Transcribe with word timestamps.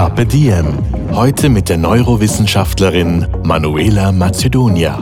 Carpe 0.00 0.24
Diem. 0.24 0.78
Heute 1.12 1.50
mit 1.50 1.68
der 1.68 1.76
Neurowissenschaftlerin 1.76 3.26
Manuela 3.42 4.12
Macedonia. 4.12 4.98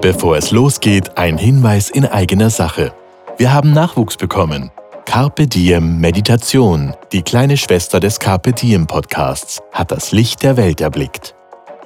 Bevor 0.00 0.38
es 0.38 0.50
losgeht, 0.50 1.18
ein 1.18 1.36
Hinweis 1.36 1.90
in 1.90 2.06
eigener 2.06 2.48
Sache. 2.48 2.94
Wir 3.36 3.52
haben 3.52 3.74
Nachwuchs 3.74 4.16
bekommen. 4.16 4.70
Carpe 5.04 5.46
Diem 5.46 6.00
Meditation, 6.00 6.94
die 7.12 7.20
kleine 7.20 7.58
Schwester 7.58 8.00
des 8.00 8.18
Carpe 8.18 8.54
Diem 8.54 8.86
Podcasts, 8.86 9.60
hat 9.72 9.90
das 9.90 10.10
Licht 10.10 10.42
der 10.42 10.56
Welt 10.56 10.80
erblickt. 10.80 11.34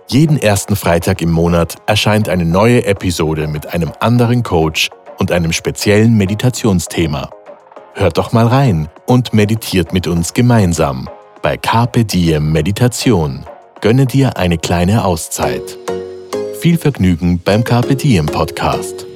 Jeden 0.07 0.39
ersten 0.39 0.77
Freitag 0.77 1.21
im 1.21 1.33
Monat 1.33 1.75
erscheint 1.87 2.29
eine 2.29 2.45
neue 2.45 2.85
Episode 2.85 3.49
mit 3.49 3.75
einem 3.75 3.91
anderen 3.99 4.45
Coach 4.45 4.91
und 5.19 5.33
einem 5.33 5.53
speziellen 5.53 6.17
Meditationsthema. 6.17 7.31
Hört 7.95 8.17
doch 8.17 8.31
mal 8.31 8.47
rein 8.47 8.89
und 9.07 9.35
meditiert 9.35 9.93
mit 9.93 10.07
uns 10.07 10.35
gemeinsam 10.35 11.09
bei 11.43 11.57
Carpe 11.57 12.05
Diem 12.05 12.53
Meditation. 12.53 13.45
Gönne 13.81 14.07
dir 14.07 14.37
eine 14.37 14.59
kleine 14.59 15.05
Auszeit. 15.05 15.79
Viel 16.61 16.79
Vergnügen 16.79 17.41
beim 17.45 17.65
Carpe 17.65 17.95
Diem 17.95 18.27
Podcast. 18.27 19.07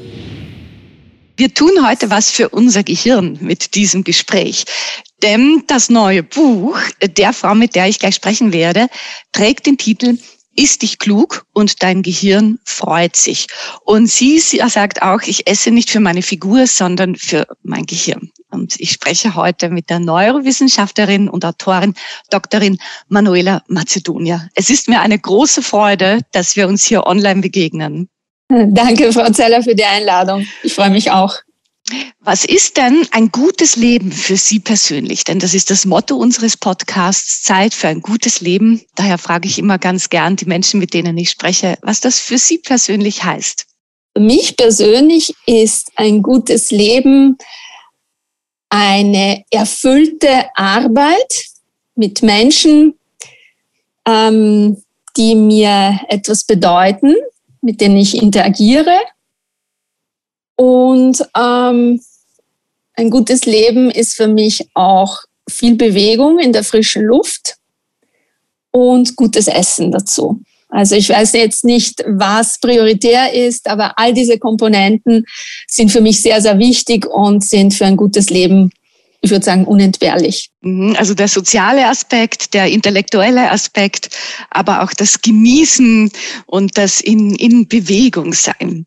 Wir 1.36 1.52
tun 1.52 1.70
heute 1.84 2.10
was 2.10 2.30
für 2.30 2.48
unser 2.50 2.82
Gehirn 2.82 3.38
mit 3.40 3.74
diesem 3.74 4.04
Gespräch. 4.04 4.64
Denn 5.22 5.64
das 5.66 5.88
neue 5.88 6.22
Buch 6.22 6.78
der 7.02 7.32
Frau, 7.32 7.54
mit 7.54 7.74
der 7.74 7.88
ich 7.88 7.98
gleich 7.98 8.14
sprechen 8.14 8.52
werde, 8.52 8.88
trägt 9.32 9.66
den 9.66 9.78
Titel 9.78 10.18
Ist 10.54 10.82
dich 10.82 10.98
klug 10.98 11.46
und 11.52 11.82
dein 11.82 12.02
Gehirn 12.02 12.58
freut 12.64 13.16
sich. 13.16 13.46
Und 13.84 14.08
sie, 14.08 14.38
sie 14.38 14.60
sagt 14.68 15.02
auch, 15.02 15.22
ich 15.22 15.46
esse 15.46 15.70
nicht 15.70 15.90
für 15.90 16.00
meine 16.00 16.22
Figur, 16.22 16.66
sondern 16.66 17.16
für 17.16 17.46
mein 17.62 17.86
Gehirn. 17.86 18.30
Und 18.50 18.78
ich 18.78 18.92
spreche 18.92 19.34
heute 19.34 19.70
mit 19.70 19.88
der 19.88 19.98
Neurowissenschaftlerin 19.98 21.28
und 21.28 21.44
Autorin 21.44 21.94
Doktorin 22.30 22.78
Manuela 23.08 23.62
Macedonia. 23.68 24.48
Es 24.54 24.68
ist 24.68 24.88
mir 24.88 25.00
eine 25.00 25.18
große 25.18 25.62
Freude, 25.62 26.20
dass 26.32 26.54
wir 26.54 26.68
uns 26.68 26.84
hier 26.84 27.06
online 27.06 27.40
begegnen. 27.40 28.08
Danke, 28.48 29.12
Frau 29.12 29.30
Zeller, 29.30 29.62
für 29.62 29.74
die 29.74 29.84
Einladung. 29.84 30.46
Ich 30.62 30.74
freue 30.74 30.90
mich 30.90 31.10
auch. 31.10 31.36
Was 32.20 32.44
ist 32.44 32.76
denn 32.76 33.06
ein 33.10 33.30
gutes 33.30 33.74
Leben 33.76 34.12
für 34.12 34.36
Sie 34.36 34.60
persönlich? 34.60 35.24
Denn 35.24 35.40
das 35.40 35.54
ist 35.54 35.70
das 35.70 35.84
Motto 35.84 36.16
unseres 36.16 36.56
Podcasts, 36.56 37.42
Zeit 37.42 37.74
für 37.74 37.88
ein 37.88 38.00
gutes 38.00 38.40
Leben. 38.40 38.80
Daher 38.94 39.18
frage 39.18 39.48
ich 39.48 39.58
immer 39.58 39.78
ganz 39.78 40.08
gern 40.08 40.36
die 40.36 40.44
Menschen, 40.44 40.78
mit 40.78 40.94
denen 40.94 41.18
ich 41.18 41.30
spreche, 41.30 41.76
was 41.82 42.00
das 42.00 42.20
für 42.20 42.38
Sie 42.38 42.58
persönlich 42.58 43.24
heißt. 43.24 43.66
Für 44.16 44.22
mich 44.22 44.56
persönlich 44.56 45.34
ist 45.46 45.90
ein 45.96 46.22
gutes 46.22 46.70
Leben 46.70 47.36
eine 48.68 49.44
erfüllte 49.50 50.46
Arbeit 50.54 51.44
mit 51.94 52.22
Menschen, 52.22 52.98
ähm, 54.06 54.82
die 55.16 55.34
mir 55.34 56.00
etwas 56.08 56.44
bedeuten, 56.44 57.16
mit 57.60 57.80
denen 57.80 57.96
ich 57.96 58.16
interagiere 58.16 58.96
und 60.56 61.22
ähm, 61.36 62.00
ein 62.94 63.10
gutes 63.10 63.46
Leben 63.46 63.90
ist 63.90 64.14
für 64.14 64.28
mich 64.28 64.68
auch 64.74 65.22
viel 65.48 65.76
Bewegung 65.76 66.38
in 66.38 66.52
der 66.52 66.64
frischen 66.64 67.02
Luft 67.02 67.56
und 68.70 69.16
gutes 69.16 69.48
Essen 69.48 69.92
dazu. 69.92 70.40
Also 70.68 70.94
ich 70.94 71.10
weiß 71.10 71.34
jetzt 71.34 71.64
nicht, 71.64 72.02
was 72.06 72.58
prioritär 72.58 73.34
ist, 73.34 73.68
aber 73.68 73.98
all 73.98 74.14
diese 74.14 74.38
Komponenten 74.38 75.26
sind 75.68 75.90
für 75.90 76.00
mich 76.00 76.22
sehr, 76.22 76.40
sehr 76.40 76.58
wichtig 76.58 77.06
und 77.06 77.44
sind 77.44 77.74
für 77.74 77.84
ein 77.84 77.96
gutes 77.96 78.30
Leben 78.30 78.72
ich 79.24 79.30
würde 79.30 79.44
sagen, 79.44 79.64
unentbehrlich. 79.64 80.50
Mhm, 80.62 80.96
also 80.98 81.14
der 81.14 81.28
soziale 81.28 81.86
Aspekt, 81.86 82.54
der 82.54 82.66
intellektuelle 82.66 83.50
Aspekt, 83.50 84.10
aber 84.50 84.82
auch 84.82 84.92
das 84.92 85.22
Genießen 85.22 86.10
und 86.46 86.76
das 86.76 87.00
in, 87.00 87.34
in 87.36 87.68
Bewegung 87.68 88.34
sein. 88.34 88.84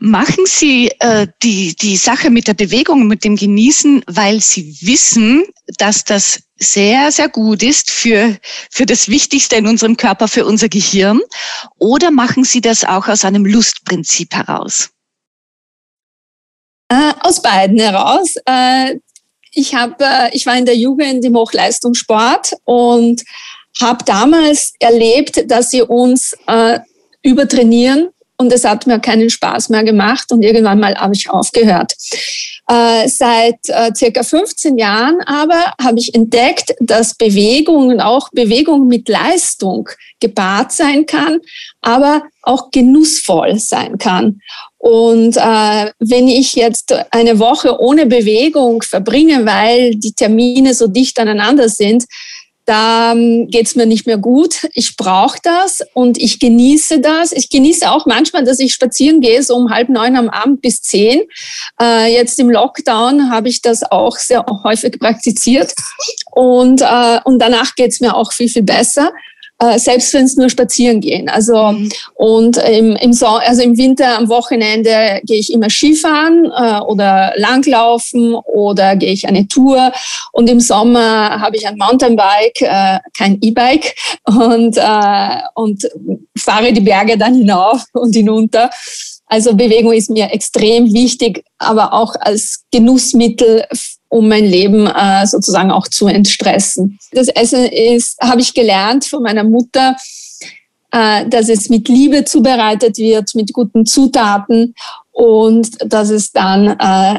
Machen 0.00 0.44
Sie 0.46 0.90
äh, 1.00 1.26
die, 1.42 1.76
die 1.76 1.98
Sache 1.98 2.30
mit 2.30 2.48
der 2.48 2.54
Bewegung, 2.54 3.06
mit 3.06 3.24
dem 3.24 3.36
Genießen, 3.36 4.04
weil 4.06 4.40
Sie 4.40 4.74
wissen, 4.80 5.44
dass 5.76 6.04
das 6.04 6.40
sehr, 6.56 7.12
sehr 7.12 7.28
gut 7.28 7.62
ist 7.62 7.90
für, 7.90 8.36
für 8.70 8.86
das 8.86 9.08
Wichtigste 9.08 9.56
in 9.56 9.66
unserem 9.66 9.98
Körper, 9.98 10.28
für 10.28 10.46
unser 10.46 10.70
Gehirn? 10.70 11.20
Oder 11.78 12.10
machen 12.10 12.44
Sie 12.44 12.62
das 12.62 12.84
auch 12.84 13.06
aus 13.06 13.24
einem 13.24 13.44
Lustprinzip 13.44 14.34
heraus? 14.34 14.90
Äh, 16.90 17.12
aus 17.20 17.42
beiden 17.42 17.78
heraus. 17.78 18.34
Äh, 18.46 18.96
ich, 19.52 19.74
hab, 19.74 20.00
äh, 20.00 20.30
ich 20.32 20.46
war 20.46 20.56
in 20.56 20.66
der 20.66 20.76
Jugend 20.76 21.24
im 21.24 21.36
Hochleistungssport 21.36 22.54
und 22.64 23.22
habe 23.80 24.04
damals 24.04 24.72
erlebt, 24.80 25.50
dass 25.50 25.70
sie 25.70 25.82
uns 25.82 26.36
äh, 26.46 26.80
übertrainieren 27.22 28.08
und 28.36 28.52
es 28.52 28.64
hat 28.64 28.86
mir 28.86 29.00
keinen 29.00 29.30
Spaß 29.30 29.68
mehr 29.68 29.84
gemacht 29.84 30.30
und 30.30 30.42
irgendwann 30.42 30.80
mal 30.80 30.94
habe 30.96 31.14
ich 31.14 31.28
aufgehört. 31.28 31.94
Äh, 32.70 33.08
seit 33.08 33.66
äh, 33.68 33.92
circa 33.94 34.22
15 34.22 34.76
Jahren 34.76 35.22
aber 35.22 35.72
habe 35.82 35.98
ich 35.98 36.14
entdeckt, 36.14 36.74
dass 36.80 37.14
Bewegung 37.14 37.88
und 37.88 38.00
auch 38.00 38.28
Bewegung 38.32 38.88
mit 38.88 39.08
Leistung 39.08 39.88
gepaart 40.20 40.72
sein 40.72 41.06
kann, 41.06 41.38
aber 41.80 42.24
auch 42.42 42.70
genussvoll 42.70 43.58
sein 43.58 43.96
kann. 43.96 44.42
Und 44.76 45.38
äh, 45.38 45.92
wenn 45.98 46.28
ich 46.28 46.56
jetzt 46.56 46.94
eine 47.10 47.38
Woche 47.38 47.80
ohne 47.80 48.04
Bewegung 48.04 48.82
verbringe, 48.82 49.46
weil 49.46 49.94
die 49.94 50.12
Termine 50.12 50.74
so 50.74 50.88
dicht 50.88 51.18
aneinander 51.18 51.70
sind, 51.70 52.04
da 52.68 53.12
ähm, 53.12 53.48
geht's 53.48 53.76
mir 53.76 53.86
nicht 53.86 54.06
mehr 54.06 54.18
gut. 54.18 54.68
Ich 54.74 54.96
brauche 54.96 55.38
das 55.42 55.80
und 55.94 56.18
ich 56.18 56.38
genieße 56.38 57.00
das. 57.00 57.32
Ich 57.32 57.48
genieße 57.48 57.90
auch 57.90 58.04
manchmal, 58.04 58.44
dass 58.44 58.58
ich 58.58 58.74
spazieren 58.74 59.20
gehe, 59.20 59.42
so 59.42 59.56
um 59.56 59.70
halb 59.70 59.88
neun 59.88 60.16
am 60.16 60.28
Abend 60.28 60.60
bis 60.60 60.82
zehn. 60.82 61.22
Äh, 61.80 62.12
jetzt 62.12 62.38
im 62.38 62.50
Lockdown 62.50 63.30
habe 63.30 63.48
ich 63.48 63.62
das 63.62 63.90
auch 63.90 64.18
sehr 64.18 64.44
häufig 64.64 64.98
praktiziert 64.98 65.72
und, 66.32 66.82
äh, 66.82 67.20
und 67.24 67.38
danach 67.38 67.74
geht's 67.74 68.00
mir 68.00 68.14
auch 68.14 68.32
viel, 68.32 68.48
viel 68.48 68.64
besser 68.64 69.12
äh, 69.58 69.78
selbst 69.78 70.14
wenn 70.14 70.24
es 70.24 70.36
nur 70.36 70.48
spazieren 70.48 71.00
gehen. 71.00 71.28
Also 71.28 71.72
mhm. 71.72 71.88
und 72.14 72.56
im, 72.58 72.96
im, 72.96 73.12
so 73.12 73.26
also 73.26 73.62
im 73.62 73.76
Winter 73.76 74.16
am 74.16 74.28
Wochenende 74.28 75.20
gehe 75.24 75.38
ich 75.38 75.52
immer 75.52 75.68
Skifahren 75.70 76.44
äh, 76.46 76.80
oder 76.80 77.32
Langlaufen 77.36 78.34
oder 78.34 78.96
gehe 78.96 79.12
ich 79.12 79.26
eine 79.26 79.48
Tour 79.48 79.92
und 80.32 80.48
im 80.48 80.60
Sommer 80.60 81.40
habe 81.40 81.56
ich 81.56 81.66
ein 81.66 81.76
Mountainbike, 81.76 82.62
äh, 82.62 82.98
kein 83.16 83.38
E-Bike 83.40 83.94
und, 84.26 84.76
äh, 84.76 85.38
und 85.54 85.88
fahre 86.36 86.72
die 86.72 86.80
Berge 86.80 87.18
dann 87.18 87.34
hinauf 87.34 87.84
und 87.92 88.14
hinunter. 88.14 88.70
Also 89.26 89.54
Bewegung 89.54 89.92
ist 89.92 90.08
mir 90.08 90.32
extrem 90.32 90.94
wichtig, 90.94 91.44
aber 91.58 91.92
auch 91.92 92.14
als 92.18 92.64
Genussmittel 92.72 93.64
um 94.08 94.28
mein 94.28 94.44
Leben 94.44 94.86
äh, 94.86 95.26
sozusagen 95.26 95.70
auch 95.70 95.88
zu 95.88 96.06
entstressen. 96.06 96.98
Das 97.12 97.28
Essen 97.28 97.64
ist, 97.66 98.18
habe 98.20 98.40
ich 98.40 98.54
gelernt 98.54 99.04
von 99.04 99.22
meiner 99.22 99.44
Mutter, 99.44 99.96
äh, 100.90 101.26
dass 101.28 101.48
es 101.48 101.68
mit 101.68 101.88
Liebe 101.88 102.24
zubereitet 102.24 102.98
wird, 102.98 103.34
mit 103.34 103.52
guten 103.52 103.84
Zutaten 103.84 104.74
und 105.12 105.68
dass 105.84 106.10
es 106.10 106.32
dann 106.32 106.68
äh, 106.78 107.18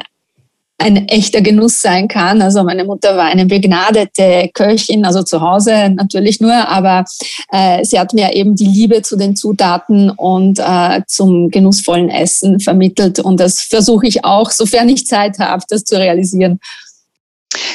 ein 0.80 1.08
echter 1.10 1.42
Genuss 1.42 1.81
sein 1.81 2.08
kann. 2.08 2.42
Also 2.42 2.63
meine 2.63 2.86
Mutter 2.86 3.18
war 3.18 3.25
eine 3.25 3.46
begnadete 3.46 4.50
Köchin, 4.54 5.06
also 5.06 5.24
zu 5.24 5.42
Hause 5.42 5.90
natürlich 5.90 6.40
nur, 6.40 6.54
aber 6.54 7.04
äh, 7.52 7.84
sie 7.84 8.00
hat 8.00 8.13
mir 8.13 8.34
eben 8.34 8.56
die 8.56 8.66
Liebe 8.66 9.02
zu 9.02 9.18
den 9.18 9.36
Zutaten 9.36 10.10
und 10.10 10.60
äh, 10.60 11.02
zum 11.06 11.52
genussvollen 11.52 12.10
Essen 12.10 12.60
vermittelt. 12.62 13.19
Und 13.19 13.40
das 13.40 13.60
versuche 13.60 14.08
ich 14.08 14.24
auch, 14.24 14.52
sofern 14.52 14.88
ich 14.90 15.06
Zeit 15.06 15.38
habe, 15.40 15.63
das 15.68 15.84
zu 15.84 15.98
realisieren. 15.98 16.60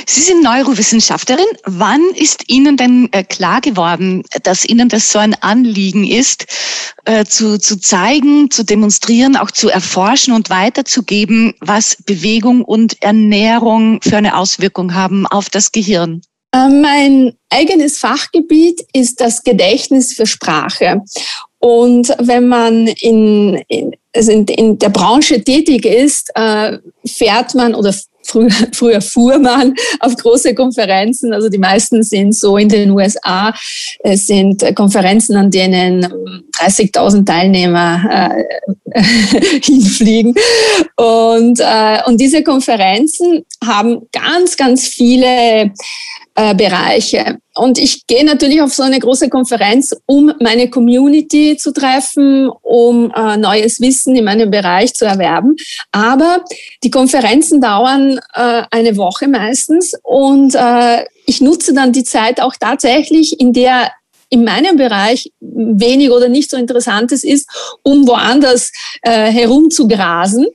Sie 0.07 0.21
sind 0.21 0.43
Neurowissenschaftlerin. 0.43 1.45
Wann 1.65 2.03
ist 2.15 2.49
Ihnen 2.49 2.77
denn 2.77 3.09
äh, 3.13 3.25
klar 3.25 3.61
geworden, 3.61 4.23
dass 4.45 4.65
Ihnen 4.65 4.89
das 4.89 5.11
so 5.11 5.19
ein 5.19 5.35
Anliegen 5.35 6.07
ist, 6.07 6.47
äh, 7.05 7.25
zu, 7.25 7.59
zu 7.59 7.81
zeigen, 7.81 8.51
zu 8.51 8.65
demonstrieren, 8.65 9.37
auch 9.37 9.51
zu 9.51 9.69
erforschen 9.71 10.33
und 10.33 10.51
weiterzugeben, 10.51 11.55
was 11.61 11.97
Bewegung 12.07 12.63
und 12.63 13.03
Ernährung 13.03 14.01
für 14.03 14.17
eine 14.17 14.37
Auswirkung 14.37 14.95
haben 14.95 15.27
auf 15.27 15.51
das 15.51 15.73
Gehirn? 15.73 16.23
Äh, 16.53 16.69
mein 16.69 17.33
eigenes 17.51 17.99
Fachgebiet 17.99 18.81
ist 18.93 19.21
das 19.21 19.43
Gedächtnis 19.43 20.15
für 20.15 20.27
Sprache. 20.27 21.01
Und 21.59 22.15
wenn 22.21 22.47
man 22.47 22.87
in, 22.87 23.63
in, 23.69 23.97
also 24.15 24.33
in, 24.33 24.47
in 24.47 24.79
der 24.79 24.91
Branche 24.91 25.43
tätig 25.43 25.85
ist, 25.85 26.31
äh, 26.35 26.79
fährt 27.07 27.55
man 27.55 27.75
oder 27.75 27.93
Früher, 28.27 28.49
früher 28.73 29.01
fuhr 29.01 29.39
man 29.39 29.75
auf 30.01 30.17
große 30.17 30.55
Konferenzen, 30.55 31.33
also 31.33 31.49
die 31.49 31.59
meisten 31.59 32.03
sind 32.03 32.35
so 32.35 32.57
in 32.57 32.69
den 32.69 32.91
USA, 32.91 33.55
es 34.01 34.27
sind 34.27 34.65
Konferenzen, 34.75 35.37
an 35.37 35.51
denen 35.51 36.05
30.000 36.59 37.27
Teilnehmer 37.27 38.35
äh, 38.95 39.01
hinfliegen. 39.63 40.35
Und, 40.97 41.61
äh, 41.61 41.99
und 42.07 42.21
diese 42.21 42.43
Konferenzen 42.43 43.45
haben 43.65 44.09
ganz, 44.13 44.57
ganz 44.57 44.89
viele 44.89 45.73
äh, 46.35 46.55
Bereiche. 46.55 47.39
Und 47.55 47.79
ich 47.79 48.07
gehe 48.07 48.25
natürlich 48.25 48.61
auf 48.61 48.75
so 48.75 48.83
eine 48.83 48.99
große 48.99 49.29
Konferenz, 49.29 49.95
um 50.07 50.33
meine 50.41 50.69
Community 50.69 51.57
zu 51.57 51.73
treffen, 51.73 52.51
um 52.63 53.13
äh, 53.13 53.37
neues 53.37 53.81
Wissen 53.81 54.17
in 54.17 54.25
meinem 54.25 54.51
Bereich 54.51 54.95
zu 54.95 55.05
erwerben. 55.05 55.55
Aber 55.93 56.45
die 56.83 56.91
Konferenzen 56.91 57.61
dauern 57.61 58.19
äh, 58.35 58.63
eine 58.71 58.97
Woche 58.97 59.29
meistens 59.29 59.93
und 60.03 60.55
äh, 60.55 61.05
ich 61.27 61.41
nutze 61.41 61.73
dann 61.73 61.93
die 61.93 62.05
Zeit 62.05 62.41
auch 62.41 62.55
tatsächlich, 62.59 63.41
in 63.41 63.53
der 63.53 63.91
in 64.31 64.45
meinem 64.45 64.77
Bereich 64.77 65.31
wenig 65.41 66.11
oder 66.11 66.29
nicht 66.29 66.51
so 66.51 66.57
interessantes 66.57 67.25
ist, 67.25 67.49
um 67.83 68.07
woanders 68.07 68.73
äh, 69.03 69.31
herumzugrasen. 69.31 70.47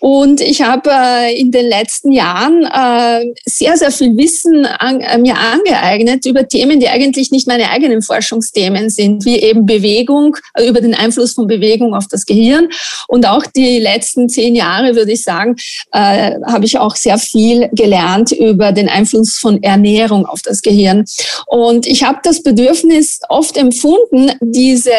Und 0.00 0.40
ich 0.40 0.62
habe 0.62 0.90
äh, 0.90 1.38
in 1.38 1.50
den 1.50 1.66
letzten 1.66 2.12
Jahren 2.12 2.64
äh, 2.64 3.32
sehr, 3.44 3.76
sehr 3.76 3.90
viel 3.90 4.16
Wissen 4.16 4.66
an, 4.66 5.00
äh, 5.00 5.18
mir 5.18 5.36
angeeignet 5.36 6.26
über 6.26 6.46
Themen, 6.46 6.80
die 6.80 6.88
eigentlich 6.88 7.30
nicht 7.30 7.46
meine 7.46 7.70
eigenen 7.70 8.02
Forschungsthemen 8.02 8.90
sind, 8.90 9.24
wie 9.24 9.38
eben 9.38 9.66
Bewegung, 9.66 10.36
äh, 10.54 10.66
über 10.66 10.80
den 10.80 10.94
Einfluss 10.94 11.34
von 11.34 11.46
Bewegung 11.46 11.94
auf 11.94 12.08
das 12.08 12.26
Gehirn. 12.26 12.68
Und 13.08 13.26
auch 13.26 13.44
die 13.46 13.78
letzten 13.78 14.28
zehn 14.28 14.54
Jahre, 14.54 14.96
würde 14.96 15.12
ich 15.12 15.22
sagen, 15.22 15.56
äh, 15.92 16.34
habe 16.46 16.64
ich 16.64 16.78
auch 16.78 16.96
sehr 16.96 17.18
viel 17.18 17.68
gelernt 17.72 18.32
über 18.32 18.72
den 18.72 18.88
Einfluss 18.88 19.38
von 19.38 19.62
Ernährung 19.62 20.26
auf 20.26 20.42
das 20.42 20.62
Gehirn. 20.62 21.04
Und 21.46 21.86
ich 21.86 22.04
habe 22.04 22.18
das 22.22 22.42
Bedürfnis, 22.42 23.11
oft 23.28 23.56
empfunden, 23.56 24.32
diese 24.40 24.92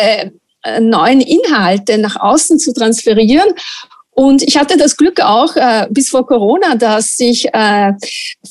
äh, 0.63 0.80
neuen 0.80 1.21
Inhalte 1.21 1.98
nach 1.98 2.15
außen 2.15 2.60
zu 2.60 2.74
transferieren. 2.74 3.50
Und 4.12 4.44
ich 4.44 4.57
hatte 4.57 4.77
das 4.77 4.95
Glück 4.95 5.21
auch 5.21 5.56
äh, 5.56 5.88
bis 5.89 6.10
vor 6.10 6.27
Corona, 6.27 6.75
dass 6.75 7.18
sich 7.18 7.48
äh, 7.54 7.94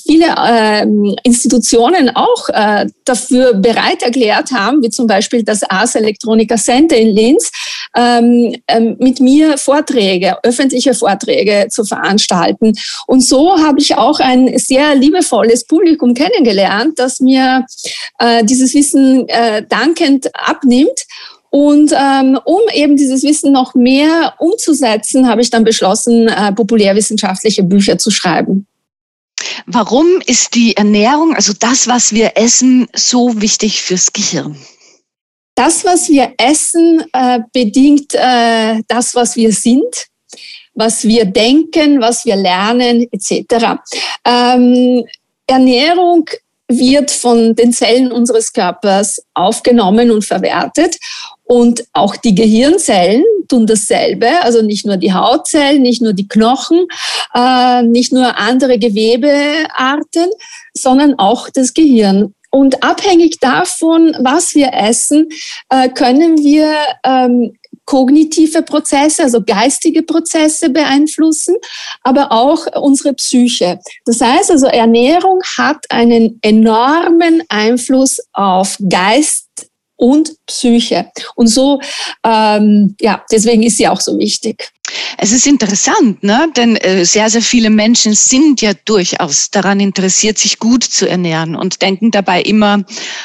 viele 0.02 0.34
äh, 0.36 0.86
Institutionen 1.22 2.10
auch 2.14 2.48
äh, 2.48 2.86
dafür 3.04 3.54
bereit 3.54 4.02
erklärt 4.02 4.52
haben, 4.52 4.82
wie 4.82 4.90
zum 4.90 5.06
Beispiel 5.06 5.42
das 5.42 5.62
Ars 5.62 5.94
Electronica 5.94 6.56
Center 6.56 6.96
in 6.96 7.08
Linz, 7.08 7.50
ähm, 7.96 8.54
ähm, 8.68 8.96
mit 8.98 9.20
mir 9.20 9.58
Vorträge, 9.58 10.36
öffentliche 10.42 10.94
Vorträge 10.94 11.68
zu 11.70 11.84
veranstalten. 11.84 12.72
Und 13.06 13.20
so 13.20 13.58
habe 13.58 13.78
ich 13.80 13.96
auch 13.96 14.20
ein 14.20 14.58
sehr 14.58 14.94
liebevolles 14.94 15.66
Publikum 15.66 16.14
kennengelernt, 16.14 16.98
das 16.98 17.20
mir 17.20 17.66
äh, 18.18 18.44
dieses 18.44 18.74
Wissen 18.74 19.28
äh, 19.28 19.64
dankend 19.68 20.30
abnimmt. 20.34 21.06
Und 21.50 21.92
ähm, 21.92 22.38
um 22.46 22.60
eben 22.72 22.96
dieses 22.96 23.22
Wissen 23.22 23.52
noch 23.52 23.74
mehr 23.74 24.34
umzusetzen, 24.38 25.28
habe 25.28 25.42
ich 25.42 25.50
dann 25.50 25.64
beschlossen, 25.64 26.28
äh, 26.28 26.50
populärwissenschaftliche 26.52 27.62
Bücher 27.62 27.98
zu 27.98 28.10
schreiben. 28.10 28.66
Warum 29.66 30.20
ist 30.26 30.54
die 30.54 30.76
Ernährung, 30.76 31.34
also 31.34 31.52
das, 31.58 31.86
was 31.86 32.12
wir 32.12 32.36
essen, 32.36 32.86
so 32.94 33.40
wichtig 33.40 33.82
fürs 33.82 34.12
Gehirn? 34.12 34.56
Das, 35.54 35.84
was 35.84 36.08
wir 36.08 36.32
essen, 36.38 37.04
äh, 37.12 37.40
bedingt 37.52 38.14
äh, 38.14 38.80
das, 38.88 39.14
was 39.14 39.36
wir 39.36 39.52
sind, 39.52 40.06
was 40.74 41.04
wir 41.04 41.26
denken, 41.26 42.00
was 42.00 42.24
wir 42.24 42.36
lernen, 42.36 43.06
etc. 43.12 43.78
Ähm, 44.24 45.04
Ernährung 45.46 46.24
wird 46.68 47.10
von 47.10 47.54
den 47.54 47.72
Zellen 47.72 48.10
unseres 48.10 48.52
Körpers 48.52 49.22
aufgenommen 49.34 50.10
und 50.10 50.24
verwertet. 50.24 50.96
Und 51.52 51.84
auch 51.92 52.16
die 52.16 52.34
Gehirnzellen 52.34 53.22
tun 53.46 53.66
dasselbe, 53.66 54.40
also 54.40 54.62
nicht 54.62 54.86
nur 54.86 54.96
die 54.96 55.12
Hautzellen, 55.12 55.82
nicht 55.82 56.00
nur 56.00 56.14
die 56.14 56.26
Knochen, 56.26 56.86
äh, 57.34 57.82
nicht 57.82 58.10
nur 58.10 58.38
andere 58.38 58.78
Gewebearten, 58.78 60.30
sondern 60.72 61.18
auch 61.18 61.50
das 61.50 61.74
Gehirn. 61.74 62.32
Und 62.50 62.82
abhängig 62.82 63.38
davon, 63.38 64.16
was 64.20 64.54
wir 64.54 64.72
essen, 64.72 65.28
äh, 65.68 65.90
können 65.90 66.38
wir 66.38 66.74
ähm, 67.04 67.52
kognitive 67.84 68.62
Prozesse, 68.62 69.22
also 69.22 69.42
geistige 69.44 70.02
Prozesse 70.02 70.70
beeinflussen, 70.70 71.56
aber 72.02 72.32
auch 72.32 72.66
unsere 72.80 73.12
Psyche. 73.12 73.78
Das 74.06 74.22
heißt 74.22 74.50
also, 74.50 74.68
Ernährung 74.68 75.40
hat 75.58 75.84
einen 75.90 76.38
enormen 76.40 77.42
Einfluss 77.50 78.20
auf 78.32 78.78
Geist, 78.88 79.48
und 80.02 80.32
Psyche. 80.46 81.12
Und 81.36 81.46
so, 81.46 81.80
ähm, 82.24 82.96
ja, 83.00 83.24
deswegen 83.30 83.62
ist 83.62 83.76
sie 83.76 83.86
auch 83.86 84.00
so 84.00 84.18
wichtig. 84.18 84.72
Es 85.16 85.30
ist 85.30 85.46
interessant, 85.46 86.24
ne? 86.24 86.50
denn 86.56 86.76
äh, 86.76 87.04
sehr, 87.04 87.30
sehr 87.30 87.40
viele 87.40 87.70
Menschen 87.70 88.12
sind 88.14 88.60
ja 88.60 88.72
durchaus 88.84 89.50
daran 89.50 89.78
interessiert, 89.78 90.38
sich 90.38 90.58
gut 90.58 90.82
zu 90.82 91.08
ernähren 91.08 91.54
und 91.54 91.80
denken 91.82 92.10
dabei 92.10 92.42
immer 92.42 92.82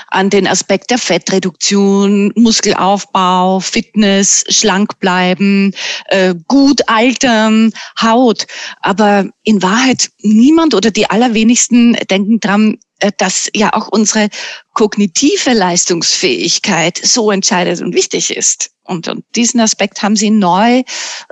an 0.10 0.30
den 0.30 0.48
Aspekt 0.48 0.92
der 0.92 1.00
Fettreduktion, 1.00 2.32
Muskelaufbau, 2.36 3.60
Fitness, 3.60 4.46
schlank 4.48 5.00
bleiben, 5.00 5.74
äh, 6.10 6.36
gut 6.48 6.82
altern, 6.88 7.74
Haut. 8.00 8.46
Aber 8.82 9.26
in 9.44 9.64
Wahrheit 9.64 10.10
niemand 10.22 10.76
oder 10.76 10.92
die 10.92 11.10
allerwenigsten 11.10 11.94
denken 12.10 12.40
dran, 12.40 12.78
dass 13.18 13.50
ja 13.54 13.74
auch 13.74 13.88
unsere 13.90 14.30
kognitive 14.74 15.54
Leistungsfähigkeit 15.54 17.00
so 17.02 17.32
entscheidend 17.32 17.82
und 17.82 17.94
wichtig 17.94 18.36
ist. 18.36 18.72
Und, 18.84 19.08
und 19.08 19.26
diesen 19.36 19.60
Aspekt 19.60 20.02
haben 20.02 20.16
Sie 20.16 20.30
neu 20.30 20.84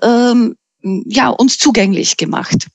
ähm, 0.02 0.56
ja, 0.82 1.30
uns 1.30 1.58
zugänglich 1.58 2.18
gemacht. 2.18 2.68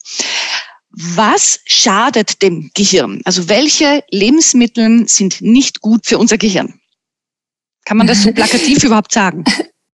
Was 0.90 1.60
schadet 1.66 2.42
dem 2.42 2.70
Gehirn? 2.74 3.20
Also 3.24 3.48
welche 3.48 4.02
Lebensmittel 4.10 5.08
sind 5.08 5.40
nicht 5.40 5.80
gut 5.80 6.06
für 6.06 6.18
unser 6.18 6.36
Gehirn? 6.36 6.80
Kann 7.84 7.96
man 7.96 8.06
das 8.06 8.22
so 8.22 8.32
plakativ 8.34 8.82
überhaupt 8.82 9.12
sagen? 9.12 9.44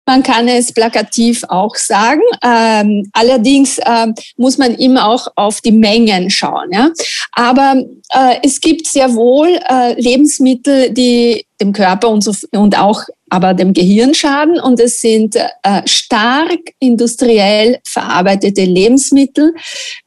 Man 0.06 0.24
kann 0.24 0.48
es 0.48 0.74
plakativ 0.74 1.44
auch 1.48 1.76
sagen. 1.76 2.22
Ähm, 2.44 3.10
allerdings 3.14 3.80
ähm, 3.86 4.14
muss 4.36 4.58
man 4.58 4.76
immer 4.76 5.08
auch 5.08 5.28
auf 5.36 5.62
die 5.62 5.72
Mengen 5.72 6.30
schauen. 6.30 6.72
Ja? 6.72 6.90
Aber 7.34 7.76
äh, 8.14 8.38
es 8.44 8.60
gibt 8.60 8.88
sehr 8.88 9.14
wohl 9.14 9.60
äh, 9.70 9.94
Lebensmittel, 10.02 10.92
die 10.92 11.46
dem 11.62 11.74
Körper 11.74 12.10
und, 12.10 12.24
so, 12.24 12.34
und 12.52 12.78
auch 12.78 13.04
aber 13.30 13.54
dem 13.54 13.74
Gehirn 13.74 14.14
schaden. 14.14 14.60
Und 14.60 14.80
es 14.80 15.00
sind 15.00 15.36
äh, 15.38 15.82
stark 15.86 16.60
industriell 16.80 17.80
verarbeitete 17.86 18.66
Lebensmittel 18.66 19.54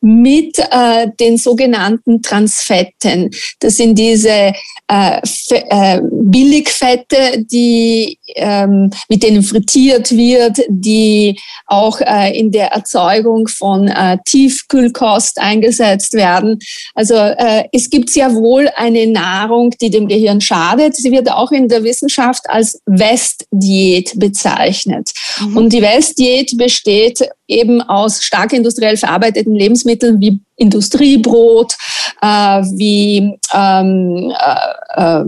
mit 0.03 0.59
äh, 0.59 1.09
den 1.19 1.39
sogenannten 1.39 2.21
Transfetten. 2.21 3.31
Das 3.61 3.79
sind 3.79 3.99
diese 3.99 4.53
äh, 4.89 5.21
äh, 5.51 6.01
Billigfette, 6.03 7.45
die 7.51 8.19
ähm, 8.35 8.91
mit 9.09 9.23
denen 9.23 9.43
frittiert 9.43 10.11
wird, 10.13 10.61
die 10.69 11.39
auch 11.67 12.01
äh, 12.01 12.39
in 12.39 12.51
der 12.51 12.73
Erzeugung 12.73 13.49
von 13.49 13.89
äh, 13.89 14.19
Tiefkühlkost 14.25 15.41
eingesetzt 15.41 16.15
werden. 16.15 16.59
Also 16.95 17.15
äh, 17.15 17.65
es 17.73 17.91
gibt 17.91 18.11
sehr 18.11 18.35
wohl 18.35 18.69
eine 18.77 19.07
Nahrung, 19.07 19.71
die 19.81 19.91
dem 19.91 20.09
Gehirn 20.09 20.41
schadet. 20.41 20.97
Sie 20.97 21.13
wird 21.13 21.31
auch 21.31 21.53
in 21.53 21.69
der 21.69 21.85
Wissenschaft 21.85 22.49
als 22.49 22.81
Westdiät 22.87 24.13
bezeichnet. 24.17 25.11
Mhm. 25.41 25.57
Und 25.57 25.73
die 25.73 25.83
Westdiät 25.83 26.57
besteht 26.57 27.29
eben 27.47 27.83
aus 27.83 28.23
stark 28.23 28.53
industriell 28.53 28.97
verarbeiteten 28.97 29.55
Lebensmitteln 29.55 30.21
wie 30.21 30.41
Industriebrot, 30.57 31.75
äh, 32.23 32.63
wie 32.63 33.39
ähm, 33.53 34.33
äh, 34.33 35.21
äh, 35.21 35.25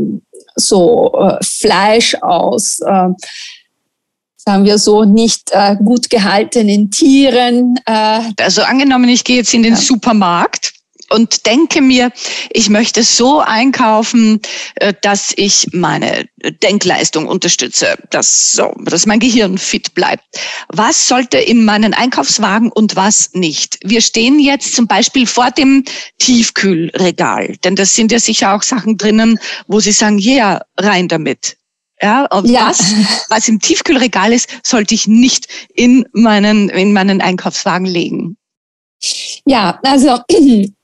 so 0.56 1.12
äh, 1.14 1.38
Fleisch 1.44 2.14
aus, 2.22 2.80
äh, 2.80 3.08
sagen 4.36 4.64
wir 4.64 4.78
so, 4.78 5.04
nicht 5.04 5.50
äh, 5.52 5.76
gut 5.76 6.10
gehaltenen 6.10 6.90
Tieren. 6.90 7.78
also 7.86 8.62
angenommen, 8.62 9.08
ich 9.08 9.25
gehe 9.25 9.38
jetzt 9.38 9.54
in 9.54 9.62
den. 9.62 9.76
Supermarkt 9.76 10.75
und 11.10 11.46
denke 11.46 11.80
mir, 11.80 12.10
ich 12.50 12.68
möchte 12.68 13.02
so 13.02 13.40
einkaufen, 13.40 14.40
äh, 14.76 14.94
dass 15.02 15.32
ich 15.36 15.68
meine 15.72 16.28
Denkleistung 16.62 17.26
unterstütze, 17.26 17.96
dass, 18.10 18.52
so, 18.52 18.75
dass 18.84 19.06
mein 19.06 19.20
Gehirn 19.20 19.58
fit 19.58 19.94
bleibt. 19.94 20.25
Was 20.68 21.08
sollte 21.08 21.38
in 21.38 21.64
meinen 21.64 21.94
Einkaufswagen 21.94 22.70
und 22.70 22.96
was 22.96 23.30
nicht? 23.34 23.78
Wir 23.82 24.00
stehen 24.00 24.40
jetzt 24.40 24.75
zum 24.75 24.86
Beispiel 24.86 25.26
vor 25.26 25.50
dem 25.50 25.84
Tiefkühlregal, 26.18 27.56
denn 27.64 27.76
das 27.76 27.94
sind 27.94 28.12
ja 28.12 28.18
sicher 28.18 28.54
auch 28.54 28.62
Sachen 28.62 28.96
drinnen, 28.96 29.38
wo 29.66 29.80
Sie 29.80 29.92
sagen, 29.92 30.18
ja, 30.18 30.36
yeah, 30.36 30.62
rein 30.78 31.08
damit. 31.08 31.56
Ja, 32.02 32.26
und 32.26 32.46
ja. 32.46 32.68
was, 32.68 32.94
was 33.30 33.48
im 33.48 33.60
Tiefkühlregal 33.60 34.32
ist, 34.32 34.48
sollte 34.62 34.94
ich 34.94 35.06
nicht 35.06 35.48
in 35.75 36.06
meinen, 36.12 36.68
in 36.68 36.92
meinen 36.92 37.20
Einkaufswagen 37.22 37.86
legen. 37.86 38.36
Ja, 39.44 39.78
also 39.82 40.18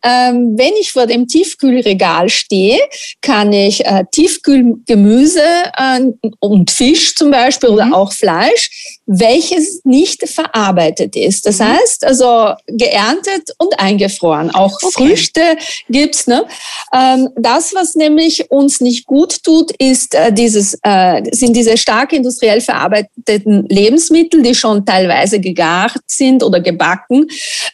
ähm, 0.05 0.55
wenn 0.57 0.73
ich 0.81 0.93
vor 0.93 1.07
dem 1.07 1.27
Tiefkühlregal 1.27 2.29
stehe, 2.29 2.79
kann 3.21 3.53
ich 3.53 3.85
äh, 3.85 4.05
Tiefkühlgemüse 4.11 5.43
äh, 5.77 6.01
und 6.41 6.71
Fisch 6.71 7.15
zum 7.15 7.31
Beispiel 7.31 7.71
mhm. 7.71 7.75
oder 7.75 7.89
auch 7.95 8.13
Fleisch, 8.13 8.99
welches 9.07 9.81
nicht 9.85 10.29
verarbeitet 10.29 11.17
ist. 11.17 11.47
Das 11.47 11.59
mhm. 11.59 11.69
heißt 11.69 12.05
also 12.05 12.55
geerntet 12.67 13.51
und 13.59 13.79
eingefroren. 13.79 14.51
Auch 14.51 14.77
okay. 14.83 14.93
Früchte 14.93 15.57
gibt's. 15.89 16.27
Ne? 16.27 16.47
Ähm, 16.95 17.29
das, 17.37 17.75
was 17.75 17.95
nämlich 17.95 18.51
uns 18.51 18.81
nicht 18.81 19.07
gut 19.07 19.43
tut, 19.43 19.73
ist 19.79 20.15
äh, 20.15 20.33
dieses, 20.33 20.79
äh, 20.83 21.23
sind 21.33 21.57
diese 21.57 21.77
stark 21.77 22.13
industriell 22.13 22.61
verarbeiteten 22.61 23.67
Lebensmittel, 23.69 24.43
die 24.43 24.55
schon 24.55 24.85
teilweise 24.85 25.41
gegart 25.41 26.01
sind 26.07 26.43
oder 26.43 26.61
gebacken, 26.61 27.27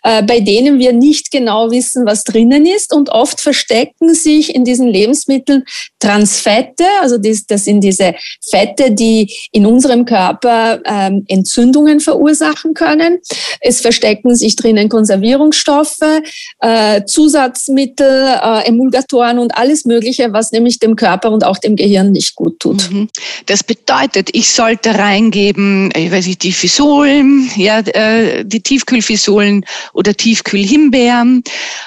äh, 0.03 0.23
bei 0.29 0.41
denen 0.41 0.79
wir 0.79 0.93
nicht 0.93 1.33
genau 1.33 1.73
wissen, 1.73 2.07
was 2.07 2.23
drinnen 2.23 2.67
ist. 2.67 2.95
Und 2.95 3.09
oft 3.09 3.41
verstecken 3.41 4.15
sich 4.15 4.55
in 4.55 4.65
diesen 4.65 4.87
Lebensmitteln 4.87 5.65
Transfette, 5.99 6.85
also 7.01 7.19
das, 7.19 7.65
sind 7.65 7.81
diese 7.81 8.15
Fette, 8.49 8.93
die 8.93 9.33
in 9.51 9.67
unserem 9.67 10.05
Körper 10.05 10.81
ähm, 10.85 11.25
Entzündungen 11.27 11.99
verursachen 11.99 12.75
können. 12.75 13.19
Es 13.61 13.81
verstecken 13.81 14.37
sich 14.37 14.55
drinnen 14.55 14.89
Konservierungsstoffe, 14.89 16.21
äh, 16.61 17.05
Zusatzmittel, 17.05 18.37
äh, 18.41 18.69
Emulgatoren 18.69 19.39
und 19.39 19.57
alles 19.57 19.87
Mögliche, 19.87 20.33
was 20.33 20.53
nämlich 20.53 20.79
dem 20.79 20.95
Körper 20.95 21.33
und 21.33 21.45
auch 21.45 21.59
dem 21.59 21.75
Gehirn 21.75 22.13
nicht 22.13 22.35
gut 22.35 22.61
tut. 22.61 22.91
Mhm. 22.91 23.09
Das 23.47 23.65
bedeutet, 23.65 24.29
ich 24.33 24.51
sollte 24.51 24.99
reingeben, 24.99 25.91
ich 25.97 26.13
weiß 26.13 26.27
nicht, 26.27 26.43
die 26.43 26.53
Fisolen, 26.53 27.51
ja, 27.57 27.81
äh, 27.81 28.45
die 28.45 28.61
Tiefkühlfisolen 28.61 29.65
oder 29.95 30.15
Tiefkühlhimbeeren 30.19 31.43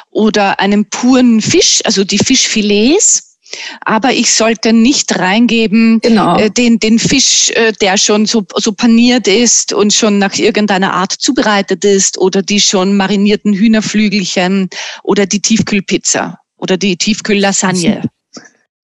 oder 0.09 0.59
einem 0.59 0.85
puren 0.85 1.41
Fisch, 1.41 1.81
also 1.85 2.03
die 2.03 2.17
Fischfilets. 2.17 3.27
Aber 3.81 4.13
ich 4.13 4.31
sollte 4.31 4.71
nicht 4.71 5.19
reingeben 5.19 5.99
genau. 6.01 6.37
äh, 6.37 6.49
den, 6.49 6.79
den 6.79 6.99
Fisch, 6.99 7.49
äh, 7.51 7.73
der 7.81 7.97
schon 7.97 8.25
so, 8.25 8.45
so 8.55 8.71
paniert 8.71 9.27
ist 9.27 9.73
und 9.73 9.93
schon 9.93 10.19
nach 10.19 10.37
irgendeiner 10.37 10.93
Art 10.93 11.11
zubereitet 11.11 11.83
ist 11.83 12.17
oder 12.17 12.41
die 12.41 12.61
schon 12.61 12.95
marinierten 12.95 13.53
Hühnerflügelchen 13.53 14.69
oder 15.03 15.25
die 15.25 15.41
Tiefkühlpizza 15.41 16.39
oder 16.57 16.77
die 16.77 16.95
Tiefkühllasagne. 16.95 18.03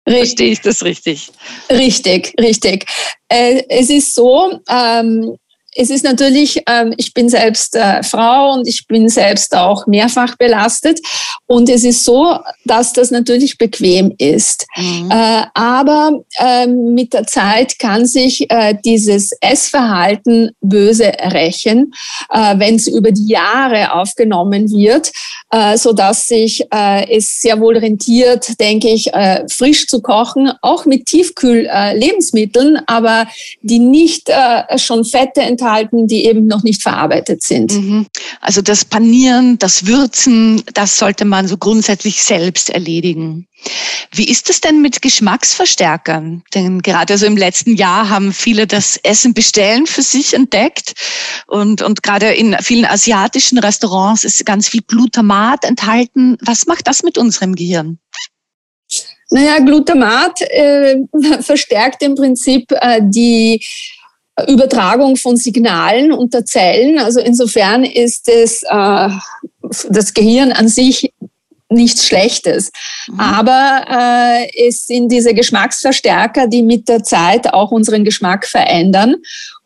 Verstehe 0.05 0.51
ich 0.51 0.61
das 0.61 0.83
richtig? 0.83 1.31
Richtig, 1.69 2.33
richtig. 2.39 2.85
Äh, 3.29 3.63
es 3.69 3.89
ist 3.89 4.15
so, 4.15 4.59
ähm, 4.67 5.37
es 5.75 5.89
ist 5.89 6.03
natürlich, 6.03 6.61
ähm, 6.67 6.93
ich 6.97 7.13
bin 7.13 7.29
selbst 7.29 7.75
äh, 7.75 8.01
Frau 8.03 8.53
und 8.53 8.67
ich 8.67 8.87
bin 8.87 9.07
selbst 9.07 9.55
auch 9.55 9.85
mehrfach 9.87 10.35
belastet. 10.37 10.99
Und 11.45 11.69
es 11.69 11.83
ist 11.83 12.03
so, 12.03 12.37
dass 12.65 12.93
das 12.93 13.11
natürlich 13.11 13.57
bequem 13.57 14.13
ist. 14.17 14.65
Mhm. 14.75 15.09
Äh, 15.11 15.43
aber 15.53 16.21
äh, 16.37 16.67
mit 16.67 17.13
der 17.13 17.25
Zeit 17.25 17.79
kann 17.79 18.05
sich 18.05 18.49
äh, 18.49 18.75
dieses 18.83 19.31
Essverhalten 19.41 20.51
böse 20.61 21.11
rächen, 21.31 21.93
wenn 22.29 22.75
es 22.75 22.87
über 22.87 23.11
die 23.11 23.27
Jahre 23.27 23.93
aufgenommen 23.93 24.69
wird, 24.69 25.11
äh, 25.51 25.77
so 25.77 25.93
dass 25.93 26.27
sich 26.27 26.65
es 26.71 27.41
sehr 27.41 27.59
wohl 27.59 27.77
rentiert, 27.77 28.59
denke 28.59 28.89
ich, 28.89 29.09
frisch 29.49 29.87
zu 29.87 30.01
kochen, 30.01 30.51
auch 30.61 30.85
mit 30.85 31.05
Tiefkühl-Lebensmitteln, 31.07 32.81
aber 32.87 33.27
die 33.61 33.79
nicht 33.79 34.29
schon 34.77 35.05
Fette 35.05 35.41
enthalten 35.59 36.07
die 36.07 36.25
eben 36.25 36.47
noch 36.47 36.63
nicht 36.63 36.81
verarbeitet 36.81 37.43
sind. 37.43 37.73
Mhm. 37.73 38.07
Also 38.41 38.61
das 38.61 38.85
Panieren, 38.85 39.57
das 39.59 39.85
Würzen, 39.85 40.63
das 40.73 40.97
sollte 40.97 41.25
man 41.25 41.47
so 41.47 41.57
grundsätzlich 41.57 42.23
selbst 42.23 42.69
erledigen. 42.69 43.47
Wie 44.11 44.29
ist 44.29 44.49
es 44.49 44.61
denn 44.61 44.81
mit 44.81 45.01
Geschmacksverstärkern? 45.01 46.43
Denn 46.53 46.81
gerade 46.81 47.17
so 47.17 47.25
im 47.25 47.35
letzten 47.35 47.75
Jahr 47.75 48.09
haben 48.09 48.31
viele 48.31 48.67
das 48.67 48.97
Essen 49.03 49.33
bestellen 49.33 49.85
für 49.85 50.01
sich 50.01 50.33
entdeckt. 50.33 50.93
Und, 51.47 51.81
und 51.81 52.01
gerade 52.01 52.33
in 52.33 52.55
vielen 52.61 52.85
asiatischen 52.85 53.57
Restaurants 53.57 54.23
ist 54.23 54.45
ganz 54.45 54.69
viel 54.69 54.81
Glutamat 54.81 55.65
enthalten. 55.65 56.37
Was 56.41 56.67
macht 56.67 56.87
das 56.87 57.03
mit 57.03 57.17
unserem 57.17 57.55
Gehirn? 57.55 57.99
Naja, 59.31 59.59
Glutamat 59.59 60.41
äh, 60.41 60.95
verstärkt 61.41 62.01
im 62.01 62.15
Prinzip 62.15 62.71
äh, 62.71 63.01
die 63.03 63.63
Übertragung 64.47 65.15
von 65.15 65.37
Signalen 65.37 66.11
unter 66.11 66.45
Zellen. 66.45 66.99
Also 66.99 67.19
insofern 67.19 67.83
ist 67.83 68.27
es 68.29 68.63
äh, 68.63 69.09
das 69.89 70.13
Gehirn 70.13 70.51
an 70.51 70.67
sich 70.67 71.11
nichts 71.69 72.07
Schlechtes. 72.07 72.71
Mhm. 73.07 73.19
Aber 73.19 73.85
äh, 73.89 74.67
es 74.67 74.85
sind 74.85 75.11
diese 75.11 75.33
Geschmacksverstärker, 75.33 76.47
die 76.47 76.63
mit 76.63 76.89
der 76.89 77.03
Zeit 77.03 77.53
auch 77.53 77.71
unseren 77.71 78.03
Geschmack 78.03 78.45
verändern 78.45 79.15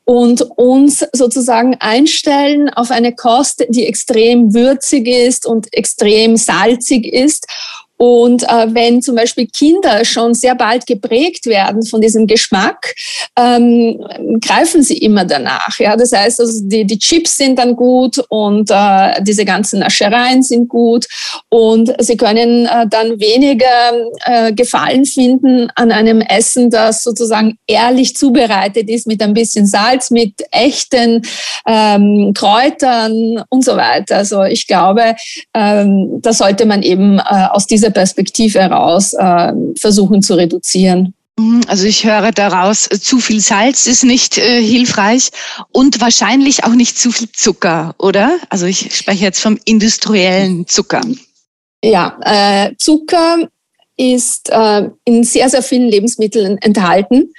und 0.06 0.42
uns 0.42 1.06
sozusagen 1.14 1.76
einstellen 1.80 2.70
auf 2.70 2.92
eine 2.92 3.16
Kost, 3.16 3.66
die 3.70 3.86
extrem 3.86 4.54
würzig 4.54 5.08
ist 5.08 5.46
und 5.46 5.74
extrem 5.74 6.36
salzig 6.36 7.06
ist 7.06 7.48
und 7.98 8.44
äh, 8.44 8.68
wenn 8.74 9.02
zum 9.02 9.16
Beispiel 9.16 9.48
Kinder 9.48 10.04
schon 10.04 10.34
sehr 10.34 10.56
bald 10.56 10.86
geprägt 10.86 11.46
werden 11.46 11.86
von 11.86 12.02
diesem 12.02 12.28
Geschmack, 12.28 12.96
ähm, 13.40 14.04
greifen 14.42 14.84
sie 14.84 14.98
immer 14.98 15.26
danach. 15.26 15.80
Ja? 15.80 15.96
Das 15.96 16.12
heißt, 16.12 16.40
also 16.40 16.62
die, 16.66 16.86
die 16.86 17.00
Chips 17.00 17.38
sind 17.38 17.60
dann 17.60 17.76
gut 17.76 18.18
und 18.30 18.70
äh, 18.72 19.22
diese 19.22 19.46
ganzen 19.46 19.80
Naschereien 19.80 20.44
sind 20.44 20.68
gut 20.68 21.06
und 21.50 21.94
sie 22.00 22.18
können 22.18 22.66
äh, 22.66 22.88
dann 22.90 23.20
weniger 23.20 23.66
äh, 24.26 24.52
Gefallen 24.54 25.06
finden 25.06 25.70
an 25.76 25.92
einem 25.92 26.22
Essen, 26.22 26.70
das 26.70 27.04
sozusagen 27.04 27.58
ehrlich 27.68 28.16
zubereitet 28.16 28.90
ist 28.90 29.08
mit 29.08 29.22
ein 29.22 29.34
bisschen 29.34 29.66
Salz, 29.66 30.12
mit 30.12 30.34
echten 30.52 31.22
ähm, 31.68 32.34
Kräutern 32.34 33.44
und 33.50 33.64
so 33.64 33.78
weiter. 33.78 34.18
Also 34.18 34.44
ich 34.44 34.68
glaube, 34.68 35.16
ähm, 35.54 36.20
da 36.22 36.34
sollte 36.34 36.66
man 36.66 36.84
eben 36.84 37.20
äh, 37.20 37.48
aus 37.52 37.68
dieser 37.84 37.92
Perspektive 37.92 38.60
heraus 38.60 39.14
äh, 39.14 39.52
versuchen 39.78 40.22
zu 40.22 40.36
reduzieren. 40.36 41.14
Mhm, 41.38 41.62
also 41.68 41.86
ich 41.86 42.06
höre 42.06 42.32
daraus, 42.32 42.88
zu 42.88 43.20
viel 43.20 43.42
Salz 43.42 43.88
ist 43.88 44.06
nicht 44.06 44.38
äh, 44.38 44.62
hilfreich 44.62 45.30
und 45.72 46.00
wahrscheinlich 46.00 46.64
auch 46.64 46.74
nicht 46.74 46.98
zu 46.98 47.12
viel 47.12 47.30
Zucker, 47.32 47.94
oder? 47.98 48.38
Also 48.50 48.68
ich 48.68 48.96
spreche 48.96 49.26
jetzt 49.26 49.42
vom 49.42 49.60
industriellen 49.66 50.66
Zucker. 50.66 51.02
Ja, 51.84 52.18
äh, 52.22 52.74
Zucker 52.78 53.50
ist 53.98 54.50
äh, 54.50 54.90
in 55.04 55.24
sehr, 55.26 55.50
sehr 55.50 55.62
vielen 55.62 55.90
Lebensmitteln 55.90 56.58
enthalten 56.60 57.34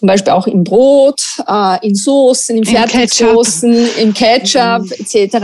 zum 0.00 0.06
Beispiel 0.06 0.32
auch 0.32 0.46
im 0.46 0.64
Brot, 0.64 1.20
äh, 1.46 1.86
in 1.86 1.94
Soßen, 1.94 2.56
in 2.56 2.64
Fertigsoßen, 2.64 3.96
im 3.98 4.14
Ketchup, 4.14 4.84
mhm. 4.84 4.92
etc. 4.92 5.36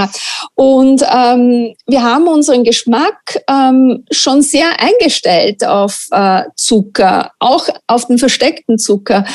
Und 0.55 1.03
ähm, 1.03 1.75
wir 1.87 2.03
haben 2.03 2.27
unseren 2.27 2.65
Geschmack 2.65 3.43
ähm, 3.51 4.07
schon 4.11 4.41
sehr 4.41 4.81
eingestellt 4.81 5.63
auf 5.63 6.07
äh, 6.11 6.45
Zucker, 6.57 7.33
auch 7.39 7.69
auf 7.87 8.07
den 8.07 8.17
versteckten 8.17 8.79
Zucker. 8.79 9.27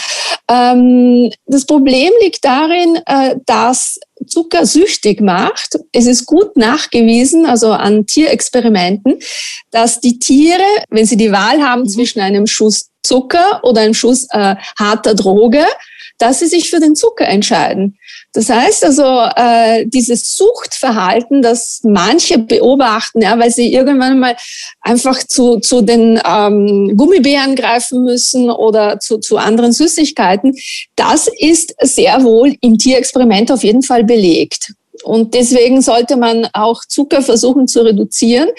Ähm, 0.49 1.31
das 1.45 1.65
Problem 1.65 2.11
liegt 2.23 2.43
darin, 2.43 2.99
äh, 3.05 3.35
dass 3.45 3.99
Zucker 4.25 4.65
süchtig 4.65 5.21
macht. 5.21 5.77
Es 5.91 6.07
ist 6.07 6.25
gut 6.25 6.57
nachgewiesen, 6.57 7.45
also 7.45 7.71
an 7.73 8.07
Tierexperimenten, 8.07 9.19
dass 9.69 9.99
die 9.99 10.17
Tiere, 10.17 10.63
wenn 10.89 11.05
sie 11.05 11.17
die 11.17 11.31
Wahl 11.31 11.61
haben 11.61 11.81
mhm. 11.83 11.89
zwischen 11.89 12.21
einem 12.21 12.47
Schuss 12.47 12.90
Zucker 13.03 13.61
oder 13.63 13.81
einem 13.81 13.93
Schuss 13.93 14.27
äh, 14.31 14.55
harter 14.77 15.15
Droge, 15.15 15.65
dass 16.17 16.39
sie 16.39 16.47
sich 16.47 16.69
für 16.69 16.79
den 16.79 16.95
Zucker 16.95 17.27
entscheiden. 17.27 17.97
Das 18.33 18.49
heißt 18.49 18.85
also, 18.85 19.03
äh, 19.35 19.85
dieses 19.87 20.37
Suchtverhalten, 20.37 21.41
das 21.41 21.81
manche 21.83 22.37
beobachten, 22.37 23.21
ja, 23.21 23.37
weil 23.37 23.51
sie 23.51 23.73
irgendwann 23.73 24.19
mal 24.19 24.37
einfach 24.81 25.17
zu, 25.23 25.59
zu 25.59 25.81
den 25.81 26.21
ähm, 26.25 26.95
Gummibären 26.95 27.55
greifen 27.55 28.03
müssen 28.03 28.49
oder 28.49 28.99
zu, 28.99 29.17
zu 29.17 29.37
anderen 29.37 29.73
Süßigkeiten, 29.73 30.55
das 30.95 31.27
ist 31.27 31.75
sehr 31.81 32.23
wohl 32.23 32.55
im 32.61 32.77
Tierexperiment 32.77 33.51
auf 33.51 33.63
jeden 33.63 33.81
Fall 33.81 34.03
belegt. 34.03 34.73
Und 35.03 35.33
deswegen 35.33 35.81
sollte 35.81 36.17
man 36.17 36.47
auch 36.53 36.83
Zucker 36.85 37.21
versuchen 37.21 37.67
zu 37.67 37.81
reduzieren. 37.81 38.49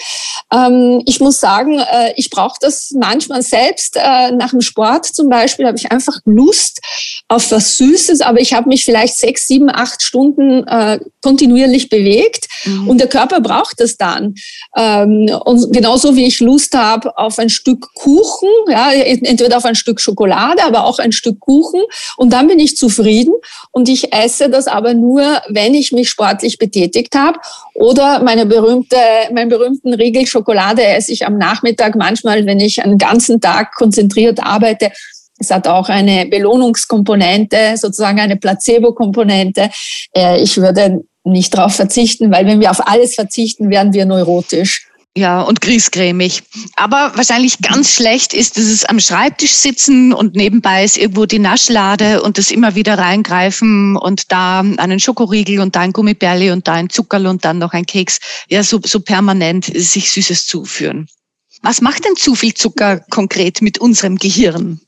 Ähm, 0.53 1.01
ich 1.05 1.19
muss 1.19 1.39
sagen, 1.39 1.79
äh, 1.79 2.13
ich 2.15 2.29
brauche 2.29 2.57
das 2.61 2.93
manchmal 2.99 3.41
selbst. 3.41 3.95
Äh, 3.95 4.31
nach 4.31 4.51
dem 4.51 4.61
Sport 4.61 5.05
zum 5.05 5.29
Beispiel 5.29 5.65
habe 5.65 5.77
ich 5.77 5.91
einfach 5.91 6.19
Lust 6.25 6.79
auf 7.27 7.51
was 7.51 7.77
Süßes, 7.77 8.21
aber 8.21 8.39
ich 8.39 8.53
habe 8.53 8.69
mich 8.69 8.85
vielleicht 8.85 9.17
sechs, 9.17 9.47
sieben, 9.47 9.69
acht 9.69 10.01
Stunden 10.01 10.67
äh, 10.67 10.99
kontinuierlich 11.21 11.89
bewegt 11.89 12.47
mhm. 12.65 12.89
und 12.89 12.99
der 12.99 13.07
Körper 13.07 13.41
braucht 13.41 13.79
das 13.79 13.97
dann. 13.97 14.35
Ähm, 14.75 15.29
und 15.45 15.71
genauso 15.73 16.15
wie 16.15 16.25
ich 16.25 16.39
Lust 16.39 16.75
habe 16.75 17.17
auf 17.17 17.39
ein 17.39 17.49
Stück 17.49 17.87
Kuchen, 17.95 18.49
ja, 18.69 18.91
entweder 18.91 19.57
auf 19.57 19.65
ein 19.65 19.75
Stück 19.75 19.99
Schokolade, 19.99 20.63
aber 20.63 20.85
auch 20.85 20.99
ein 20.99 21.11
Stück 21.11 21.39
Kuchen 21.39 21.81
und 22.17 22.31
dann 22.31 22.47
bin 22.47 22.59
ich 22.59 22.77
zufrieden 22.77 23.33
und 23.71 23.89
ich 23.89 24.13
esse 24.13 24.49
das 24.49 24.67
aber 24.67 24.93
nur, 24.93 25.41
wenn 25.47 25.73
ich 25.73 25.91
mich 25.91 26.09
sportlich 26.33 26.57
betätigt 26.57 27.15
habe 27.15 27.39
oder 27.75 28.21
meine 28.23 28.45
berühmte, 28.45 28.97
meinen 29.33 29.49
berühmten 29.49 29.93
Riegel 29.93 30.25
Schokolade 30.25 30.83
esse 30.83 31.11
ich 31.11 31.25
am 31.25 31.37
Nachmittag 31.37 31.95
manchmal, 31.95 32.45
wenn 32.45 32.59
ich 32.59 32.83
einen 32.83 32.97
ganzen 32.97 33.39
Tag 33.39 33.75
konzentriert 33.75 34.39
arbeite. 34.41 34.91
Es 35.39 35.51
hat 35.51 35.67
auch 35.67 35.89
eine 35.89 36.25
Belohnungskomponente, 36.25 37.75
sozusagen 37.75 38.19
eine 38.19 38.37
Placebo-Komponente. 38.37 39.69
Äh, 40.15 40.41
ich 40.41 40.57
würde 40.57 41.01
nicht 41.23 41.53
darauf 41.53 41.75
verzichten, 41.75 42.31
weil 42.31 42.45
wenn 42.45 42.59
wir 42.59 42.71
auf 42.71 42.87
alles 42.87 43.15
verzichten, 43.15 43.69
werden 43.69 43.93
wir 43.93 44.05
neurotisch. 44.05 44.87
Ja, 45.15 45.41
und 45.43 45.61
griesgrämig. 45.61 46.41
Aber 46.75 47.11
wahrscheinlich 47.15 47.59
ganz 47.59 47.93
schlecht 47.93 48.33
ist 48.33 48.57
dieses 48.57 48.83
am 48.83 48.99
Schreibtisch 48.99 49.51
sitzen 49.51 50.11
und 50.11 50.35
nebenbei 50.35 50.83
ist 50.83 50.97
irgendwo 50.97 51.27
die 51.27 51.37
Naschlade 51.37 52.23
und 52.23 52.39
das 52.39 52.49
immer 52.49 52.73
wieder 52.73 52.97
reingreifen 52.97 53.95
und 53.95 54.31
da 54.31 54.61
einen 54.61 54.99
Schokoriegel 54.99 55.59
und 55.59 55.75
da 55.75 55.81
ein 55.81 55.93
Gummibärli 55.93 56.49
und 56.49 56.67
da 56.67 56.73
ein 56.73 56.89
Zuckerl 56.89 57.27
und 57.27 57.45
dann 57.45 57.59
noch 57.59 57.73
ein 57.73 57.85
Keks. 57.85 58.19
Ja, 58.49 58.63
so, 58.63 58.79
so 58.83 59.01
permanent 59.01 59.65
sich 59.65 60.11
Süßes 60.11 60.47
zuführen. 60.47 61.07
Was 61.61 61.81
macht 61.81 62.05
denn 62.05 62.15
zu 62.15 62.33
viel 62.33 62.55
Zucker 62.55 62.99
konkret 63.11 63.61
mit 63.61 63.77
unserem 63.77 64.17
Gehirn? 64.17 64.81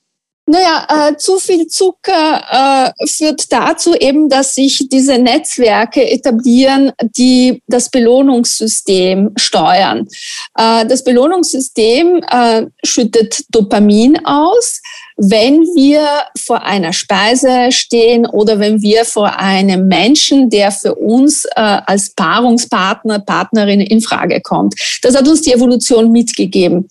Naja, 0.48 1.10
äh, 1.10 1.18
zu 1.18 1.40
viel 1.40 1.68
Zucker 1.68 2.94
äh, 2.98 3.08
führt 3.08 3.52
dazu 3.52 3.96
eben, 3.96 4.30
dass 4.30 4.54
sich 4.54 4.88
diese 4.90 5.18
Netzwerke 5.18 6.08
etablieren, 6.08 6.92
die 7.18 7.64
das 7.68 7.90
Belohnungssystem 7.90 9.32
steuern. 9.38 10.08
Äh, 10.56 10.86
das 10.86 11.04
Belohnungssystem 11.04 12.22
äh, 12.30 12.68
schüttet 12.84 13.46
Dopamin 13.50 14.24
aus 14.24 14.82
wenn 15.18 15.62
wir 15.76 16.06
vor 16.38 16.64
einer 16.64 16.92
Speise 16.92 17.72
stehen 17.72 18.26
oder 18.26 18.60
wenn 18.60 18.82
wir 18.82 19.06
vor 19.06 19.40
einem 19.40 19.88
Menschen, 19.88 20.50
der 20.50 20.72
für 20.72 20.96
uns 20.96 21.46
äh, 21.46 21.52
als 21.56 22.14
Paarungspartner, 22.14 23.20
Partnerin 23.20 23.80
in 23.80 24.02
Frage 24.02 24.42
kommt. 24.42 24.76
Das 25.02 25.16
hat 25.16 25.28
uns 25.28 25.42
die 25.42 25.54
Evolution 25.54 26.12
mitgegeben. 26.12 26.88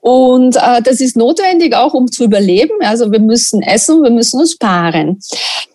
Und 0.00 0.56
äh, 0.56 0.82
das 0.82 1.00
ist 1.00 1.16
notwendig 1.16 1.74
auch, 1.74 1.94
um 1.94 2.10
zu 2.10 2.24
überleben. 2.24 2.74
Also 2.80 3.12
wir 3.12 3.20
müssen 3.20 3.62
essen, 3.62 4.02
wir 4.02 4.10
müssen 4.10 4.40
uns 4.40 4.56
paaren. 4.56 5.20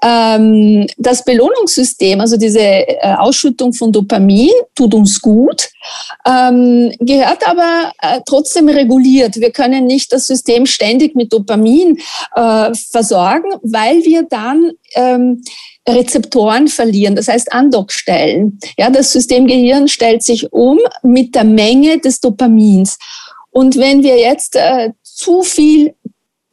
Ähm, 0.03 0.87
das 0.97 1.23
Belohnungssystem, 1.23 2.19
also 2.19 2.37
diese 2.37 2.59
äh, 2.59 3.15
Ausschüttung 3.17 3.73
von 3.73 3.91
Dopamin, 3.91 4.51
tut 4.75 4.93
uns 4.93 5.21
gut, 5.21 5.69
ähm, 6.27 6.91
gehört 6.99 7.47
aber 7.47 7.91
äh, 8.01 8.19
trotzdem 8.25 8.67
reguliert. 8.69 9.35
Wir 9.37 9.51
können 9.51 9.85
nicht 9.85 10.11
das 10.11 10.27
System 10.27 10.65
ständig 10.65 11.15
mit 11.15 11.31
Dopamin 11.31 11.99
äh, 12.35 12.73
versorgen, 12.91 13.49
weil 13.61 14.03
wir 14.03 14.23
dann 14.29 14.71
ähm, 14.95 15.41
Rezeptoren 15.87 16.67
verlieren, 16.67 17.15
das 17.15 17.27
heißt 17.27 17.53
Andockstellen. 17.53 18.59
Ja, 18.77 18.89
das 18.89 19.11
System 19.11 19.45
Gehirn 19.45 19.87
stellt 19.87 20.23
sich 20.23 20.51
um 20.51 20.79
mit 21.03 21.35
der 21.35 21.43
Menge 21.43 21.99
des 21.99 22.19
Dopamins. 22.19 22.97
Und 23.57 23.77
wenn 23.77 24.03
wir 24.03 24.17
jetzt 24.17 24.57
äh, 24.57 24.91
zu 25.01 25.41
viel 25.41 25.95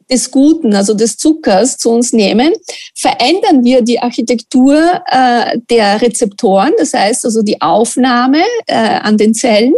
des 0.09 0.31
Guten, 0.31 0.73
also 0.73 0.93
des 0.93 1.17
Zuckers 1.17 1.77
zu 1.77 1.89
uns 1.89 2.13
nehmen, 2.13 2.53
verändern 2.95 3.65
wir 3.65 3.81
die 3.81 3.99
Architektur 3.99 5.01
äh, 5.07 5.57
der 5.69 6.01
Rezeptoren, 6.01 6.71
das 6.77 6.93
heißt 6.93 7.25
also 7.25 7.41
die 7.41 7.59
Aufnahme 7.61 8.43
äh, 8.67 8.75
an 8.77 9.17
den 9.17 9.33
Zellen 9.33 9.73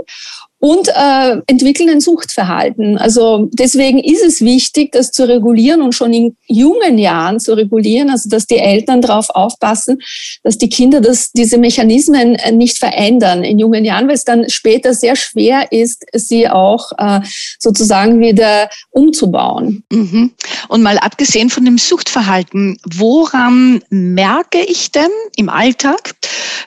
und 0.66 0.88
äh, 0.88 1.42
entwickeln 1.46 1.90
ein 1.90 2.02
Suchtverhalten. 2.02 2.98
Also 2.98 3.52
deswegen 3.54 4.00
ist 4.00 4.26
es 4.26 4.42
wichtig, 4.42 4.94
das 4.94 5.12
zu 5.12 5.28
regulieren 5.28 5.84
und 5.84 5.94
schon 5.94 6.12
in 6.12 6.38
jungen 6.48 6.98
Jahren 6.98 7.40
zu 7.40 7.54
regulieren, 7.54 8.10
also 8.10 8.30
dass 8.30 8.48
die 8.48 8.58
Eltern 8.58 9.00
darauf 9.00 9.30
aufpassen, 9.30 10.00
dass 10.42 10.58
die 10.58 10.70
Kinder 10.70 11.02
das, 11.02 11.32
diese 11.32 11.60
Mechanismen 11.60 12.34
äh, 12.34 12.52
nicht 12.52 12.80
verändern 12.80 13.44
in 13.44 13.60
jungen 13.60 13.86
Jahren, 13.86 14.08
weil 14.08 14.16
es 14.16 14.24
dann 14.24 14.50
später 14.50 14.96
sehr 14.96 15.16
schwer 15.16 15.72
ist, 15.72 16.04
sie 16.14 16.50
auch 16.50 16.92
äh, 16.98 17.20
sozusagen 17.60 18.20
wieder 18.20 18.68
umzubauen. 18.90 19.84
Mhm. 19.92 20.32
Und 20.68 20.82
mal 20.82 20.98
abgesehen 20.98 21.52
von 21.52 21.64
dem 21.64 21.78
Suchtverhalten, 21.78 22.80
woran 22.92 23.84
merke 23.92 24.64
ich 24.66 24.92
denn 24.92 25.12
im 25.36 25.50
Alltag, 25.50 26.16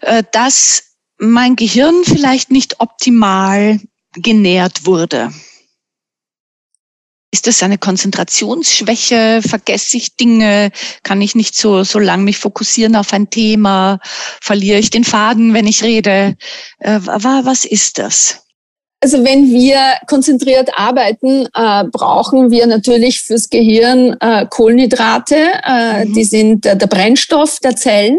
äh, 0.03 0.23
dass 0.31 0.88
mein 1.19 1.57
Gehirn 1.57 2.05
vielleicht 2.05 2.51
nicht 2.51 2.81
optimal 2.81 3.81
genährt 4.15 4.87
wurde. 4.87 5.33
Ist 7.31 7.47
das 7.47 7.63
eine 7.63 7.77
Konzentrationsschwäche? 7.77 9.43
Vergesse 9.47 9.99
ich 9.99 10.17
Dinge? 10.17 10.71
Kann 11.03 11.21
ich 11.21 11.35
nicht 11.35 11.55
so, 11.55 11.85
so 11.85 11.99
lang 11.99 12.25
mich 12.25 12.39
fokussieren 12.39 12.97
auf 12.97 13.13
ein 13.13 13.29
Thema? 13.29 14.01
Verliere 14.41 14.79
ich 14.79 14.89
den 14.89 15.05
Faden, 15.05 15.53
wenn 15.53 15.67
ich 15.67 15.83
rede? 15.83 16.37
Äh, 16.79 17.01
was 17.03 17.67
ist 17.67 17.99
das? 17.99 18.45
Also 19.01 19.23
wenn 19.25 19.51
wir 19.53 19.79
konzentriert 20.09 20.71
arbeiten, 20.77 21.47
äh, 21.55 21.85
brauchen 21.85 22.51
wir 22.51 22.67
natürlich 22.67 23.21
fürs 23.21 23.51
Gehirn 23.51 24.17
äh, 24.21 24.47
Kohlenhydrate. 24.47 25.37
Äh, 25.65 26.07
mhm. 26.07 26.15
Die 26.15 26.25
sind 26.25 26.65
der 26.65 26.75
Brennstoff 26.75 27.59
der 27.61 27.77
Zellen. 27.77 28.19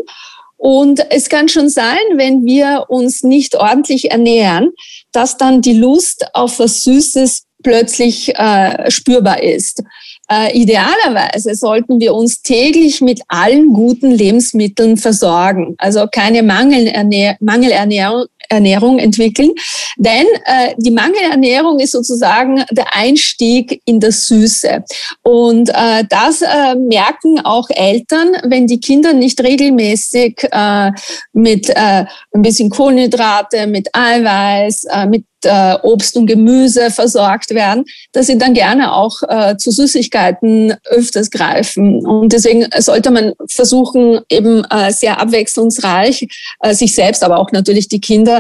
Und 0.60 1.00
es 1.10 1.30
kann 1.30 1.48
schon 1.48 1.70
sein, 1.70 1.98
wenn 2.16 2.46
wir 2.46 2.88
uns 2.90 3.24
nicht 3.24 3.56
ordentlich 3.56 4.12
ernähren, 4.12 4.72
dass 5.14 5.38
dann 5.38 5.62
die 5.62 5.74
Lust 5.74 6.26
auf 6.34 6.60
was 6.60 6.84
Süßes 6.84 7.44
plötzlich 7.64 8.36
äh, 8.36 8.92
spürbar 8.92 9.42
ist. 9.42 9.82
Äh, 10.30 10.58
idealerweise 10.58 11.56
sollten 11.56 12.02
wir 12.02 12.14
uns 12.14 12.42
täglich 12.42 13.00
mit 13.00 13.22
allen 13.30 13.72
guten 13.72 14.12
Lebensmitteln 14.12 14.98
versorgen. 14.98 15.76
Also 15.78 16.08
keine 16.12 16.44
Mangelernährung, 16.44 18.26
Ernährung 18.50 19.00
entwickeln. 19.00 19.52
Denn 19.98 20.26
äh, 20.46 20.74
die 20.78 20.92
Mangelernährung 20.92 21.80
ist 21.80 21.92
sozusagen 21.92 22.64
der 22.72 22.96
Einstieg 22.96 23.82
in 23.86 24.00
das 24.00 24.28
Süße. 24.28 24.84
Und 25.24 25.70
äh, 25.70 26.04
das 26.10 26.42
äh, 26.42 26.76
merken 26.76 27.40
auch 27.44 27.70
Eltern, 27.70 28.30
wenn 28.44 28.68
die 28.68 28.80
Kinder 28.80 29.14
nicht 29.14 29.42
regelmäßig 29.42 30.48
äh, 30.52 30.92
mit 31.34 31.70
äh, 31.70 32.06
ein 32.34 32.42
bisschen 32.42 32.70
Kohlenhydrate, 32.70 33.68
mit 33.68 33.90
Eiweiß, 33.94 34.86
äh, 34.86 35.06
mit 35.06 35.26
äh, 35.46 35.76
Obst 35.84 36.18
und 36.18 36.26
Gemüse 36.26 36.92
versorgt 36.92 37.52
werden, 37.52 37.86
dass 38.12 38.28
sie 38.28 38.38
dann 38.38 38.54
gerne 38.54 38.94
auch 38.94 39.22
äh, 39.28 39.58
zu 39.58 39.72
Süßigkeiten 39.72 40.76
öfters 40.86 41.30
greifen. 41.30 42.06
Und 42.06 42.34
deswegen 42.34 42.68
sollte 42.78 43.12
man 43.12 43.34
versuchen, 43.50 44.20
eben 44.30 44.64
äh, 44.66 44.92
sehr 44.92 45.20
abwechslungsreich 45.20 46.28
äh, 46.62 46.74
sich 46.74 46.96
selbst, 46.96 47.24
aber 47.24 47.40
auch 47.40 47.52
natürlich 47.52 47.88
die 47.88 48.02
Kinder 48.02 48.39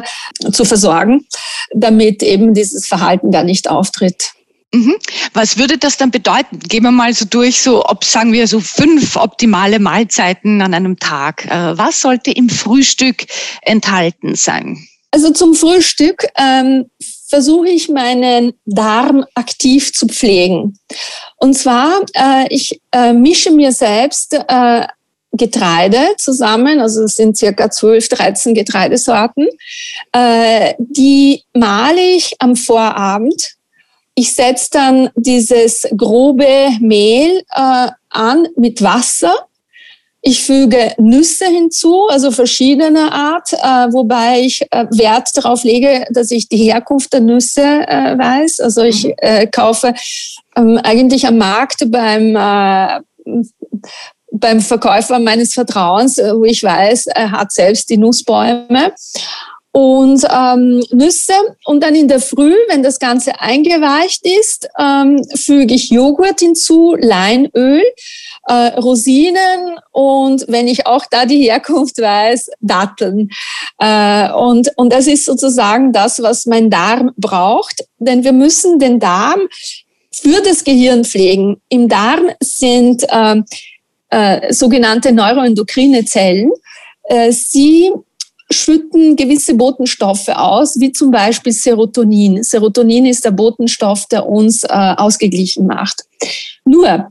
zu 0.51 0.65
versorgen, 0.65 1.25
damit 1.73 2.23
eben 2.23 2.53
dieses 2.53 2.87
Verhalten 2.87 3.31
gar 3.31 3.43
nicht 3.43 3.69
auftritt. 3.69 4.33
Mhm. 4.71 4.95
Was 5.33 5.57
würde 5.57 5.77
das 5.77 5.97
dann 5.97 6.11
bedeuten? 6.11 6.59
Gehen 6.59 6.83
wir 6.83 6.91
mal 6.91 7.13
so 7.13 7.25
durch, 7.25 7.59
so 7.61 7.83
ob 7.85 8.03
sagen 8.03 8.33
wir 8.33 8.47
so 8.47 8.59
fünf 8.59 9.15
optimale 9.15 9.79
Mahlzeiten 9.79 10.61
an 10.61 10.73
einem 10.73 10.99
Tag. 10.99 11.45
Äh, 11.45 11.77
was 11.77 12.01
sollte 12.01 12.31
im 12.31 12.49
Frühstück 12.49 13.25
enthalten 13.63 14.35
sein? 14.35 14.77
Also 15.11 15.31
zum 15.31 15.55
Frühstück 15.55 16.27
ähm, 16.37 16.85
versuche 17.27 17.69
ich 17.69 17.89
meinen 17.89 18.53
Darm 18.65 19.25
aktiv 19.33 19.91
zu 19.91 20.07
pflegen. 20.07 20.77
Und 21.37 21.55
zwar, 21.55 22.01
äh, 22.13 22.45
ich 22.49 22.79
äh, 22.91 23.13
mische 23.13 23.49
mir 23.49 23.71
selbst 23.71 24.33
äh, 24.33 24.87
Getreide 25.31 26.15
zusammen, 26.17 26.79
also 26.79 27.03
es 27.03 27.15
sind 27.15 27.37
circa 27.37 27.69
12, 27.69 28.09
13 28.09 28.53
Getreidesorten. 28.53 29.47
Äh, 30.11 30.73
die 30.79 31.43
male 31.53 32.01
ich 32.01 32.35
am 32.39 32.55
Vorabend. 32.55 33.55
Ich 34.15 34.33
setze 34.33 34.69
dann 34.71 35.09
dieses 35.15 35.87
grobe 35.95 36.69
Mehl 36.79 37.43
äh, 37.55 37.87
an 38.09 38.47
mit 38.55 38.81
Wasser 38.81 39.49
ich 40.21 40.41
füge 40.41 40.93
Nüsse 40.97 41.45
hinzu, 41.45 42.07
also 42.09 42.31
verschiedener 42.31 43.13
Art, 43.13 43.53
äh, 43.53 43.93
wobei 43.93 44.41
ich 44.41 44.61
äh, 44.69 44.85
Wert 44.91 45.29
darauf 45.35 45.63
lege, 45.63 46.05
dass 46.09 46.31
ich 46.31 46.49
die 46.49 46.57
Herkunft 46.57 47.13
der 47.13 47.21
Nüsse 47.21 47.61
äh, 47.61 48.17
weiß. 48.17 48.59
Also 48.59 48.81
ich 48.83 49.05
mhm. 49.05 49.13
äh, 49.17 49.47
kaufe 49.47 49.93
ähm, 50.57 50.77
eigentlich 50.83 51.25
am 51.25 51.37
Markt 51.37 51.89
beim 51.89 52.35
äh, 52.35 52.99
beim 54.31 54.61
Verkäufer 54.61 55.19
meines 55.19 55.53
Vertrauens, 55.53 56.17
äh, 56.17 56.35
wo 56.35 56.43
ich 56.43 56.63
weiß, 56.63 57.07
er 57.07 57.31
hat 57.31 57.51
selbst 57.51 57.89
die 57.89 57.97
Nussbäume 57.97 58.93
und 59.71 60.25
ähm, 60.29 60.83
Nüsse. 60.91 61.33
Und 61.65 61.83
dann 61.83 61.95
in 61.95 62.07
der 62.07 62.19
Früh, 62.19 62.55
wenn 62.69 62.83
das 62.83 62.99
Ganze 62.99 63.39
eingeweicht 63.39 64.25
ist, 64.25 64.67
ähm, 64.79 65.23
füge 65.35 65.75
ich 65.75 65.89
Joghurt 65.89 66.39
hinzu, 66.39 66.95
Leinöl, 66.99 67.83
äh, 68.47 68.53
Rosinen 68.79 69.79
und 69.91 70.45
wenn 70.47 70.67
ich 70.67 70.87
auch 70.87 71.05
da 71.09 71.25
die 71.25 71.43
Herkunft 71.43 71.99
weiß, 71.99 72.49
Datteln. 72.61 73.29
Äh, 73.77 74.31
und, 74.33 74.69
und 74.75 74.91
das 74.91 75.07
ist 75.07 75.25
sozusagen 75.25 75.93
das, 75.93 76.21
was 76.21 76.45
mein 76.45 76.69
Darm 76.69 77.11
braucht, 77.15 77.83
denn 77.99 78.23
wir 78.23 78.33
müssen 78.33 78.79
den 78.79 78.99
Darm 78.99 79.41
für 80.11 80.41
das 80.41 80.63
Gehirn 80.63 81.05
pflegen. 81.05 81.61
Im 81.69 81.87
Darm 81.87 82.31
sind 82.41 83.03
äh, 83.09 83.41
äh, 84.09 84.53
sogenannte 84.53 85.11
neuroendokrine 85.11 86.05
Zellen. 86.05 86.51
Äh, 87.03 87.31
sie 87.31 87.91
schütten 88.51 89.15
gewisse 89.15 89.53
Botenstoffe 89.53 90.29
aus, 90.29 90.79
wie 90.79 90.91
zum 90.91 91.11
Beispiel 91.11 91.53
Serotonin. 91.53 92.43
Serotonin 92.43 93.05
ist 93.05 93.23
der 93.25 93.31
Botenstoff, 93.31 94.07
der 94.07 94.27
uns 94.27 94.63
äh, 94.63 94.67
ausgeglichen 94.69 95.67
macht. 95.67 96.03
Nur, 96.65 97.09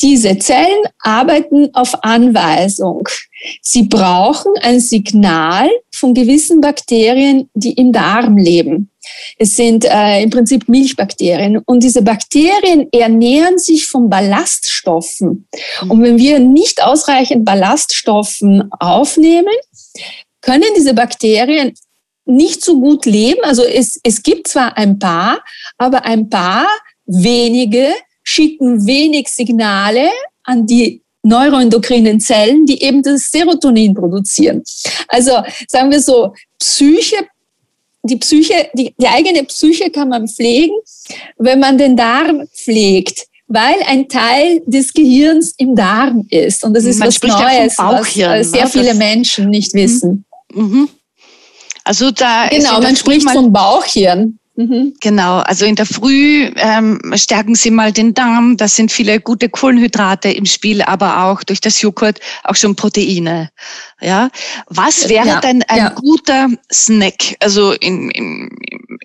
diese 0.00 0.38
Zellen 0.38 0.84
arbeiten 1.00 1.74
auf 1.74 2.04
Anweisung. 2.04 3.08
Sie 3.62 3.82
brauchen 3.82 4.52
ein 4.62 4.80
Signal 4.80 5.68
von 5.92 6.14
gewissen 6.14 6.60
Bakterien, 6.60 7.50
die 7.54 7.72
im 7.72 7.92
Darm 7.92 8.36
leben. 8.36 8.90
Es 9.38 9.56
sind 9.56 9.84
äh, 9.84 10.22
im 10.22 10.30
Prinzip 10.30 10.68
Milchbakterien. 10.68 11.58
Und 11.66 11.82
diese 11.82 12.02
Bakterien 12.02 12.88
ernähren 12.92 13.58
sich 13.58 13.86
von 13.86 14.08
Ballaststoffen. 14.10 15.48
Und 15.88 16.02
wenn 16.02 16.18
wir 16.18 16.38
nicht 16.38 16.82
ausreichend 16.82 17.44
Ballaststoffen 17.44 18.70
aufnehmen, 18.78 19.54
können 20.40 20.66
diese 20.76 20.94
Bakterien 20.94 21.74
nicht 22.24 22.64
so 22.64 22.78
gut 22.80 23.06
leben. 23.06 23.40
Also 23.42 23.64
es, 23.64 23.98
es 24.02 24.22
gibt 24.22 24.48
zwar 24.48 24.76
ein 24.76 24.98
paar, 24.98 25.42
aber 25.78 26.04
ein 26.04 26.28
paar 26.28 26.66
wenige 27.06 27.94
schicken 28.22 28.86
wenig 28.86 29.28
Signale 29.28 30.10
an 30.44 30.66
die 30.66 31.02
neuroendokrinen 31.22 32.20
Zellen, 32.20 32.66
die 32.66 32.82
eben 32.82 33.02
das 33.02 33.30
Serotonin 33.30 33.94
produzieren. 33.94 34.62
Also 35.08 35.42
sagen 35.66 35.90
wir 35.90 36.00
so, 36.00 36.34
Psyche, 36.58 37.16
die 38.02 38.16
Psyche, 38.16 38.68
die, 38.74 38.94
die 38.98 39.08
eigene 39.08 39.44
Psyche 39.44 39.90
kann 39.90 40.08
man 40.08 40.28
pflegen, 40.28 40.74
wenn 41.36 41.60
man 41.60 41.78
den 41.78 41.96
Darm 41.96 42.46
pflegt 42.54 43.28
weil 43.48 43.76
ein 43.86 44.08
Teil 44.08 44.60
des 44.66 44.92
Gehirns 44.92 45.54
im 45.56 45.74
Darm 45.74 46.26
ist. 46.28 46.64
Und 46.64 46.74
das 46.74 46.84
ist 46.84 46.98
man 46.98 47.08
was 47.08 47.22
Neues, 47.22 47.78
was 47.78 48.16
äh, 48.16 48.42
sehr 48.44 48.64
ne? 48.64 48.70
viele 48.70 48.94
Menschen 48.94 49.48
nicht 49.48 49.72
wissen. 49.72 50.26
Mhm. 50.52 50.88
Also 51.82 52.10
da 52.10 52.48
genau, 52.48 52.80
man 52.80 52.94
spricht 52.94 53.28
vom 53.30 53.50
Bauchhirn. 53.50 54.37
Mhm. 54.58 54.94
Genau, 55.00 55.38
also 55.38 55.64
in 55.64 55.76
der 55.76 55.86
Früh 55.86 56.50
ähm, 56.56 57.00
stärken 57.14 57.54
Sie 57.54 57.70
mal 57.70 57.92
den 57.92 58.12
Darm. 58.12 58.56
Da 58.56 58.66
sind 58.66 58.90
viele 58.90 59.20
gute 59.20 59.48
Kohlenhydrate 59.48 60.30
im 60.30 60.46
Spiel, 60.46 60.82
aber 60.82 61.22
auch 61.22 61.44
durch 61.44 61.60
das 61.60 61.80
Joghurt 61.80 62.18
auch 62.42 62.56
schon 62.56 62.74
Proteine. 62.74 63.50
Ja, 64.00 64.30
was 64.66 65.08
wäre 65.08 65.28
ja, 65.28 65.40
denn 65.40 65.62
ein 65.68 65.78
ja. 65.78 65.90
guter 65.90 66.48
Snack? 66.72 67.36
Also 67.38 67.70
in, 67.70 68.10
in, 68.10 68.50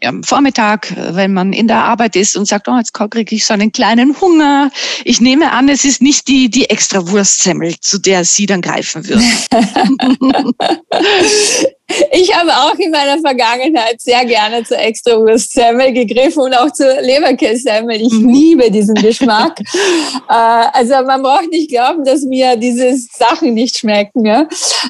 am 0.04 0.24
Vormittag, 0.24 0.92
wenn 1.12 1.34
man 1.34 1.54
in 1.54 1.68
der 1.68 1.84
Arbeit 1.84 2.16
ist 2.16 2.36
und 2.36 2.48
sagt, 2.48 2.68
oh, 2.68 2.76
jetzt 2.76 2.94
kriege 2.94 3.36
ich 3.36 3.46
so 3.46 3.54
einen 3.54 3.72
kleinen 3.72 4.20
Hunger. 4.20 4.72
Ich 5.04 5.22
nehme 5.22 5.52
an, 5.52 5.70
es 5.70 5.86
ist 5.86 6.02
nicht 6.02 6.28
die, 6.28 6.50
die 6.50 6.72
extra 6.72 7.12
Wurstsemmel, 7.12 7.76
zu 7.80 8.00
der 8.00 8.26
Sie 8.26 8.48
dann 8.48 8.62
greifen 8.62 9.08
würden. 9.08 9.32
Ich 12.12 12.34
habe 12.34 12.50
auch 12.50 12.76
in 12.76 12.92
meiner 12.92 13.20
Vergangenheit 13.20 14.00
sehr 14.02 14.24
gerne 14.26 14.64
zur 14.64 14.80
extra 14.80 15.18
Wurstsemmel 15.18 15.92
gegriffen 15.92 16.44
und 16.44 16.54
auch 16.54 16.72
zur 16.72 17.02
Leberkässemmel. 17.02 18.02
Ich 18.02 18.14
mhm. 18.14 18.30
liebe 18.30 18.72
diesen 18.72 18.96
Geschmack. 18.96 19.60
äh, 20.30 20.34
also 20.74 20.94
man 21.06 21.22
braucht 21.22 21.50
nicht 21.52 21.70
glauben, 21.70 22.06
dass 22.06 22.22
mir 22.22 22.56
diese 22.56 22.96
Sachen 22.96 23.54
nicht 23.54 23.78
schmecken. 23.78 24.26
Ja, 24.26 24.48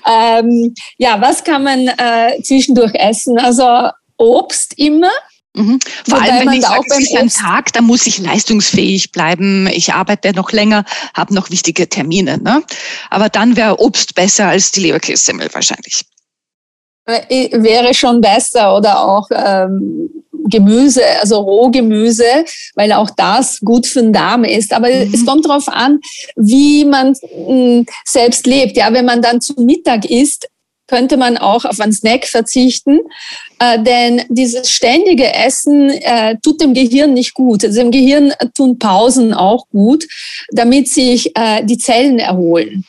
ähm, 0.07 0.73
ja 0.97 1.19
was 1.19 1.43
kann 1.43 1.63
man 1.63 1.87
äh, 1.87 2.41
zwischendurch 2.43 2.93
essen? 2.93 3.39
Also 3.39 3.89
Obst 4.17 4.77
immer. 4.77 5.11
Mhm. 5.55 5.79
Vor 6.07 6.17
Wobei 6.17 6.31
allem, 6.31 6.47
wenn 6.47 6.53
ich 6.57 6.61
sage, 6.65 6.85
es 6.89 6.99
ist 6.99 7.17
ein 7.17 7.29
Tag, 7.29 7.73
da 7.73 7.81
muss 7.81 8.07
ich 8.07 8.19
leistungsfähig 8.19 9.11
bleiben. 9.11 9.67
Ich 9.67 9.93
arbeite 9.93 10.33
noch 10.33 10.51
länger, 10.51 10.83
habe 11.13 11.33
noch 11.33 11.49
wichtige 11.49 11.89
Termine. 11.89 12.37
Ne? 12.37 12.63
Aber 13.09 13.29
dann 13.29 13.55
wäre 13.55 13.79
Obst 13.79 14.15
besser 14.15 14.47
als 14.47 14.71
die 14.71 14.81
Leberkässemmel 14.81 15.49
wahrscheinlich. 15.53 16.05
Äh, 17.05 17.49
wäre 17.51 17.93
schon 17.93 18.21
besser 18.21 18.77
oder 18.77 19.03
auch 19.03 19.27
ähm, 19.31 20.09
Gemüse, 20.49 21.01
also 21.21 21.37
Rohgemüse, 21.39 22.45
weil 22.75 22.93
auch 22.93 23.09
das 23.09 23.59
gut 23.59 23.85
für 23.85 24.01
den 24.01 24.13
Darm 24.13 24.43
ist. 24.45 24.73
Aber 24.73 24.87
mhm. 24.87 25.13
es 25.13 25.25
kommt 25.25 25.45
darauf 25.45 25.67
an, 25.67 25.99
wie 26.35 26.85
man 26.85 27.09
mh, 27.09 27.47
hm, 27.47 27.85
selbst 28.05 28.45
lebt. 28.47 28.77
Ja, 28.77 28.93
wenn 28.93 29.05
man 29.05 29.21
dann 29.21 29.41
zu 29.41 29.53
Mittag 29.57 30.05
isst, 30.05 30.47
könnte 30.87 31.17
man 31.17 31.37
auch 31.37 31.65
auf 31.65 31.79
einen 31.79 31.93
Snack 31.93 32.25
verzichten, 32.25 32.99
äh, 33.59 33.81
denn 33.81 34.23
dieses 34.29 34.69
ständige 34.69 35.33
Essen 35.33 35.89
äh, 35.89 36.37
tut 36.43 36.61
dem 36.61 36.73
Gehirn 36.73 37.13
nicht 37.13 37.33
gut. 37.33 37.63
Also 37.63 37.81
dem 37.81 37.91
Gehirn 37.91 38.33
tun 38.55 38.77
Pausen 38.77 39.33
auch 39.33 39.67
gut, 39.69 40.05
damit 40.51 40.89
sich 40.89 41.35
äh, 41.35 41.63
die 41.63 41.77
Zellen 41.77 42.19
erholen. 42.19 42.85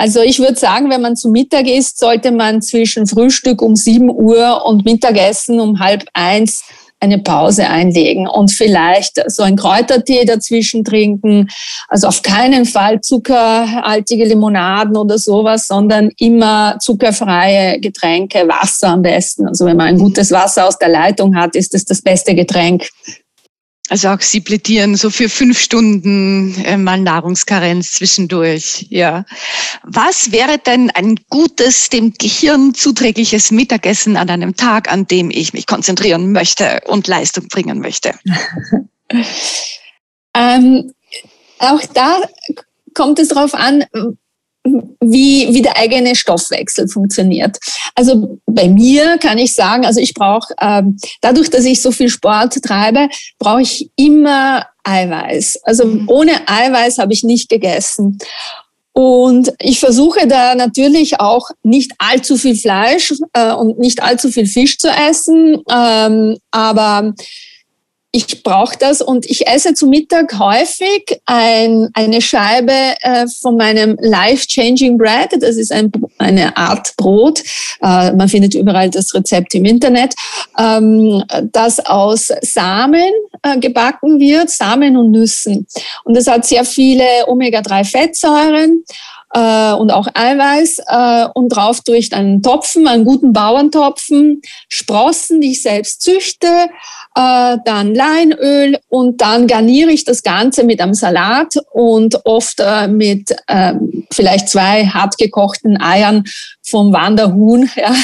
Also 0.00 0.22
ich 0.22 0.38
würde 0.38 0.58
sagen, 0.58 0.88
wenn 0.88 1.02
man 1.02 1.14
zu 1.14 1.28
Mittag 1.28 1.66
isst, 1.66 1.98
sollte 1.98 2.30
man 2.30 2.62
zwischen 2.62 3.06
Frühstück 3.06 3.60
um 3.60 3.76
7 3.76 4.08
Uhr 4.08 4.64
und 4.64 4.86
Mittagessen 4.86 5.60
um 5.60 5.78
halb 5.78 6.06
eins 6.14 6.64
eine 7.00 7.18
Pause 7.18 7.68
einlegen 7.68 8.26
und 8.26 8.50
vielleicht 8.50 9.22
so 9.26 9.42
ein 9.42 9.56
Kräutertee 9.56 10.24
dazwischen 10.24 10.84
trinken. 10.84 11.48
Also 11.88 12.08
auf 12.08 12.22
keinen 12.22 12.64
Fall 12.64 13.02
zuckerhaltige 13.02 14.24
Limonaden 14.24 14.96
oder 14.96 15.18
sowas, 15.18 15.66
sondern 15.66 16.10
immer 16.18 16.78
zuckerfreie 16.80 17.78
Getränke, 17.78 18.48
Wasser 18.48 18.88
am 18.88 19.02
besten. 19.02 19.48
Also 19.48 19.66
wenn 19.66 19.76
man 19.76 19.88
ein 19.88 19.98
gutes 19.98 20.30
Wasser 20.30 20.66
aus 20.66 20.78
der 20.78 20.88
Leitung 20.88 21.36
hat, 21.36 21.54
ist 21.56 21.74
es 21.74 21.84
das 21.84 22.00
beste 22.00 22.34
Getränk 22.34 22.88
also 23.90 24.08
auch 24.08 24.20
Sie 24.20 24.40
plädieren 24.40 24.94
so 24.94 25.10
für 25.10 25.28
fünf 25.28 25.58
Stunden 25.58 26.54
äh, 26.64 26.76
mal 26.76 27.00
Nahrungskarenz 27.00 27.92
zwischendurch. 27.92 28.86
Ja. 28.88 29.24
Was 29.82 30.30
wäre 30.30 30.58
denn 30.58 30.90
ein 30.90 31.16
gutes, 31.28 31.88
dem 31.88 32.14
Gehirn 32.14 32.72
zuträgliches 32.72 33.50
Mittagessen 33.50 34.16
an 34.16 34.30
einem 34.30 34.54
Tag, 34.54 34.90
an 34.92 35.08
dem 35.08 35.30
ich 35.30 35.54
mich 35.54 35.66
konzentrieren 35.66 36.30
möchte 36.30 36.80
und 36.86 37.08
Leistung 37.08 37.48
bringen 37.48 37.80
möchte? 37.80 38.14
ähm, 40.34 40.94
auch 41.58 41.82
da 41.92 42.20
kommt 42.94 43.18
es 43.18 43.28
darauf 43.28 43.54
an, 43.54 43.84
wie, 44.64 45.52
wie 45.52 45.62
der 45.62 45.76
eigene 45.76 46.14
Stoffwechsel 46.14 46.88
funktioniert. 46.88 47.58
Also 47.94 48.38
bei 48.46 48.68
mir 48.68 49.18
kann 49.18 49.38
ich 49.38 49.54
sagen, 49.54 49.86
also 49.86 50.00
ich 50.00 50.14
brauche, 50.14 50.54
ähm, 50.60 50.98
dadurch, 51.20 51.50
dass 51.50 51.64
ich 51.64 51.80
so 51.80 51.90
viel 51.90 52.08
Sport 52.08 52.62
treibe, 52.62 53.08
brauche 53.38 53.62
ich 53.62 53.90
immer 53.96 54.66
Eiweiß. 54.84 55.60
Also 55.64 55.86
mhm. 55.86 56.08
ohne 56.08 56.32
Eiweiß 56.46 56.98
habe 56.98 57.12
ich 57.12 57.24
nicht 57.24 57.48
gegessen. 57.48 58.18
Und 58.92 59.52
ich 59.60 59.80
versuche 59.80 60.26
da 60.26 60.54
natürlich 60.54 61.20
auch 61.20 61.48
nicht 61.62 61.92
allzu 61.98 62.36
viel 62.36 62.56
Fleisch 62.56 63.14
äh, 63.32 63.52
und 63.52 63.78
nicht 63.78 64.02
allzu 64.02 64.30
viel 64.30 64.46
Fisch 64.46 64.78
zu 64.78 64.88
essen, 64.88 65.62
ähm, 65.72 66.36
aber 66.50 67.14
ich 68.12 68.42
brauche 68.42 68.76
das 68.76 69.02
und 69.02 69.24
ich 69.26 69.46
esse 69.46 69.74
zu 69.74 69.86
Mittag 69.86 70.36
häufig 70.38 71.20
ein, 71.26 71.90
eine 71.94 72.20
Scheibe 72.20 72.72
äh, 73.02 73.26
von 73.40 73.56
meinem 73.56 73.96
Life-Changing 74.00 74.98
Bread. 74.98 75.30
Das 75.40 75.56
ist 75.56 75.70
ein, 75.70 75.92
eine 76.18 76.56
Art 76.56 76.96
Brot. 76.96 77.40
Äh, 77.80 78.12
man 78.12 78.28
findet 78.28 78.54
überall 78.54 78.90
das 78.90 79.14
Rezept 79.14 79.54
im 79.54 79.64
Internet, 79.64 80.14
ähm, 80.58 81.22
das 81.52 81.78
aus 81.86 82.32
Samen 82.42 83.10
äh, 83.42 83.58
gebacken 83.58 84.18
wird, 84.18 84.50
Samen 84.50 84.96
und 84.96 85.12
Nüssen. 85.12 85.68
Und 86.02 86.16
es 86.16 86.26
hat 86.26 86.44
sehr 86.44 86.64
viele 86.64 87.04
Omega-3-Fettsäuren 87.28 88.84
äh, 89.32 89.72
und 89.74 89.92
auch 89.92 90.08
Eiweiß 90.12 90.80
äh, 90.88 91.28
und 91.34 91.50
drauf 91.50 91.80
tue 91.82 91.96
ich 91.96 92.12
einen 92.12 92.42
Topfen, 92.42 92.88
einen 92.88 93.04
guten 93.04 93.32
Bauerntopfen, 93.32 94.42
Sprossen, 94.68 95.40
die 95.40 95.52
ich 95.52 95.62
selbst 95.62 96.02
züchte, 96.02 96.48
äh, 97.16 97.56
dann 97.64 97.94
Leinöl 97.94 98.78
und 98.88 99.20
dann 99.20 99.46
garniere 99.46 99.90
ich 99.90 100.04
das 100.04 100.22
Ganze 100.22 100.64
mit 100.64 100.80
einem 100.80 100.94
Salat 100.94 101.54
und 101.72 102.24
oft 102.24 102.60
äh, 102.60 102.86
mit 102.86 103.34
äh, 103.48 103.74
vielleicht 104.12 104.48
zwei 104.48 104.86
hart 104.86 105.18
gekochten 105.18 105.80
Eiern 105.80 106.24
vom 106.62 106.92
Wanderhuhn. 106.92 107.68
Ja. 107.80 107.94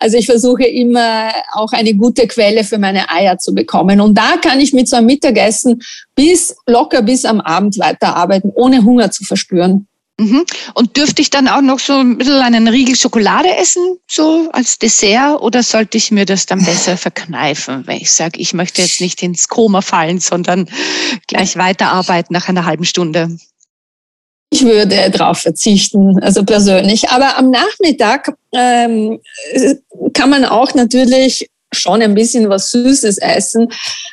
Also 0.00 0.18
ich 0.18 0.26
versuche 0.26 0.64
immer 0.64 1.30
auch 1.52 1.72
eine 1.72 1.94
gute 1.94 2.26
Quelle 2.26 2.62
für 2.62 2.78
meine 2.78 3.08
Eier 3.10 3.38
zu 3.38 3.54
bekommen. 3.54 4.00
Und 4.00 4.18
da 4.18 4.36
kann 4.42 4.60
ich 4.60 4.74
mit 4.74 4.88
so 4.88 4.96
einem 4.96 5.06
Mittagessen 5.06 5.80
bis 6.14 6.54
locker 6.66 7.00
bis 7.00 7.24
am 7.24 7.40
Abend 7.40 7.78
weiterarbeiten, 7.78 8.52
ohne 8.54 8.84
Hunger 8.84 9.10
zu 9.10 9.24
verspüren. 9.24 9.86
Mhm. 10.18 10.44
Und 10.74 10.96
dürfte 10.96 11.22
ich 11.22 11.30
dann 11.30 11.48
auch 11.48 11.60
noch 11.60 11.80
so 11.80 11.94
ein 11.94 12.18
bisschen 12.18 12.40
einen 12.40 12.68
Riegel 12.68 12.94
Schokolade 12.94 13.56
essen, 13.56 13.98
so 14.08 14.48
als 14.52 14.78
Dessert, 14.78 15.40
oder 15.40 15.64
sollte 15.64 15.98
ich 15.98 16.12
mir 16.12 16.24
das 16.24 16.46
dann 16.46 16.64
besser 16.64 16.96
verkneifen, 16.96 17.84
wenn 17.86 17.96
ich 17.96 18.12
sage, 18.12 18.38
ich 18.40 18.54
möchte 18.54 18.82
jetzt 18.82 19.00
nicht 19.00 19.22
ins 19.22 19.48
Koma 19.48 19.80
fallen, 19.80 20.20
sondern 20.20 20.68
gleich 21.26 21.56
weiterarbeiten 21.56 22.32
nach 22.32 22.48
einer 22.48 22.64
halben 22.64 22.84
Stunde? 22.84 23.36
Ich 24.50 24.64
würde 24.64 25.10
darauf 25.10 25.38
verzichten, 25.38 26.22
also 26.22 26.44
persönlich. 26.44 27.08
Aber 27.10 27.36
am 27.36 27.50
Nachmittag 27.50 28.32
ähm, 28.52 29.18
kann 30.12 30.30
man 30.30 30.44
auch 30.44 30.74
natürlich 30.74 31.50
schon 31.74 32.02
ein 32.02 32.14
bisschen 32.14 32.48
was 32.48 32.70
Süßes 32.70 33.18
essen, 33.18 33.68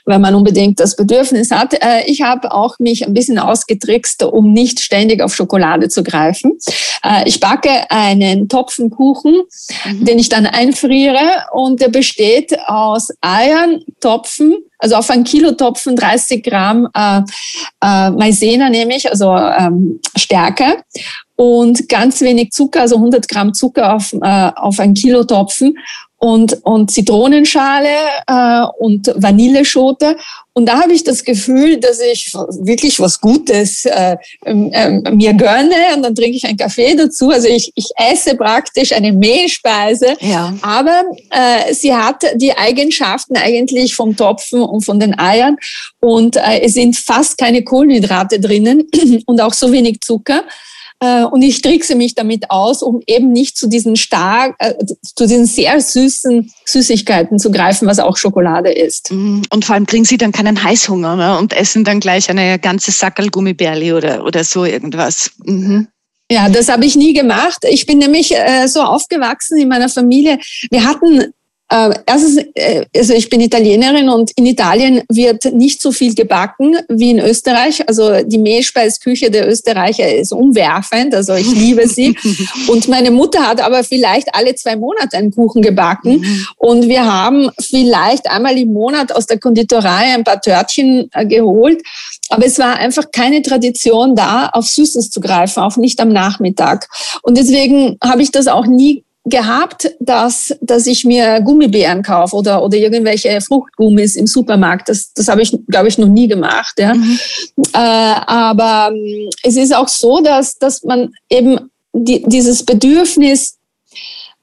weil 0.06 0.19
man 0.19 0.36
unbedingt 0.36 0.80
das 0.80 0.95
Bedürfnis 0.95 1.52
hat. 1.52 1.74
Äh, 1.74 2.04
ich 2.06 2.21
habe 2.21 2.52
auch 2.52 2.80
mich 2.80 3.06
ein 3.06 3.13
bisschen 3.13 3.39
ausgetrickst, 3.39 4.24
um 4.24 4.54
nicht 4.54 4.80
ständig 4.80 5.21
auf 5.21 5.36
Schokolade 5.36 5.89
zu 5.89 6.04
greifen. 6.04 6.58
Äh, 7.04 7.28
ich 7.28 7.39
backe 7.39 7.89
einen 7.89 8.50
Topfenkuchen, 8.50 9.41
mhm. 9.86 10.06
den 10.06 10.19
ich 10.19 10.30
dann 10.30 10.45
einfriere 10.45 11.45
und 11.54 11.82
der 11.82 11.89
besteht 11.89 12.58
aus 12.67 13.10
Eiern, 13.21 13.84
Topfen, 14.00 14.58
also 14.80 14.95
auf 14.95 15.10
ein 15.10 15.24
Kilo 15.24 15.52
Topfen 15.52 15.95
30 15.95 16.43
Gramm 16.43 16.88
äh, 16.95 17.21
äh, 17.84 18.10
Maizena 18.12 18.69
nehme 18.69 18.95
ich, 18.95 19.10
also 19.10 19.36
ähm, 19.36 20.00
Stärke 20.15 20.84
und 21.36 21.89
ganz 21.89 22.21
wenig 22.21 22.52
Zucker, 22.52 22.82
also 22.82 22.95
100 22.95 23.28
Gramm 23.28 23.54
Zucker 23.54 23.95
auf, 23.95 24.13
äh, 24.13 24.52
auf 24.56 24.80
ein 24.80 24.93
Kilo 24.93 25.24
Topfen 25.24 25.78
und, 26.23 26.63
und 26.65 26.91
Zitronenschale 26.91 27.89
äh, 28.27 28.62
und 28.77 29.12
Vanilleschote. 29.15 30.17
Und 30.53 30.67
da 30.67 30.81
habe 30.81 30.93
ich 30.93 31.03
das 31.03 31.23
Gefühl, 31.23 31.77
dass 31.79 31.99
ich 31.99 32.31
wirklich 32.60 32.99
was 32.99 33.19
Gutes 33.19 33.86
äh, 33.86 34.17
äh, 34.45 34.89
mir 35.12 35.34
gönne 35.34 35.95
und 35.95 36.03
dann 36.03 36.13
trinke 36.13 36.38
ich 36.38 36.45
einen 36.45 36.57
Kaffee 36.57 36.93
dazu. 36.93 37.31
Also 37.31 37.47
ich, 37.47 37.71
ich 37.73 37.89
esse 37.95 38.36
praktisch 38.36 38.91
eine 38.91 39.13
Mehlspeise, 39.13 40.13
ja. 40.19 40.53
aber 40.62 41.05
äh, 41.31 41.73
sie 41.73 41.95
hat 41.95 42.23
die 42.36 42.55
Eigenschaften 42.55 43.36
eigentlich 43.36 43.95
vom 43.95 44.15
Topfen 44.15 44.62
und 44.62 44.86
von 44.86 44.99
den 44.99 45.17
Eiern 45.17 45.57
und 46.01 46.36
äh, 46.36 46.62
es 46.62 46.75
sind 46.75 46.95
fast 46.95 47.39
keine 47.39 47.63
Kohlenhydrate 47.63 48.39
drinnen 48.39 48.88
und 49.25 49.41
auch 49.41 49.53
so 49.53 49.71
wenig 49.71 50.01
Zucker. 50.01 50.43
Äh, 51.02 51.24
und 51.24 51.42
ich 51.42 51.62
trickse 51.62 51.96
mich 51.96 52.14
damit 52.14 52.52
aus, 52.52 52.84
um 52.84 53.02
eben 53.08 53.32
nicht 53.32 53.58
zu 53.58 53.68
diesen 53.68 53.96
stark, 53.96 54.56
äh, 54.60 54.76
zu 55.16 55.26
diesen 55.26 55.48
sehr 55.48 55.82
süßen 55.82 56.54
Süßigkeiten 56.66 57.40
zu 57.40 57.52
greifen, 57.52 57.88
was 57.88 57.98
auch 57.98 58.18
Schokolade 58.18 58.72
ist. 58.72 59.12
Mhm. 59.12 59.42
Und 59.52 59.66
vor 59.66 59.74
allem 59.76 59.88
kriegen 59.88 60.06
Sie 60.06 60.18
dann 60.18 60.32
keinen 60.32 60.64
Heißhunger 60.64 61.16
ne? 61.16 61.38
und 61.40 61.54
essen 61.54 61.84
dann 61.84 62.00
gleich 62.00 62.30
eine 62.30 62.60
ganze 62.60 62.92
Sackel 62.92 63.30
Gummibärli 63.30 63.94
oder, 63.94 64.24
oder 64.26 64.44
so 64.44 64.64
irgendwas. 64.64 65.32
Mhm. 65.44 65.88
Ja, 66.32 66.48
das 66.48 66.70
habe 66.70 66.86
ich 66.86 66.96
nie 66.96 67.14
gemacht. 67.14 67.66
Ich 67.68 67.86
bin 67.88 67.98
nämlich 67.98 68.34
äh, 68.34 68.68
so 68.68 68.82
aufgewachsen 68.82 69.58
in 69.58 69.68
meiner 69.68 69.90
Familie. 69.90 70.38
Wir 70.70 70.86
hatten 70.86 71.34
äh, 71.71 71.93
erstens, 72.05 72.38
äh, 72.53 72.86
also 72.93 73.13
ich 73.13 73.29
bin 73.29 73.39
Italienerin 73.39 74.10
und 74.10 74.31
in 74.36 74.45
Italien 74.45 75.03
wird 75.10 75.45
nicht 75.53 75.81
so 75.81 75.93
viel 75.93 76.13
gebacken 76.13 76.75
wie 76.89 77.12
in 77.12 77.19
Österreich. 77.19 77.88
Also 77.88 78.23
die 78.25 78.39
Mehlspeisküche 78.39 79.31
der 79.31 79.47
Österreicher 79.47 80.13
ist 80.13 80.34
umwerfend, 80.34 81.15
also 81.15 81.34
ich 81.34 81.49
liebe 81.49 81.88
sie. 81.88 82.17
und 82.67 82.89
meine 82.89 83.10
Mutter 83.10 83.47
hat 83.47 83.62
aber 83.62 83.86
vielleicht 83.86 84.36
alle 84.36 84.53
zwei 84.55 84.75
Monate 84.75 85.15
einen 85.15 85.31
Kuchen 85.31 85.62
gebacken. 85.62 86.19
Mhm. 86.19 86.47
Und 86.57 86.89
wir 86.89 87.05
haben 87.05 87.49
vielleicht 87.57 88.29
einmal 88.29 88.57
im 88.57 88.73
Monat 88.73 89.13
aus 89.13 89.25
der 89.25 89.39
Konditorei 89.39 90.13
ein 90.13 90.25
paar 90.25 90.41
Törtchen 90.41 91.10
äh, 91.13 91.25
geholt. 91.25 91.81
Aber 92.27 92.45
es 92.45 92.60
war 92.60 92.75
einfach 92.77 93.12
keine 93.13 93.41
Tradition 93.41 94.13
da, 94.15 94.49
auf 94.51 94.65
Süßes 94.65 95.10
zu 95.10 95.21
greifen, 95.21 95.63
auch 95.63 95.77
nicht 95.77 96.01
am 96.01 96.10
Nachmittag. 96.10 96.89
Und 97.21 97.38
deswegen 97.38 97.97
habe 98.03 98.23
ich 98.23 98.31
das 98.31 98.47
auch 98.47 98.65
nie 98.65 99.05
gehabt, 99.25 99.91
dass, 99.99 100.55
dass 100.62 100.88
ich 100.88 101.05
mir 101.05 101.41
Gummibären 101.41 102.01
kaufe 102.01 102.36
oder, 102.36 102.63
oder 102.63 102.77
irgendwelche 102.77 103.39
Fruchtgummis 103.41 104.15
im 104.15 104.25
Supermarkt. 104.25 104.89
Das, 104.89 105.13
das 105.13 105.27
habe 105.27 105.43
ich, 105.43 105.55
glaube 105.67 105.88
ich, 105.88 105.97
noch 105.97 106.07
nie 106.07 106.27
gemacht. 106.27 106.79
Ja. 106.79 106.95
Mhm. 106.95 107.19
Äh, 107.73 107.77
aber 107.77 108.91
ähm, 108.91 109.29
es 109.43 109.57
ist 109.57 109.75
auch 109.75 109.88
so, 109.88 110.21
dass, 110.21 110.57
dass 110.57 110.84
man 110.84 111.13
eben 111.29 111.69
die, 111.93 112.23
dieses 112.23 112.63
Bedürfnis 112.63 113.57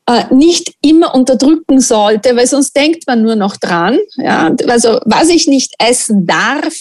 äh, 0.07 0.33
nicht 0.33 0.75
immer 0.81 1.15
unterdrücken 1.15 1.81
sollte, 1.81 2.37
weil 2.37 2.47
sonst 2.47 2.77
denkt 2.77 3.07
man 3.07 3.23
nur 3.23 3.37
noch 3.37 3.57
dran. 3.57 3.99
Ja. 4.17 4.55
Also 4.69 5.01
was 5.05 5.29
ich 5.29 5.49
nicht 5.49 5.75
essen 5.79 6.27
darf, 6.27 6.75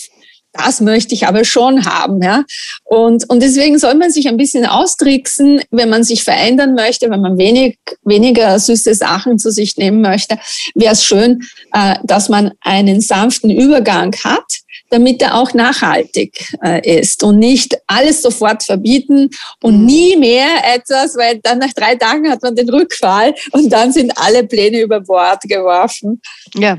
das 0.57 0.81
möchte 0.81 1.13
ich 1.13 1.27
aber 1.27 1.43
schon 1.45 1.85
haben. 1.85 2.21
Ja? 2.21 2.43
Und, 2.83 3.29
und 3.29 3.41
deswegen 3.41 3.79
soll 3.79 3.95
man 3.95 4.11
sich 4.11 4.27
ein 4.27 4.37
bisschen 4.37 4.65
austricksen, 4.65 5.61
wenn 5.71 5.89
man 5.89 6.03
sich 6.03 6.23
verändern 6.23 6.73
möchte, 6.73 7.09
wenn 7.09 7.21
man 7.21 7.37
wenig, 7.37 7.77
weniger 8.03 8.59
süße 8.59 8.93
Sachen 8.95 9.39
zu 9.39 9.51
sich 9.51 9.77
nehmen 9.77 10.01
möchte, 10.01 10.37
wäre 10.75 10.93
es 10.93 11.03
schön, 11.03 11.43
äh, 11.73 11.95
dass 12.03 12.29
man 12.29 12.51
einen 12.61 13.01
sanften 13.01 13.49
Übergang 13.49 14.15
hat 14.23 14.45
damit 14.89 15.21
er 15.21 15.35
auch 15.35 15.53
nachhaltig 15.53 16.53
äh, 16.63 16.99
ist 16.99 17.23
und 17.23 17.39
nicht 17.39 17.77
alles 17.87 18.21
sofort 18.21 18.63
verbieten 18.63 19.29
und 19.61 19.79
mhm. 19.79 19.85
nie 19.85 20.15
mehr 20.15 20.47
etwas, 20.75 21.17
weil 21.17 21.39
dann 21.39 21.59
nach 21.59 21.73
drei 21.73 21.95
Tagen 21.95 22.29
hat 22.29 22.41
man 22.41 22.55
den 22.55 22.69
Rückfall 22.69 23.33
und 23.51 23.71
dann 23.71 23.91
sind 23.91 24.13
alle 24.17 24.45
Pläne 24.45 24.81
über 24.81 25.01
Bord 25.01 25.41
geworfen. 25.43 26.21
Ja, 26.55 26.77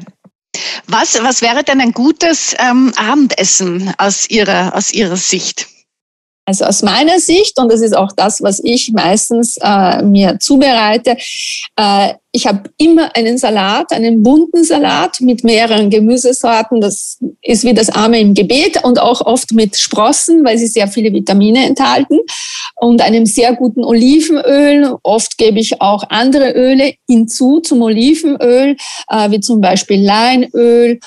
was, 0.87 1.23
was 1.23 1.42
wäre 1.42 1.64
denn 1.64 1.81
ein 1.81 1.92
gutes 1.92 2.55
ähm, 2.59 2.92
Abendessen 2.97 3.92
aus 3.99 4.29
Ihrer, 4.29 4.75
aus 4.75 4.92
Ihrer 4.92 5.16
Sicht? 5.16 5.68
Also 6.49 6.65
aus 6.65 6.83
meiner 6.83 7.21
Sicht, 7.21 7.59
und 7.59 7.71
das 7.71 7.83
ist 7.83 7.95
auch 7.95 8.11
das, 8.17 8.41
was 8.41 8.59
ich 8.65 8.91
meistens 8.95 9.59
äh, 9.61 10.03
mir 10.03 10.39
zubereite, 10.41 11.19
äh, 11.77 12.15
ich 12.33 12.47
habe 12.47 12.71
immer 12.79 13.15
einen 13.15 13.37
Salat, 13.37 13.93
einen 13.93 14.23
bunten 14.23 14.65
Salat 14.65 15.21
mit 15.21 15.45
mehreren 15.45 15.91
Gemüsesorten. 15.91 16.81
Das 16.81 17.19
ist 17.43 17.65
wie 17.65 17.75
das 17.75 17.91
Arme 17.91 18.19
im 18.19 18.33
Gebet 18.33 18.83
und 18.83 18.99
auch 18.99 19.21
oft 19.21 19.53
mit 19.53 19.77
Sprossen, 19.77 20.43
weil 20.43 20.57
sie 20.57 20.69
sehr 20.69 20.89
viele 20.89 21.13
Vitamine 21.13 21.67
enthalten 21.67 22.19
und 22.77 23.03
einem 23.03 23.27
sehr 23.27 23.55
guten 23.55 23.85
Olivenöl. 23.85 24.97
Oft 25.03 25.37
gebe 25.37 25.61
ich 25.61 25.83
auch 25.83 26.05
andere 26.09 26.53
Öle 26.53 26.95
hinzu 27.07 27.61
zum 27.61 27.83
Olivenöl, 27.83 28.75
äh, 29.11 29.31
wie 29.31 29.41
zum 29.41 29.61
Beispiel 29.61 30.03
Leinöl 30.03 30.99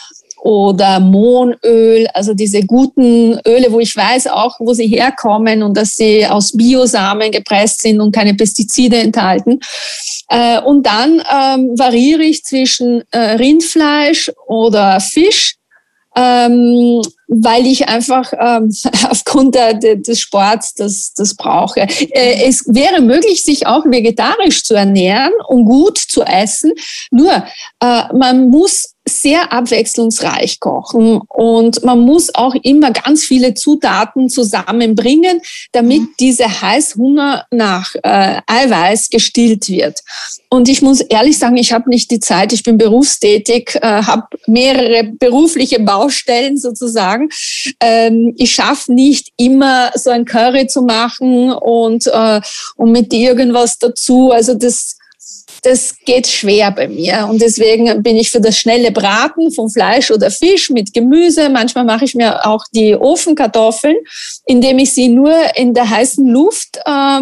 oder 0.41 0.99
Mohnöl, 0.99 2.07
also 2.13 2.33
diese 2.33 2.63
guten 2.63 3.39
Öle, 3.47 3.71
wo 3.71 3.79
ich 3.79 3.95
weiß 3.95 4.27
auch, 4.27 4.59
wo 4.59 4.73
sie 4.73 4.87
herkommen 4.87 5.61
und 5.61 5.77
dass 5.77 5.95
sie 5.95 6.25
aus 6.25 6.51
Biosamen 6.57 7.31
gepresst 7.31 7.81
sind 7.81 8.01
und 8.01 8.13
keine 8.13 8.33
Pestizide 8.33 8.97
enthalten. 8.97 9.59
Äh, 10.29 10.59
und 10.61 10.85
dann 10.85 11.21
ähm, 11.31 11.77
variiere 11.77 12.23
ich 12.23 12.43
zwischen 12.43 13.03
äh, 13.11 13.19
Rindfleisch 13.19 14.31
oder 14.47 14.99
Fisch 14.99 15.57
ähm, 16.15 17.01
weil 17.27 17.65
ich 17.65 17.87
einfach 17.87 18.33
ähm, 18.33 18.73
aufgrund 19.09 19.55
der, 19.55 19.75
des 19.75 20.19
Sports 20.19 20.73
das, 20.73 21.13
das 21.13 21.35
brauche. 21.35 21.81
Äh, 21.81 22.47
es 22.47 22.65
wäre 22.67 23.01
möglich, 23.01 23.43
sich 23.43 23.65
auch 23.65 23.85
vegetarisch 23.85 24.63
zu 24.63 24.73
ernähren 24.73 25.31
und 25.47 25.65
gut 25.65 25.97
zu 25.97 26.23
essen. 26.23 26.73
Nur 27.11 27.31
äh, 27.79 28.13
man 28.13 28.49
muss 28.49 28.90
sehr 29.05 29.51
abwechslungsreich 29.51 30.59
kochen 30.59 31.21
und 31.27 31.83
man 31.83 31.99
muss 31.99 32.33
auch 32.35 32.53
immer 32.61 32.91
ganz 32.91 33.23
viele 33.23 33.55
Zutaten 33.55 34.29
zusammenbringen, 34.29 35.41
damit 35.71 36.01
mhm. 36.01 36.09
dieser 36.19 36.61
Heißhunger 36.61 37.45
nach 37.51 37.95
äh, 38.03 38.41
Eiweiß 38.45 39.09
gestillt 39.09 39.69
wird. 39.69 40.01
Und 40.49 40.69
ich 40.69 40.81
muss 40.81 41.01
ehrlich 41.01 41.39
sagen, 41.39 41.57
ich 41.57 41.73
habe 41.73 41.89
nicht 41.89 42.11
die 42.11 42.19
Zeit, 42.19 42.53
ich 42.53 42.63
bin 42.63 42.77
berufstätig, 42.77 43.75
äh, 43.81 44.03
habe 44.03 44.27
mehrere 44.45 45.03
berufliche 45.03 45.79
Baustellen 45.79 46.57
sozusagen. 46.57 47.29
Ähm, 47.79 48.35
ich 48.37 48.53
schaffe 48.53 48.93
nicht 48.93 49.29
immer 49.37 49.91
so 49.95 50.11
ein 50.11 50.25
Curry 50.25 50.67
zu 50.67 50.83
machen 50.83 51.51
und, 51.51 52.05
äh, 52.07 52.41
und 52.75 52.91
mit 52.91 53.13
irgendwas 53.13 53.79
dazu. 53.79 54.31
Also 54.31 54.53
das 54.53 54.97
das 55.63 55.95
geht 56.05 56.27
schwer 56.27 56.71
bei 56.71 56.87
mir. 56.87 57.27
Und 57.29 57.41
deswegen 57.41 58.01
bin 58.01 58.17
ich 58.17 58.31
für 58.31 58.41
das 58.41 58.57
schnelle 58.57 58.91
Braten 58.91 59.51
von 59.51 59.69
Fleisch 59.69 60.09
oder 60.09 60.31
Fisch 60.31 60.71
mit 60.71 60.93
Gemüse. 60.93 61.49
Manchmal 61.49 61.85
mache 61.85 62.05
ich 62.05 62.15
mir 62.15 62.45
auch 62.45 62.65
die 62.73 62.95
Ofenkartoffeln, 62.95 63.95
indem 64.45 64.79
ich 64.79 64.91
sie 64.93 65.07
nur 65.07 65.33
in 65.55 65.73
der 65.73 65.87
heißen 65.87 66.27
Luft 66.27 66.77
äh, 66.77 67.21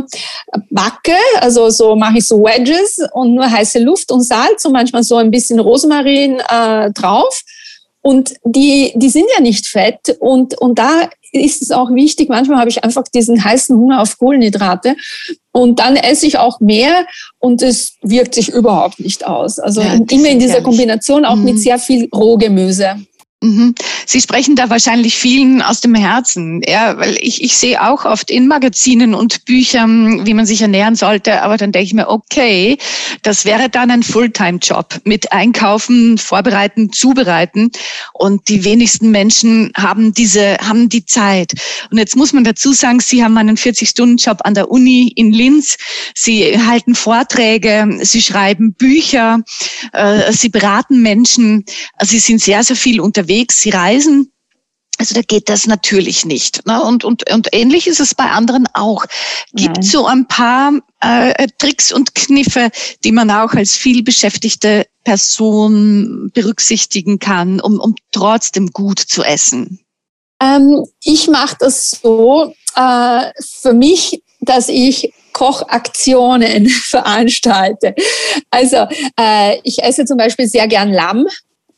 backe. 0.70 1.18
Also 1.42 1.70
so 1.70 1.96
mache 1.96 2.20
ich 2.20 2.28
so 2.28 2.42
Wedges 2.42 3.00
und 3.14 3.36
nur 3.36 3.50
heiße 3.50 3.80
Luft 3.80 4.12
und 4.12 4.22
Salz 4.22 4.64
und 4.64 4.72
manchmal 4.72 5.04
so 5.04 5.18
ein 5.18 5.32
bisschen 5.32 5.60
Rosmarin 5.60 6.40
äh, 6.40 6.92
drauf. 6.92 7.44
Und 8.02 8.34
die, 8.44 8.94
die 8.96 9.10
sind 9.10 9.26
ja 9.36 9.42
nicht 9.42 9.68
fett. 9.68 10.18
Und, 10.20 10.58
und 10.60 10.80
da 10.80 11.10
ist 11.32 11.62
es 11.62 11.72
auch 11.72 11.94
wichtig, 11.94 12.30
manchmal 12.30 12.60
habe 12.60 12.70
ich 12.70 12.84
einfach 12.84 13.04
diesen 13.04 13.44
heißen 13.44 13.76
Hunger 13.78 14.02
auf 14.02 14.18
Kohlenhydrate 14.18 14.96
und 15.52 15.80
dann 15.80 15.96
esse 15.96 16.26
ich 16.26 16.38
auch 16.38 16.60
mehr 16.60 17.06
und 17.40 17.62
es 17.62 17.98
wirkt 18.02 18.36
sich 18.36 18.50
überhaupt 18.50 19.00
nicht 19.00 19.26
aus. 19.28 19.60
Also 19.60 19.82
ja, 19.82 20.00
immer 20.10 20.30
in 20.30 20.40
dieser 20.40 20.62
Kombination 20.62 21.26
auch 21.26 21.36
mhm. 21.36 21.44
mit 21.44 21.60
sehr 21.60 21.80
viel 21.80 22.08
Rohgemüse. 22.14 22.96
Mhm. 23.42 23.74
Sie 24.06 24.20
sprechen 24.20 24.58
da 24.58 24.70
wahrscheinlich 24.70 25.16
vielen 25.16 25.62
aus 25.62 25.80
dem 25.80 25.96
Herzen, 25.96 26.62
ja, 26.68 26.98
weil 26.98 27.16
ich, 27.22 27.42
ich 27.42 27.56
sehe 27.56 27.82
auch 27.82 28.04
oft 28.04 28.30
in 28.30 28.48
Magazinen 28.48 29.16
und 29.16 29.46
Büchern, 29.46 30.26
wie 30.26 30.34
man 30.34 30.46
sich 30.46 30.62
ernähren 30.62 30.96
sollte, 30.96 31.42
aber 31.42 31.56
dann 31.56 31.72
denke 31.72 31.86
ich 31.86 31.94
mir, 31.94 32.10
okay, 32.10 32.78
das 33.24 33.46
wäre 33.46 33.70
dann 33.70 33.92
ein 33.92 34.04
Fulltime-Job 34.04 35.02
mit 35.06 35.32
Einkaufen, 35.32 36.18
Vorbereiten, 36.18 36.92
Zubereiten. 36.92 37.72
Und 38.12 38.50
die 38.50 38.66
wenigsten 38.66 39.10
Menschen 39.10 39.72
haben 39.78 40.14
diese, 40.14 40.58
haben 40.58 40.90
die 40.90 41.06
Zeit. 41.06 41.54
Und 41.92 41.98
jetzt 41.98 42.18
muss 42.18 42.34
man 42.34 42.44
dazu 42.44 42.74
sagen, 42.74 43.00
Sie 43.00 43.24
haben 43.24 43.38
einen 43.38 43.56
40-Stunden-Job 43.56 44.40
an 44.44 44.54
der 44.54 44.70
Uni 44.70 45.14
in 45.16 45.32
Linz, 45.32 45.78
Sie 46.14 46.60
halten 46.60 46.94
Vorträge, 46.94 48.00
Sie 48.02 48.22
schreiben 48.22 48.74
Bücher, 48.74 49.40
äh, 49.94 50.34
Sie 50.34 50.50
beraten 50.50 51.02
Menschen, 51.02 51.64
also 51.96 52.12
Sie 52.12 52.20
sind 52.20 52.42
sehr, 52.42 52.64
sehr 52.66 52.76
viel 52.76 53.00
unterwegs 53.00 53.29
unterwegs, 53.30 53.62
sie 53.62 53.70
reisen. 53.70 54.32
Also 54.98 55.16
da 55.16 55.22
geht 55.22 55.48
das 55.48 55.66
natürlich 55.66 56.26
nicht. 56.26 56.66
Ne? 56.68 56.84
Und, 56.84 57.06
und, 57.06 57.32
und 57.32 57.48
ähnlich 57.54 57.88
ist 57.88 58.02
es 58.02 58.14
bei 58.14 58.26
anderen 58.26 58.68
auch. 58.74 59.06
Gibt 59.54 59.78
Nein. 59.78 59.84
so 59.84 60.06
ein 60.08 60.28
paar 60.28 60.74
äh, 61.00 61.48
Tricks 61.58 61.94
und 61.94 62.16
Kniffe, 62.16 62.70
die 63.06 63.14
man 63.14 63.32
auch 63.32 63.54
als 63.54 63.76
vielbeschäftigte 63.76 64.88
Person 65.06 66.32
berücksichtigen 66.34 67.20
kann, 67.20 67.62
um, 67.62 67.80
um 67.80 67.96
trotzdem 68.12 68.72
gut 68.72 69.00
zu 69.00 69.24
essen? 69.24 69.80
Ähm, 70.42 70.84
ich 71.02 71.30
mache 71.30 71.56
das 71.60 71.92
so 72.02 72.54
äh, 72.76 73.32
für 73.40 73.74
mich, 73.74 74.22
dass 74.42 74.68
ich 74.68 75.14
Kochaktionen 75.32 76.68
veranstalte. 76.70 77.96
Also 78.50 78.86
äh, 79.18 79.60
ich 79.64 79.82
esse 79.82 80.04
zum 80.04 80.18
Beispiel 80.18 80.48
sehr 80.48 80.68
gern 80.68 80.92
Lamm 80.92 81.26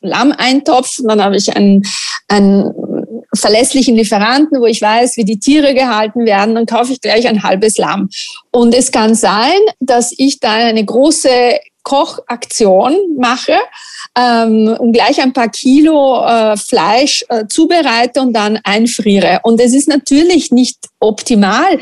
Lammeintopf. 0.02 1.00
Und 1.00 1.08
dann 1.08 1.24
habe 1.24 1.38
ich 1.38 1.56
einen, 1.56 1.84
einen 2.28 2.74
verlässlichen 3.34 3.96
Lieferanten, 3.96 4.60
wo 4.60 4.66
ich 4.66 4.82
weiß, 4.82 5.18
wie 5.18 5.26
die 5.26 5.40
Tiere 5.40 5.74
gehalten 5.74 6.26
werden, 6.26 6.56
dann 6.56 6.66
kaufe 6.66 6.92
ich 6.92 7.02
gleich 7.02 7.28
ein 7.28 7.44
halbes 7.44 7.78
Lamm. 7.78 8.10
Und 8.52 8.76
es 8.76 8.92
kann 8.92 9.16
sein, 9.16 9.60
dass 9.80 10.14
ich 10.18 10.40
da 10.40 10.52
eine 10.52 10.84
große 10.84 11.60
Kochaktion 11.84 12.96
mache 13.18 13.58
ähm, 14.16 14.76
und 14.80 14.92
gleich 14.92 15.22
ein 15.22 15.34
paar 15.34 15.50
Kilo 15.50 16.24
äh, 16.24 16.56
Fleisch 16.58 17.26
äh, 17.30 17.46
zubereite 17.48 18.22
und 18.22 18.34
dann 18.34 18.60
einfriere. 18.64 19.40
Und 19.44 19.60
es 19.60 19.74
ist 19.74 19.88
natürlich 19.88 20.52
nicht 20.52 20.78
optimal, 21.00 21.80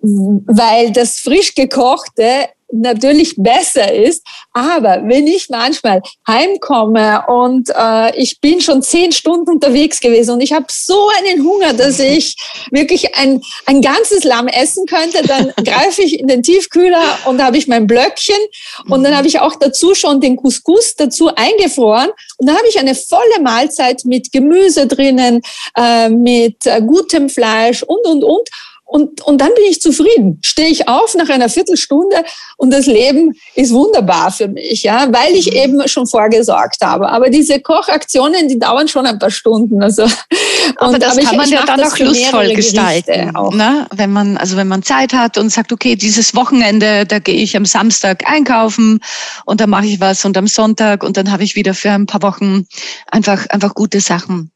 weil 0.00 0.92
das 0.92 1.18
frisch 1.18 1.54
gekochte 1.54 2.48
natürlich 2.72 3.34
besser 3.36 3.92
ist. 3.92 4.26
Aber 4.52 5.02
wenn 5.04 5.26
ich 5.26 5.48
manchmal 5.48 6.02
heimkomme 6.26 7.24
und 7.28 7.70
äh, 7.70 8.16
ich 8.16 8.40
bin 8.40 8.60
schon 8.60 8.82
zehn 8.82 9.12
Stunden 9.12 9.50
unterwegs 9.50 10.00
gewesen 10.00 10.32
und 10.32 10.40
ich 10.40 10.52
habe 10.52 10.66
so 10.70 11.08
einen 11.18 11.44
Hunger, 11.44 11.74
dass 11.74 11.98
ich 11.98 12.36
wirklich 12.70 13.14
ein, 13.14 13.42
ein 13.66 13.80
ganzes 13.80 14.24
Lamm 14.24 14.48
essen 14.48 14.86
könnte, 14.86 15.22
dann 15.26 15.52
greife 15.64 16.02
ich 16.02 16.18
in 16.18 16.26
den 16.26 16.42
Tiefkühler 16.42 17.18
und 17.26 17.42
habe 17.42 17.56
ich 17.56 17.68
mein 17.68 17.86
Blöckchen 17.86 18.36
und 18.88 19.04
dann 19.04 19.16
habe 19.16 19.28
ich 19.28 19.40
auch 19.40 19.56
dazu 19.56 19.94
schon 19.94 20.20
den 20.20 20.36
Couscous 20.36 20.94
dazu 20.96 21.30
eingefroren 21.34 22.10
und 22.38 22.46
dann 22.46 22.56
habe 22.56 22.68
ich 22.68 22.78
eine 22.78 22.94
volle 22.94 23.40
Mahlzeit 23.42 24.04
mit 24.04 24.32
Gemüse 24.32 24.86
drinnen, 24.86 25.42
äh, 25.76 26.08
mit 26.08 26.66
äh, 26.66 26.80
gutem 26.80 27.28
Fleisch 27.28 27.82
und, 27.82 28.04
und, 28.06 28.24
und. 28.24 28.48
Und, 28.92 29.22
und 29.22 29.40
dann 29.40 29.48
bin 29.54 29.64
ich 29.70 29.80
zufrieden. 29.80 30.38
Stehe 30.42 30.68
ich 30.68 30.86
auf 30.86 31.14
nach 31.14 31.30
einer 31.30 31.48
Viertelstunde 31.48 32.24
und 32.58 32.74
das 32.74 32.84
Leben 32.84 33.34
ist 33.54 33.72
wunderbar 33.72 34.30
für 34.30 34.48
mich, 34.48 34.82
ja, 34.82 35.08
weil 35.10 35.34
ich 35.34 35.46
mhm. 35.46 35.56
eben 35.56 35.88
schon 35.88 36.06
vorgesorgt 36.06 36.82
habe. 36.82 37.08
Aber 37.08 37.30
diese 37.30 37.58
Kochaktionen, 37.58 38.48
die 38.48 38.58
dauern 38.58 38.88
schon 38.88 39.06
ein 39.06 39.18
paar 39.18 39.30
Stunden. 39.30 39.82
Also, 39.82 40.02
aber 40.76 40.98
das 40.98 41.12
aber 41.16 41.22
kann 41.22 41.32
ich, 41.32 41.38
man 41.38 41.48
ja 41.48 41.64
dann 41.64 41.82
auch 41.82 41.98
lustvoll 41.98 42.54
gestalten, 42.54 43.34
auch. 43.34 43.54
Ne? 43.54 43.86
wenn 43.94 44.12
man 44.12 44.36
also 44.36 44.58
wenn 44.58 44.68
man 44.68 44.82
Zeit 44.82 45.14
hat 45.14 45.38
und 45.38 45.48
sagt, 45.48 45.72
okay, 45.72 45.96
dieses 45.96 46.34
Wochenende, 46.34 47.06
da 47.06 47.18
gehe 47.18 47.42
ich 47.42 47.56
am 47.56 47.64
Samstag 47.64 48.28
einkaufen 48.28 49.00
und 49.46 49.62
dann 49.62 49.70
mache 49.70 49.86
ich 49.86 50.00
was 50.00 50.22
und 50.26 50.36
am 50.36 50.48
Sonntag 50.48 51.02
und 51.02 51.16
dann 51.16 51.32
habe 51.32 51.44
ich 51.44 51.56
wieder 51.56 51.72
für 51.72 51.92
ein 51.92 52.04
paar 52.04 52.20
Wochen 52.20 52.66
einfach 53.10 53.46
einfach 53.48 53.74
gute 53.74 54.00
Sachen. 54.00 54.52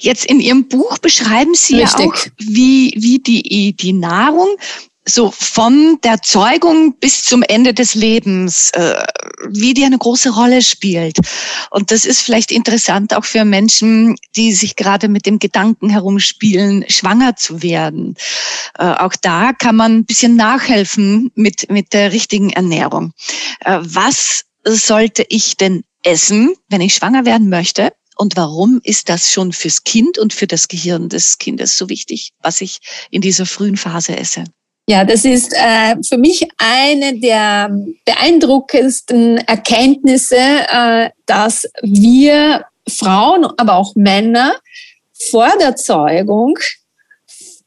Jetzt 0.00 0.26
in 0.26 0.40
Ihrem 0.40 0.68
Buch 0.68 0.98
beschreiben 0.98 1.54
Sie 1.54 1.80
Richtig. 1.80 2.00
ja 2.00 2.10
auch, 2.10 2.26
wie, 2.38 2.94
wie 2.96 3.18
die, 3.18 3.74
die 3.76 3.92
Nahrung 3.92 4.56
so 5.04 5.32
von 5.32 5.98
der 6.04 6.22
Zeugung 6.22 6.94
bis 6.98 7.24
zum 7.24 7.42
Ende 7.42 7.74
des 7.74 7.94
Lebens, 7.94 8.70
äh, 8.74 9.02
wie 9.48 9.74
die 9.74 9.84
eine 9.84 9.98
große 9.98 10.30
Rolle 10.30 10.62
spielt. 10.62 11.18
Und 11.70 11.90
das 11.90 12.04
ist 12.04 12.20
vielleicht 12.20 12.52
interessant 12.52 13.14
auch 13.14 13.24
für 13.24 13.44
Menschen, 13.44 14.16
die 14.36 14.52
sich 14.52 14.76
gerade 14.76 15.08
mit 15.08 15.26
dem 15.26 15.38
Gedanken 15.38 15.90
herumspielen, 15.90 16.84
schwanger 16.88 17.34
zu 17.36 17.62
werden. 17.62 18.14
Äh, 18.78 18.84
auch 18.84 19.14
da 19.20 19.52
kann 19.52 19.76
man 19.76 19.98
ein 19.98 20.04
bisschen 20.04 20.36
nachhelfen 20.36 21.32
mit, 21.34 21.70
mit 21.70 21.92
der 21.92 22.12
richtigen 22.12 22.50
Ernährung. 22.50 23.12
Äh, 23.60 23.80
was 23.82 24.44
sollte 24.64 25.24
ich 25.28 25.56
denn 25.56 25.82
essen, 26.04 26.54
wenn 26.68 26.80
ich 26.80 26.94
schwanger 26.94 27.24
werden 27.24 27.48
möchte? 27.48 27.92
Und 28.22 28.36
warum 28.36 28.80
ist 28.84 29.08
das 29.08 29.32
schon 29.32 29.52
fürs 29.52 29.82
Kind 29.82 30.16
und 30.16 30.32
für 30.32 30.46
das 30.46 30.68
Gehirn 30.68 31.08
des 31.08 31.38
Kindes 31.38 31.76
so 31.76 31.88
wichtig, 31.88 32.30
was 32.40 32.60
ich 32.60 32.78
in 33.10 33.20
dieser 33.20 33.46
frühen 33.46 33.76
Phase 33.76 34.16
esse? 34.16 34.44
Ja, 34.88 35.04
das 35.04 35.24
ist 35.24 35.52
äh, 35.54 35.96
für 36.08 36.18
mich 36.18 36.46
eine 36.56 37.18
der 37.18 37.76
beeindruckendsten 38.04 39.38
Erkenntnisse, 39.38 40.36
äh, 40.36 41.10
dass 41.26 41.68
wir 41.82 42.64
Frauen, 42.88 43.44
aber 43.56 43.74
auch 43.74 43.96
Männer 43.96 44.54
vor 45.30 45.50
der 45.58 45.74
Zeugung 45.74 46.56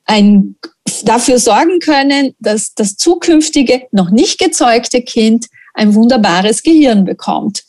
ein, 0.05 0.55
dafür 1.03 1.37
sorgen 1.37 1.79
können, 1.79 2.33
dass 2.39 2.73
das 2.75 2.95
zukünftige, 2.95 3.87
noch 3.91 4.09
nicht 4.09 4.39
gezeugte 4.39 5.01
Kind 5.01 5.47
ein 5.75 5.93
wunderbares 5.93 6.63
Gehirn 6.63 7.05
bekommt. 7.05 7.63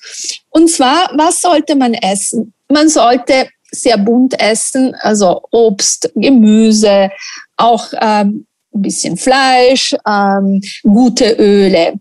Und 0.51 0.71
zwar, 0.71 1.11
was 1.15 1.41
sollte 1.41 1.75
man 1.75 1.95
essen? 1.95 2.55
Man 2.69 2.89
sollte 2.89 3.49
sehr 3.71 3.99
bunt 3.99 4.41
essen, 4.41 4.95
also 5.01 5.43
Obst, 5.51 6.11
Gemüse, 6.15 7.11
auch 7.57 7.93
ähm, 8.01 8.47
ein 8.75 8.83
bisschen 8.83 9.17
Fleisch, 9.17 9.95
ähm, 10.07 10.61
gute 10.83 11.33
Öle. 11.33 11.95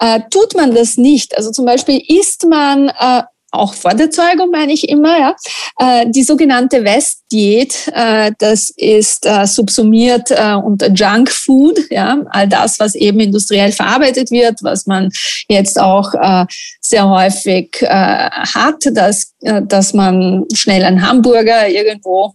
Äh, 0.00 0.20
tut 0.30 0.54
man 0.54 0.74
das 0.74 0.96
nicht, 0.96 1.36
also 1.36 1.50
zum 1.50 1.64
Beispiel 1.64 2.02
isst 2.08 2.46
man 2.46 2.88
äh, 2.88 3.22
auch 3.54 3.74
vor 3.74 3.94
der 3.94 4.10
Zeugung 4.10 4.50
meine 4.50 4.72
ich 4.72 4.88
immer, 4.88 5.18
ja, 5.18 5.36
äh, 5.78 6.10
die 6.10 6.24
sogenannte 6.24 6.82
West-Diät, 7.34 7.90
äh, 7.92 8.32
das 8.38 8.70
ist 8.76 9.26
äh, 9.26 9.46
subsumiert 9.46 10.30
äh, 10.30 10.54
unter 10.54 10.90
Junk 10.90 11.30
Food, 11.30 11.78
ja, 11.90 12.18
all 12.30 12.48
das, 12.48 12.78
was 12.78 12.94
eben 12.94 13.20
industriell 13.20 13.72
verarbeitet 13.72 14.30
wird, 14.30 14.62
was 14.62 14.86
man 14.86 15.10
jetzt 15.48 15.78
auch 15.78 16.14
äh, 16.14 16.46
sehr 16.80 17.08
häufig 17.08 17.76
äh, 17.80 17.86
hat, 17.86 18.76
dass, 18.92 19.32
äh, 19.40 19.62
dass 19.64 19.94
man 19.94 20.44
schnell 20.54 20.84
einen 20.84 21.06
Hamburger 21.06 21.68
irgendwo 21.68 22.34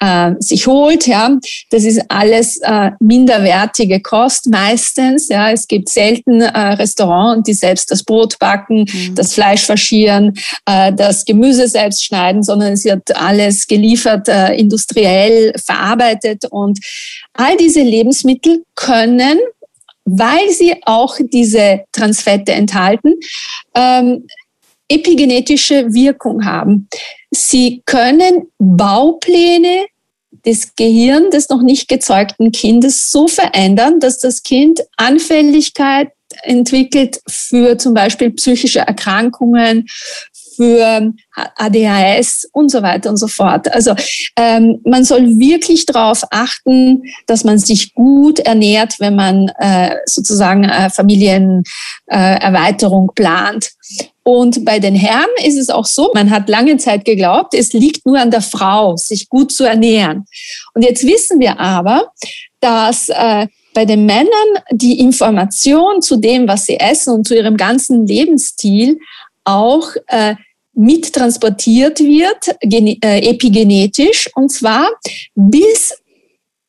äh, 0.00 0.32
sich 0.38 0.66
holt, 0.66 1.06
ja. 1.06 1.30
Das 1.70 1.84
ist 1.84 2.02
alles 2.08 2.58
äh, 2.62 2.90
minderwertige 3.00 4.00
Kost 4.00 4.48
meistens, 4.48 5.28
ja. 5.28 5.50
Es 5.50 5.66
gibt 5.66 5.88
selten 5.88 6.40
äh, 6.40 6.58
Restaurants, 6.74 7.46
die 7.46 7.54
selbst 7.54 7.90
das 7.90 8.04
Brot 8.04 8.38
backen, 8.38 8.80
mhm. 8.80 9.14
das 9.14 9.34
Fleisch 9.34 9.64
faschieren, 9.64 10.34
äh, 10.66 10.92
das 10.92 11.24
Gemüse 11.24 11.68
selbst 11.68 12.04
schneiden, 12.04 12.42
sondern 12.42 12.72
es 12.74 12.84
wird 12.84 13.16
alles 13.16 13.66
geliefert, 13.66 14.28
äh, 14.36 14.58
industriell 14.58 15.52
verarbeitet. 15.56 16.44
Und 16.50 16.78
all 17.32 17.56
diese 17.56 17.80
Lebensmittel 17.80 18.64
können, 18.74 19.38
weil 20.04 20.50
sie 20.50 20.74
auch 20.84 21.16
diese 21.20 21.84
Transfette 21.92 22.52
enthalten, 22.52 23.14
ähm, 23.74 24.26
epigenetische 24.88 25.92
Wirkung 25.92 26.44
haben. 26.44 26.88
Sie 27.32 27.82
können 27.86 28.48
Baupläne 28.58 29.86
des 30.44 30.76
Gehirns 30.76 31.30
des 31.30 31.48
noch 31.48 31.62
nicht 31.62 31.88
gezeugten 31.88 32.52
Kindes 32.52 33.10
so 33.10 33.26
verändern, 33.26 33.98
dass 33.98 34.18
das 34.18 34.44
Kind 34.44 34.80
Anfälligkeit 34.96 36.10
entwickelt 36.42 37.20
für 37.26 37.78
zum 37.78 37.94
Beispiel 37.94 38.30
psychische 38.30 38.80
Erkrankungen, 38.80 39.86
für 40.56 41.12
ADHS 41.56 42.48
und 42.52 42.70
so 42.70 42.82
weiter 42.82 43.10
und 43.10 43.18
so 43.18 43.28
fort. 43.28 43.72
Also 43.72 43.94
ähm, 44.36 44.80
man 44.84 45.04
soll 45.04 45.38
wirklich 45.38 45.86
darauf 45.86 46.24
achten, 46.30 47.04
dass 47.26 47.44
man 47.44 47.58
sich 47.58 47.94
gut 47.94 48.40
ernährt, 48.40 48.98
wenn 48.98 49.14
man 49.14 49.48
äh, 49.58 49.94
sozusagen 50.06 50.64
äh, 50.64 50.90
Familienerweiterung 50.90 53.10
äh, 53.10 53.12
plant. 53.14 53.70
Und 54.22 54.64
bei 54.64 54.78
den 54.80 54.94
Herren 54.96 55.28
ist 55.44 55.56
es 55.56 55.70
auch 55.70 55.86
so, 55.86 56.10
man 56.12 56.30
hat 56.30 56.48
lange 56.48 56.76
Zeit 56.78 57.04
geglaubt, 57.04 57.54
es 57.54 57.72
liegt 57.72 58.04
nur 58.06 58.18
an 58.18 58.32
der 58.32 58.42
Frau, 58.42 58.96
sich 58.96 59.28
gut 59.28 59.52
zu 59.52 59.62
ernähren. 59.62 60.24
Und 60.74 60.82
jetzt 60.82 61.06
wissen 61.06 61.38
wir 61.38 61.60
aber, 61.60 62.10
dass 62.60 63.08
äh, 63.08 63.46
bei 63.72 63.84
den 63.84 64.04
Männern 64.06 64.28
die 64.72 64.98
Information 65.00 66.02
zu 66.02 66.16
dem, 66.16 66.48
was 66.48 66.66
sie 66.66 66.80
essen 66.80 67.14
und 67.14 67.28
zu 67.28 67.36
ihrem 67.36 67.56
ganzen 67.56 68.04
Lebensstil 68.06 68.98
auch 69.44 69.90
äh, 70.08 70.34
mittransportiert 70.76 72.00
wird, 72.00 72.56
äh, 72.62 73.30
epigenetisch, 73.30 74.30
und 74.34 74.50
zwar 74.50 74.88
bis 75.34 75.94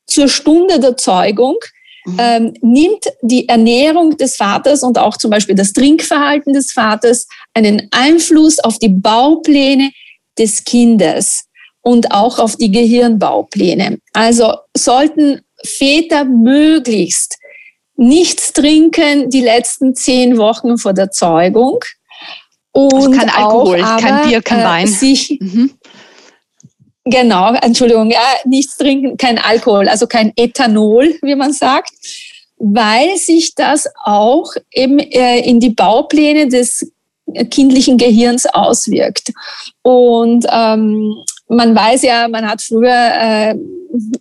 zur 0.07 0.29
Stunde 0.29 0.79
der 0.79 0.97
Zeugung 0.97 1.57
mhm. 2.05 2.17
ähm, 2.19 2.53
nimmt 2.61 3.05
die 3.21 3.47
Ernährung 3.47 4.17
des 4.17 4.37
Vaters 4.37 4.81
und 4.81 4.97
auch 4.97 5.17
zum 5.17 5.29
Beispiel 5.29 5.55
das 5.55 5.73
Trinkverhalten 5.73 6.53
des 6.53 6.71
Vaters 6.71 7.27
einen 7.53 7.87
Einfluss 7.91 8.59
auf 8.59 8.79
die 8.79 8.89
Baupläne 8.89 9.91
des 10.39 10.63
Kindes 10.63 11.45
und 11.81 12.11
auch 12.11 12.39
auf 12.39 12.55
die 12.55 12.71
Gehirnbaupläne. 12.71 13.99
Also 14.13 14.53
sollten 14.75 15.41
Väter 15.63 16.23
möglichst 16.23 17.37
nichts 17.97 18.53
trinken 18.53 19.29
die 19.29 19.41
letzten 19.41 19.95
zehn 19.95 20.37
Wochen 20.37 20.77
vor 20.77 20.93
der 20.93 21.11
Zeugung. 21.11 21.79
Und 22.77 22.93
also 22.93 23.11
kein 23.11 23.29
Alkohol, 23.29 23.81
auch, 23.81 23.87
aber, 23.87 24.01
kein 24.01 24.27
Bier, 24.27 24.41
kein 24.43 24.59
äh, 24.59 24.63
Wein. 24.63 24.87
Sich, 24.87 25.39
mhm. 25.39 25.71
Genau, 27.05 27.53
Entschuldigung, 27.53 28.11
ja, 28.11 28.19
nichts 28.45 28.77
trinken, 28.77 29.17
kein 29.17 29.39
Alkohol, 29.39 29.87
also 29.87 30.05
kein 30.05 30.31
Ethanol, 30.35 31.15
wie 31.23 31.35
man 31.35 31.53
sagt, 31.53 31.89
weil 32.57 33.17
sich 33.17 33.55
das 33.55 33.87
auch 34.03 34.51
eben 34.71 34.99
äh, 34.99 35.39
in 35.39 35.59
die 35.59 35.71
Baupläne 35.71 36.49
des 36.49 36.91
kindlichen 37.49 37.97
Gehirns 37.97 38.45
auswirkt. 38.45 39.33
Und 39.81 40.45
ähm, 40.51 41.15
man 41.47 41.75
weiß 41.75 42.03
ja, 42.03 42.27
man 42.27 42.47
hat 42.47 42.61
früher 42.61 42.91
äh, 42.91 43.55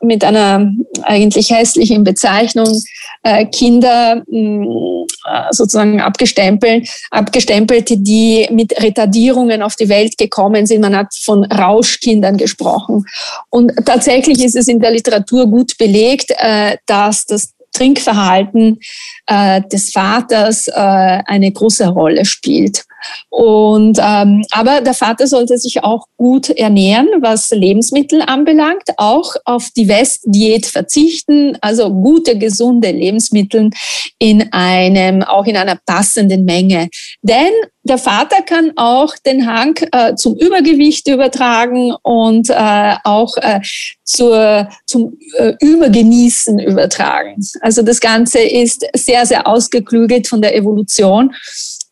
mit 0.03 0.25
einer 0.25 0.73
eigentlich 1.03 1.51
hässlichen 1.51 2.05
Bezeichnung 2.05 2.83
äh, 3.23 3.47
Kinder 3.47 4.23
mh, 4.27 5.07
äh, 5.27 5.53
sozusagen 5.53 6.01
abgestempelt, 6.01 6.89
abgestempelt, 7.11 7.89
die 7.91 8.47
mit 8.51 8.81
Retardierungen 8.83 9.63
auf 9.63 9.77
die 9.77 9.89
Welt 9.89 10.17
gekommen 10.19 10.67
sind. 10.67 10.81
Man 10.81 10.97
hat 10.97 11.15
von 11.15 11.45
Rauschkindern 11.45 12.37
gesprochen. 12.37 13.05
Und 13.51 13.73
tatsächlich 13.85 14.43
ist 14.45 14.57
es 14.57 14.69
in 14.69 14.81
der 14.81 14.93
Literatur 14.93 15.47
gut 15.47 15.77
belegt, 15.79 16.33
äh, 16.39 16.77
dass 16.87 17.27
das 17.27 17.56
Trinkverhalten 17.77 18.79
äh, 19.27 19.61
des 19.73 19.93
Vaters 19.93 20.69
äh, 20.69 20.73
eine 20.75 21.53
große 21.53 21.89
Rolle 21.89 22.25
spielt. 22.25 22.85
Und 23.29 23.99
ähm, 24.01 24.43
aber 24.51 24.81
der 24.81 24.95
Vater 24.95 25.27
sollte 25.27 25.59
sich 25.59 25.85
auch 25.85 26.07
gut 26.17 26.51
ernähren, 26.51 27.09
was 27.21 27.51
Lebensmittel 27.51 28.23
anbelangt, 28.23 28.85
auch 28.97 29.35
auf 29.45 29.69
die 29.77 29.89
Westdiät 29.89 30.67
verzichten, 30.67 31.57
also 31.61 31.93
gute 31.93 32.39
gesunde 32.39 32.91
Lebensmittel 32.91 33.71
in 34.19 34.53
einem 34.53 35.23
auch 35.23 35.45
in 35.47 35.57
einer 35.57 35.79
passenden 35.87 36.45
Menge. 36.45 36.89
Denn 37.23 37.53
der 37.87 37.99
Vater 37.99 38.43
kann 38.43 38.73
auch 38.77 39.15
den 39.25 39.47
Hang 39.47 39.77
äh, 39.93 40.15
zum 40.15 40.37
Übergewicht 40.37 41.09
übertragen 41.09 41.95
und 42.03 42.51
äh, 42.51 42.97
auch 43.05 43.37
äh, 43.39 43.61
zur, 44.05 44.69
zum 44.87 45.17
äh, 45.39 45.55
Übergenießen 45.61 46.59
übertragen. 46.59 47.37
Also 47.61 47.83
das 47.83 48.01
Ganze 48.01 48.41
ist 48.41 48.87
sehr, 48.95 49.27
sehr 49.27 49.47
ausgeklügelt 49.47 50.27
von 50.27 50.43
der 50.43 50.57
Evolution. 50.57 51.35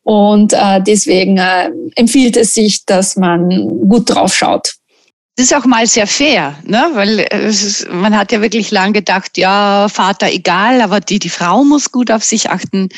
Und 0.03 0.53
äh, 0.53 0.83
deswegen 0.87 1.39
äh, 1.39 1.71
empfiehlt 1.97 2.37
es 2.37 2.55
sich, 2.55 2.85
dass 2.85 3.17
man 3.17 3.89
gut 3.89 4.11
drauf 4.11 4.35
schaut. 4.35 4.75
Das 5.37 5.47
ist 5.47 5.55
auch 5.55 5.65
mal 5.65 5.85
sehr 5.89 6.07
fair, 6.07 6.57
ne? 6.65 6.91
weil 6.95 7.19
ist, 7.19 7.89
man 7.91 8.17
hat 8.17 8.31
ja 8.31 8.41
wirklich 8.41 8.71
lang 8.71 8.93
gedacht, 8.93 9.37
ja, 9.37 9.89
Vater 9.89 10.31
egal, 10.31 10.81
aber 10.81 11.01
die, 11.01 11.19
die 11.19 11.29
Frau 11.29 11.65
muss 11.65 11.91
gut 11.91 12.13
auf 12.13 12.23
sich 12.23 12.51
achten. 12.51 12.89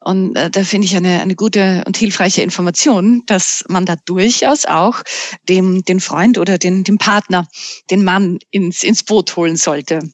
Und 0.00 0.36
äh, 0.36 0.50
da 0.50 0.64
finde 0.64 0.86
ich 0.86 0.94
eine, 0.94 1.22
eine 1.22 1.34
gute 1.34 1.82
und 1.86 1.96
hilfreiche 1.96 2.42
Information, 2.42 3.22
dass 3.24 3.64
man 3.68 3.86
da 3.86 3.96
durchaus 4.04 4.66
auch 4.66 5.02
dem, 5.48 5.82
den 5.82 6.00
Freund 6.00 6.36
oder 6.36 6.58
den, 6.58 6.84
den 6.84 6.98
Partner, 6.98 7.48
den 7.90 8.04
Mann 8.04 8.38
ins, 8.50 8.82
ins 8.82 9.02
Boot 9.02 9.34
holen 9.36 9.56
sollte. 9.56 10.10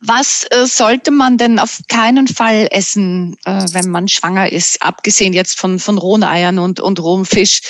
Was 0.00 0.46
äh, 0.50 0.66
sollte 0.66 1.10
man 1.10 1.38
denn 1.38 1.58
auf 1.58 1.80
keinen 1.88 2.28
Fall 2.28 2.68
essen, 2.70 3.36
äh, 3.44 3.66
wenn 3.72 3.90
man 3.90 4.08
schwanger 4.08 4.50
ist, 4.52 4.82
abgesehen 4.82 5.32
jetzt 5.32 5.58
von, 5.58 5.78
von 5.78 5.98
rohen 5.98 6.22
Eiern 6.22 6.58
und, 6.58 6.80
und 6.80 7.00
rohem 7.02 7.24
Fisch, 7.24 7.60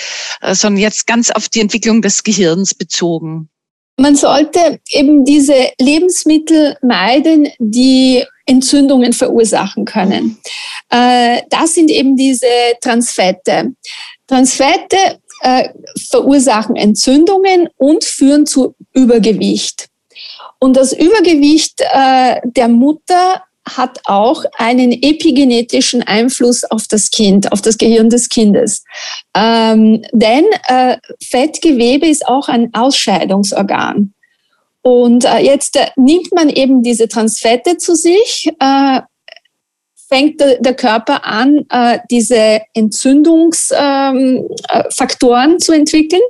äh, 0.40 0.54
sondern 0.54 0.80
jetzt 0.80 1.06
ganz 1.06 1.30
auf 1.30 1.48
die 1.48 1.60
Entwicklung 1.60 2.02
des 2.02 2.22
Gehirns 2.22 2.74
bezogen? 2.74 3.48
Man 3.96 4.16
sollte 4.16 4.80
eben 4.90 5.24
diese 5.24 5.70
Lebensmittel 5.80 6.76
meiden, 6.82 7.48
die 7.58 8.24
Entzündungen 8.46 9.12
verursachen 9.12 9.84
können. 9.84 10.38
Äh, 10.90 11.42
das 11.50 11.74
sind 11.74 11.90
eben 11.90 12.16
diese 12.16 12.46
Transfette. 12.80 13.72
Transfette 14.26 14.96
äh, 15.40 15.68
verursachen 16.08 16.76
Entzündungen 16.76 17.68
und 17.76 18.04
führen 18.04 18.46
zu 18.46 18.74
Übergewicht. 18.92 19.88
Und 20.64 20.78
das 20.78 20.94
Übergewicht 20.94 21.82
äh, 21.82 22.40
der 22.42 22.68
Mutter 22.68 23.42
hat 23.68 24.00
auch 24.04 24.46
einen 24.56 24.92
epigenetischen 24.92 26.02
Einfluss 26.02 26.64
auf 26.64 26.88
das 26.88 27.10
Kind, 27.10 27.52
auf 27.52 27.60
das 27.60 27.76
Gehirn 27.76 28.08
des 28.08 28.30
Kindes. 28.30 28.82
Ähm, 29.36 30.06
denn 30.12 30.46
äh, 30.68 30.96
Fettgewebe 31.22 32.06
ist 32.06 32.26
auch 32.26 32.48
ein 32.48 32.72
Ausscheidungsorgan. 32.72 34.14
Und 34.80 35.26
äh, 35.26 35.40
jetzt 35.40 35.76
äh, 35.76 35.88
nimmt 35.96 36.32
man 36.32 36.48
eben 36.48 36.82
diese 36.82 37.08
Transfette 37.08 37.76
zu 37.76 37.94
sich, 37.94 38.50
äh, 38.58 39.00
fängt 40.08 40.40
der, 40.40 40.62
der, 40.62 40.74
Körper 40.74 41.26
an, 41.26 41.66
äh, 41.68 41.98
diese 42.10 42.62
Entzündungsfaktoren 42.72 45.50
ähm, 45.50 45.56
äh, 45.56 45.58
zu 45.58 45.72
entwickeln. 45.72 46.22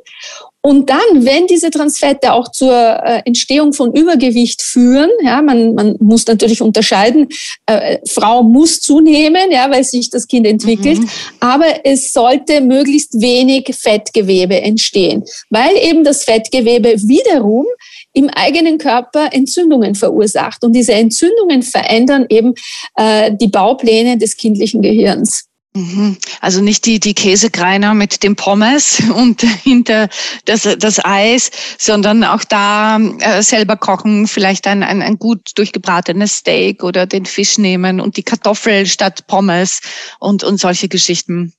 Und 0.67 0.89
dann, 0.89 0.99
wenn 1.27 1.47
diese 1.47 1.71
Transfette 1.71 2.33
auch 2.33 2.51
zur 2.51 2.73
äh, 2.73 3.21
Entstehung 3.27 3.75
von 3.75 3.93
Übergewicht 3.95 4.63
führen, 4.63 5.11
ja, 5.23 5.43
man, 5.43 5.75
man 5.75 5.97
muss 6.01 6.27
natürlich 6.27 6.63
unterscheiden, 6.63 7.29
äh, 7.67 7.99
Frau 8.09 8.43
muss 8.43 8.81
zunehmen, 8.81 9.51
ja, 9.51 9.71
weil 9.71 9.85
sich 9.85 10.09
das 10.09 10.27
Kind 10.27 10.47
entwickelt, 10.47 11.01
mhm. 11.01 11.09
aber 11.39 11.67
es 11.85 12.15
sollte 12.15 12.63
möglichst 12.63 13.21
wenig 13.21 13.75
Fettgewebe 13.79 14.59
entstehen, 14.63 15.25
weil 15.51 15.77
eben 15.77 16.03
das 16.03 16.25
Fettgewebe 16.25 16.95
wiederum 17.03 17.67
im 18.15 18.31
eigenen 18.31 18.79
Körper 18.79 19.35
Entzündungen 19.35 19.95
verursacht. 19.95 20.65
Und 20.65 20.73
diese 20.73 20.95
Entzündungen 20.95 21.63
verändern 21.63 22.25
eben 22.31 22.55
äh, 22.97 23.31
die 23.39 23.49
Baupläne 23.49 24.17
des 24.17 24.39
kindlichen 24.39 24.81
Gehirns. 24.81 25.45
Mhm. 25.77 26.19
Also 26.41 26.61
nicht 26.61 26.87
die, 26.87 27.01
die 27.01 27.15
Käsekreiner 27.15 27.95
mit 27.95 28.23
dem 28.23 28.37
Pommes 28.37 29.03
und 29.15 29.43
hinter 29.43 30.09
das, 30.45 30.69
das 30.79 31.05
Eis, 31.05 31.51
sondern 31.79 32.23
auch 32.23 32.45
da 32.45 32.99
äh, 32.99 33.43
selber 33.43 33.77
kochen, 33.77 34.29
vielleicht 34.29 34.69
ein, 34.69 34.85
ein, 34.85 35.03
ein 35.03 35.19
gut 35.19 35.51
durchgebratenes 35.57 36.39
Steak 36.39 36.85
oder 36.85 37.07
den 37.07 37.27
Fisch 37.27 37.59
nehmen 37.59 38.01
und 38.01 38.17
die 38.17 38.23
Kartoffel 38.23 38.87
statt 38.87 39.27
Pommes 39.27 39.81
und, 40.21 40.45
und 40.45 40.59
solche 40.59 40.89
Geschichten. 40.89 41.55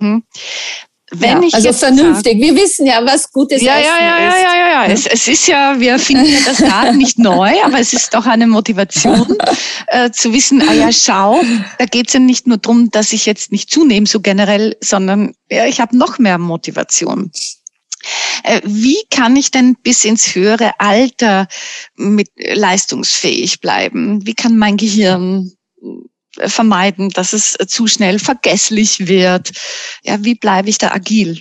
Mhm. 0.00 0.22
Wenn 1.20 1.42
ja, 1.42 1.48
ich 1.48 1.54
also 1.54 1.72
vernünftig. 1.72 2.32
Sag, 2.34 2.42
wir 2.42 2.54
wissen 2.56 2.86
ja, 2.86 3.04
was 3.04 3.30
gutes 3.30 3.62
ja, 3.62 3.78
Essen 3.78 3.90
ja, 4.00 4.06
ja, 4.06 4.16
ist. 4.16 4.34
Ja, 4.34 4.42
ja, 4.42 4.56
ja, 4.56 4.86
ja. 4.86 4.92
Es, 4.92 5.06
es 5.06 5.28
ist 5.28 5.46
ja, 5.46 5.78
wir 5.78 5.98
finden 5.98 6.26
ja 6.26 6.38
das 6.44 6.62
Rad 6.62 6.94
nicht 6.94 7.18
neu, 7.20 7.52
aber 7.64 7.78
es 7.78 7.92
ist 7.92 8.14
doch 8.14 8.26
eine 8.26 8.46
Motivation 8.46 9.38
äh, 9.88 10.10
zu 10.10 10.32
wissen, 10.32 10.62
ah 10.68 10.72
ja, 10.72 10.92
schau, 10.92 11.40
da 11.78 11.86
geht 11.86 12.08
es 12.08 12.14
ja 12.14 12.20
nicht 12.20 12.46
nur 12.46 12.58
darum, 12.58 12.90
dass 12.90 13.12
ich 13.12 13.26
jetzt 13.26 13.52
nicht 13.52 13.70
zunehme, 13.70 14.06
so 14.06 14.20
generell, 14.20 14.76
sondern 14.80 15.34
ja, 15.50 15.66
ich 15.66 15.80
habe 15.80 15.96
noch 15.96 16.18
mehr 16.18 16.38
Motivation. 16.38 17.30
Äh, 18.42 18.60
wie 18.64 18.98
kann 19.10 19.36
ich 19.36 19.50
denn 19.50 19.76
bis 19.82 20.04
ins 20.04 20.34
höhere 20.34 20.72
Alter 20.78 21.48
mit 21.96 22.28
leistungsfähig 22.36 23.60
bleiben? 23.60 24.26
Wie 24.26 24.34
kann 24.34 24.58
mein 24.58 24.76
Gehirn 24.76 25.52
vermeiden, 26.46 27.10
dass 27.10 27.32
es 27.32 27.58
äh, 27.58 27.66
zu 27.66 27.86
schnell 27.86 28.18
vergesslich 28.18 29.06
wird? 29.06 29.52
Ja, 30.02 30.22
wie 30.24 30.34
bleibe 30.34 30.68
ich 30.68 30.78
da 30.78 30.92
agil? 30.92 31.40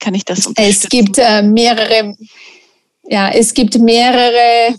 Kann 0.00 0.14
ich 0.14 0.24
das 0.24 0.46
unterstützen? 0.46 0.80
Es 0.84 0.88
gibt 0.88 1.18
äh, 1.18 1.42
mehrere, 1.42 2.16
ja, 3.04 3.30
es 3.30 3.52
gibt 3.52 3.78
mehrere 3.78 4.76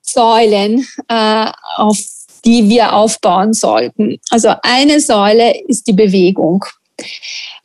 Säulen, 0.00 0.86
äh, 1.08 1.46
auf 1.76 1.98
die 2.44 2.68
wir 2.68 2.92
aufbauen 2.92 3.52
sollten. 3.54 4.18
Also 4.30 4.54
eine 4.62 5.00
Säule 5.00 5.54
ist 5.66 5.86
die 5.86 5.92
Bewegung. 5.92 6.64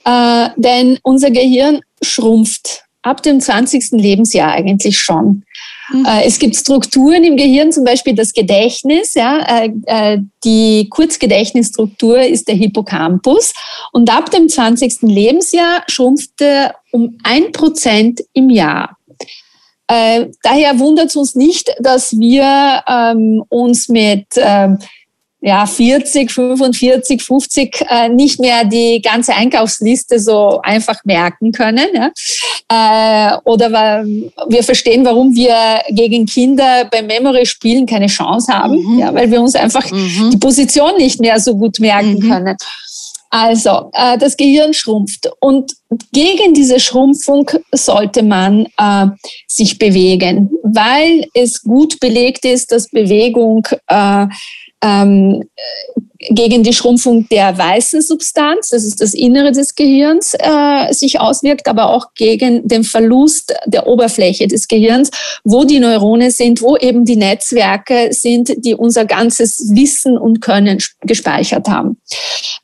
Äh, 0.06 0.50
denn 0.56 0.98
unser 1.04 1.32
Gehirn 1.32 1.82
schrumpft 2.02 2.84
ab 3.02 3.22
dem 3.24 3.42
20. 3.42 3.92
Lebensjahr 3.92 4.52
eigentlich 4.52 4.98
schon. 4.98 5.44
Mhm. 5.92 6.06
Äh, 6.06 6.26
es 6.26 6.40
gibt 6.40 6.56
Strukturen 6.56 7.24
im 7.24 7.38
Gehirn, 7.38 7.72
zum 7.72 7.84
Beispiel 7.84 8.16
das 8.16 8.34
Gedächtnis. 8.34 9.14
Ja, 9.14 9.40
äh, 9.40 9.72
äh, 9.86 10.20
die 10.44 10.88
Kurzgedächtnisstruktur 10.90 12.20
ist 12.20 12.48
der 12.48 12.56
Hippocampus. 12.56 13.54
Und 13.92 14.10
ab 14.10 14.32
dem 14.32 14.50
20. 14.50 15.02
Lebensjahr 15.04 15.84
schrumpft 15.88 16.42
er 16.42 16.76
um 16.92 17.18
ein 17.24 17.52
Prozent 17.52 18.22
im 18.34 18.50
Jahr. 18.50 18.96
Daher 19.88 20.78
wundert 20.78 21.08
es 21.08 21.16
uns 21.16 21.34
nicht, 21.34 21.74
dass 21.80 22.16
wir 22.20 22.84
ähm, 22.88 23.44
uns 23.50 23.90
mit 23.90 24.28
ähm, 24.36 24.78
ja, 25.42 25.66
40, 25.66 26.32
45, 26.32 27.24
50 27.24 27.86
äh, 27.90 28.10
nicht 28.10 28.40
mehr 28.40 28.66
die 28.66 29.02
ganze 29.02 29.34
Einkaufsliste 29.34 30.20
so 30.20 30.60
einfach 30.62 31.04
merken 31.06 31.52
können. 31.52 31.88
Ja? 31.94 32.12
Äh, 32.68 33.38
oder 33.46 33.72
weil 33.72 34.32
wir 34.50 34.64
verstehen, 34.64 35.06
warum 35.06 35.34
wir 35.34 35.56
gegen 35.90 36.26
Kinder 36.26 36.86
beim 36.92 37.08
Memory-Spielen 37.08 37.86
keine 37.86 38.08
Chance 38.08 38.54
haben, 38.54 38.76
mhm. 38.76 39.00
ja, 39.00 39.14
weil 39.14 39.32
wir 39.32 39.42
uns 39.42 39.56
einfach 39.56 39.90
mhm. 39.90 40.32
die 40.32 40.38
Position 40.38 40.98
nicht 40.98 41.22
mehr 41.22 41.40
so 41.40 41.56
gut 41.56 41.80
merken 41.80 42.20
mhm. 42.20 42.30
können. 42.30 42.58
Also, 43.32 43.92
äh, 43.94 44.18
das 44.18 44.36
Gehirn 44.36 44.74
schrumpft 44.74 45.30
und 45.40 45.74
gegen 46.12 46.56
diese 46.56 46.80
Schrumpfung 46.80 47.50
sollte 47.72 48.24
man 48.24 48.66
äh, 48.78 49.06
sich 49.48 49.78
bewegen, 49.78 50.50
weil 50.64 51.28
es 51.36 51.62
gut 51.62 52.00
belegt 52.00 52.44
ist, 52.44 52.72
dass 52.72 52.90
Bewegung 52.90 53.68
äh, 53.88 54.26
ähm, 54.82 55.44
gegen 56.30 56.64
die 56.64 56.74
Schrumpfung 56.74 57.28
der 57.30 57.58
weißen 57.58 58.02
Substanz, 58.02 58.70
das 58.70 58.84
ist 58.84 59.02
das 59.02 59.14
Innere 59.14 59.52
des 59.52 59.76
Gehirns, 59.76 60.36
äh, 60.38 60.94
sich 60.94 61.20
auswirkt, 61.20 61.68
aber 61.68 61.90
auch 61.90 62.14
gegen 62.16 62.68
den 62.68 62.84
Verlust 62.84 63.54
der 63.66 63.88
Oberfläche 63.88 64.48
des 64.48 64.68
Gehirns, 64.68 65.10
wo 65.44 65.64
die 65.64 65.80
Neurone 65.80 66.32
sind, 66.32 66.62
wo 66.62 66.78
eben 66.78 67.06
die 67.06 67.16
Netzwerke 67.16 68.10
sind, 68.12 68.54
die 68.58 68.76
unser 68.76 69.06
ganzes 69.06 69.72
Wissen 69.74 70.18
und 70.18 70.42
Können 70.42 70.80
gespeichert 71.02 71.68
haben. 71.68 71.98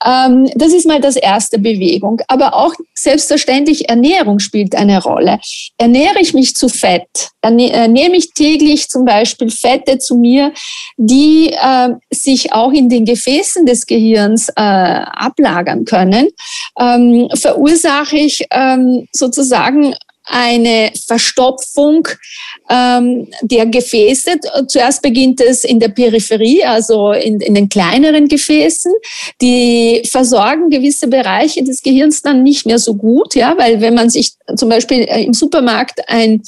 Ähm, 0.05 0.49
das 0.55 0.74
ist 0.74 0.86
mal 0.86 1.01
das 1.01 1.16
erste 1.16 1.57
Bewegung. 1.57 2.22
Aber 2.28 2.55
auch 2.55 2.74
selbstverständlich 2.93 3.89
Ernährung 3.89 4.39
spielt 4.39 4.76
eine 4.76 5.01
Rolle. 5.01 5.39
Ernähre 5.78 6.20
ich 6.20 6.34
mich 6.34 6.55
zu 6.55 6.70
fett? 6.70 7.32
Ernähre 7.41 8.16
ich 8.16 8.34
täglich 8.34 8.89
zum 8.89 9.05
Beispiel 9.05 9.49
Fette 9.49 9.99
zu 9.99 10.16
mir, 10.16 10.51
die 10.97 11.51
äh, 11.51 11.89
sich 12.11 12.53
auch 12.53 12.72
in 12.72 12.89
den 12.89 13.05
Gefäßen 13.05 13.54
Prozessen 13.55 13.65
des 13.65 13.85
Gehirns 13.85 14.49
äh, 14.49 14.53
ablagern 14.55 15.85
können, 15.85 16.27
ähm, 16.79 17.29
verursache 17.33 18.17
ich 18.17 18.45
ähm, 18.51 19.07
sozusagen 19.11 19.95
eine 20.27 20.91
Verstopfung 21.05 22.07
ähm, 22.67 23.27
der 23.41 23.67
Gefäße. 23.67 24.39
Zuerst 24.67 25.03
beginnt 25.03 25.39
es 25.39 25.63
in 25.63 25.79
der 25.79 25.89
Peripherie, 25.89 26.63
also 26.63 27.11
in, 27.11 27.39
in 27.41 27.53
den 27.53 27.69
kleineren 27.69 28.27
Gefäßen. 28.27 28.91
Die 29.39 30.01
versorgen 30.09 30.71
gewisse 30.71 31.07
Bereiche 31.07 31.63
des 31.63 31.83
Gehirns 31.83 32.23
dann 32.23 32.41
nicht 32.41 32.65
mehr 32.65 32.79
so 32.79 32.95
gut, 32.95 33.35
ja, 33.35 33.55
weil 33.57 33.81
wenn 33.81 33.93
man 33.93 34.09
sich 34.09 34.31
zum 34.55 34.69
Beispiel 34.69 35.01
äh, 35.01 35.23
im 35.23 35.33
Supermarkt 35.33 36.01
ein, 36.09 36.41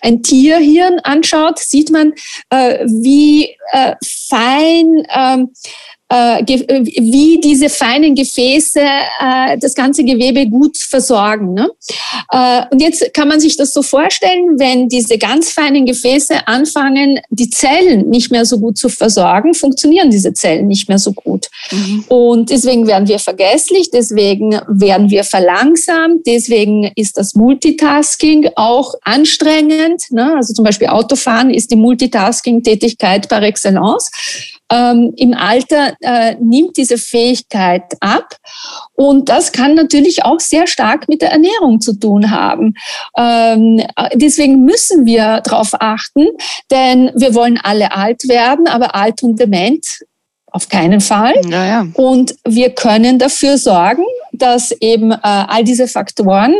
ein 0.00 0.22
Tierhirn 0.22 1.00
anschaut, 1.00 1.58
sieht 1.58 1.90
man, 1.90 2.12
äh, 2.50 2.84
wie 2.86 3.56
äh, 3.72 3.96
fein 4.00 5.04
äh, 5.08 5.44
wie 6.16 7.40
diese 7.40 7.68
feinen 7.68 8.14
Gefäße 8.14 8.80
äh, 8.80 9.58
das 9.58 9.74
ganze 9.74 10.04
Gewebe 10.04 10.46
gut 10.46 10.76
versorgen. 10.76 11.54
Ne? 11.54 11.70
Äh, 12.30 12.62
und 12.70 12.80
jetzt 12.80 13.12
kann 13.14 13.28
man 13.28 13.40
sich 13.40 13.56
das 13.56 13.72
so 13.72 13.82
vorstellen, 13.82 14.58
wenn 14.58 14.88
diese 14.88 15.18
ganz 15.18 15.50
feinen 15.50 15.86
Gefäße 15.86 16.46
anfangen, 16.46 17.20
die 17.30 17.50
Zellen 17.50 18.08
nicht 18.10 18.30
mehr 18.30 18.44
so 18.44 18.58
gut 18.58 18.78
zu 18.78 18.88
versorgen, 18.88 19.54
funktionieren 19.54 20.10
diese 20.10 20.32
Zellen 20.32 20.66
nicht 20.68 20.88
mehr 20.88 20.98
so 20.98 21.12
gut. 21.12 21.48
Mhm. 21.70 22.04
Und 22.08 22.50
deswegen 22.50 22.86
werden 22.86 23.08
wir 23.08 23.18
vergesslich, 23.18 23.90
deswegen 23.90 24.60
werden 24.68 25.10
wir 25.10 25.24
verlangsamt, 25.24 26.26
deswegen 26.26 26.92
ist 26.96 27.16
das 27.16 27.34
Multitasking 27.34 28.50
auch 28.56 28.94
anstrengend. 29.02 30.02
Ne? 30.10 30.34
Also 30.36 30.54
zum 30.54 30.64
Beispiel 30.64 30.88
Autofahren 30.88 31.50
ist 31.50 31.70
die 31.70 31.76
Multitasking-Tätigkeit 31.76 33.28
par 33.28 33.42
excellence 33.42 34.10
ähm, 34.70 35.12
im 35.16 35.34
Alter 35.34 35.94
äh, 36.00 36.36
nimmt 36.40 36.76
diese 36.76 36.98
Fähigkeit 36.98 37.84
ab. 38.00 38.36
Und 38.94 39.28
das 39.28 39.52
kann 39.52 39.74
natürlich 39.74 40.24
auch 40.24 40.40
sehr 40.40 40.66
stark 40.66 41.08
mit 41.08 41.22
der 41.22 41.32
Ernährung 41.32 41.80
zu 41.80 41.98
tun 41.98 42.30
haben. 42.30 42.74
Ähm, 43.16 43.82
deswegen 44.14 44.64
müssen 44.64 45.06
wir 45.06 45.40
darauf 45.42 45.70
achten, 45.78 46.28
denn 46.70 47.10
wir 47.14 47.34
wollen 47.34 47.58
alle 47.62 47.92
alt 47.92 48.28
werden, 48.28 48.66
aber 48.66 48.94
alt 48.94 49.22
und 49.22 49.38
dement 49.38 49.86
auf 50.54 50.68
keinen 50.68 51.00
Fall. 51.00 51.34
Ja, 51.48 51.66
ja. 51.66 51.86
Und 51.94 52.36
wir 52.46 52.70
können 52.70 53.18
dafür 53.18 53.58
sorgen, 53.58 54.04
dass 54.32 54.70
eben 54.80 55.10
äh, 55.10 55.18
all 55.22 55.64
diese 55.64 55.88
Faktoren 55.88 56.54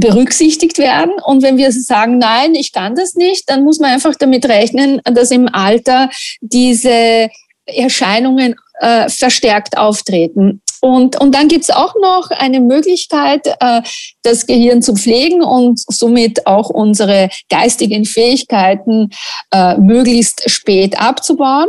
berücksichtigt 0.00 0.78
werden. 0.78 1.12
Und 1.24 1.42
wenn 1.42 1.56
wir 1.56 1.70
sagen, 1.72 2.18
nein, 2.18 2.54
ich 2.54 2.72
kann 2.72 2.94
das 2.94 3.14
nicht, 3.14 3.48
dann 3.48 3.64
muss 3.64 3.78
man 3.78 3.92
einfach 3.92 4.14
damit 4.18 4.46
rechnen, 4.46 5.00
dass 5.04 5.30
im 5.30 5.48
Alter 5.52 6.10
diese 6.40 7.28
Erscheinungen 7.66 8.56
äh, 8.80 9.08
verstärkt 9.08 9.76
auftreten. 9.78 10.62
Und, 10.80 11.20
und 11.20 11.34
dann 11.34 11.48
gibt's 11.48 11.70
auch 11.70 11.94
noch 12.00 12.30
eine 12.30 12.60
Möglichkeit, 12.60 13.46
äh, 13.60 13.82
das 14.22 14.46
Gehirn 14.46 14.80
zu 14.80 14.94
pflegen 14.94 15.42
und 15.42 15.78
somit 15.78 16.46
auch 16.46 16.70
unsere 16.70 17.28
geistigen 17.50 18.06
Fähigkeiten 18.06 19.10
äh, 19.52 19.76
möglichst 19.76 20.48
spät 20.50 20.98
abzubauen. 20.98 21.68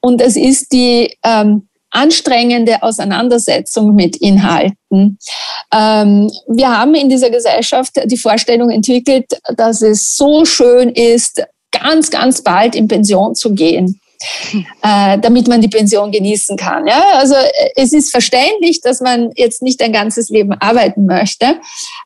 Und 0.00 0.22
es 0.22 0.36
ist 0.36 0.72
die 0.72 1.14
ähm, 1.22 1.68
anstrengende 1.90 2.82
Auseinandersetzung 2.82 3.94
mit 3.94 4.16
Inhalten. 4.16 5.18
Ähm, 5.72 6.30
wir 6.48 6.78
haben 6.78 6.94
in 6.94 7.08
dieser 7.08 7.30
Gesellschaft 7.30 7.92
die 8.04 8.16
Vorstellung 8.16 8.70
entwickelt, 8.70 9.26
dass 9.56 9.82
es 9.82 10.16
so 10.16 10.44
schön 10.44 10.90
ist, 10.90 11.42
ganz, 11.72 12.10
ganz 12.10 12.42
bald 12.42 12.74
in 12.74 12.88
Pension 12.88 13.34
zu 13.34 13.54
gehen. 13.54 14.00
Äh, 14.82 15.18
damit 15.18 15.46
man 15.46 15.60
die 15.60 15.68
Pension 15.68 16.10
genießen 16.10 16.56
kann. 16.56 16.86
Ja? 16.86 17.04
Also 17.16 17.34
äh, 17.34 17.70
es 17.76 17.92
ist 17.92 18.10
verständlich, 18.10 18.80
dass 18.80 19.00
man 19.00 19.30
jetzt 19.36 19.62
nicht 19.62 19.82
ein 19.82 19.92
ganzes 19.92 20.30
Leben 20.30 20.54
arbeiten 20.54 21.04
möchte. 21.04 21.44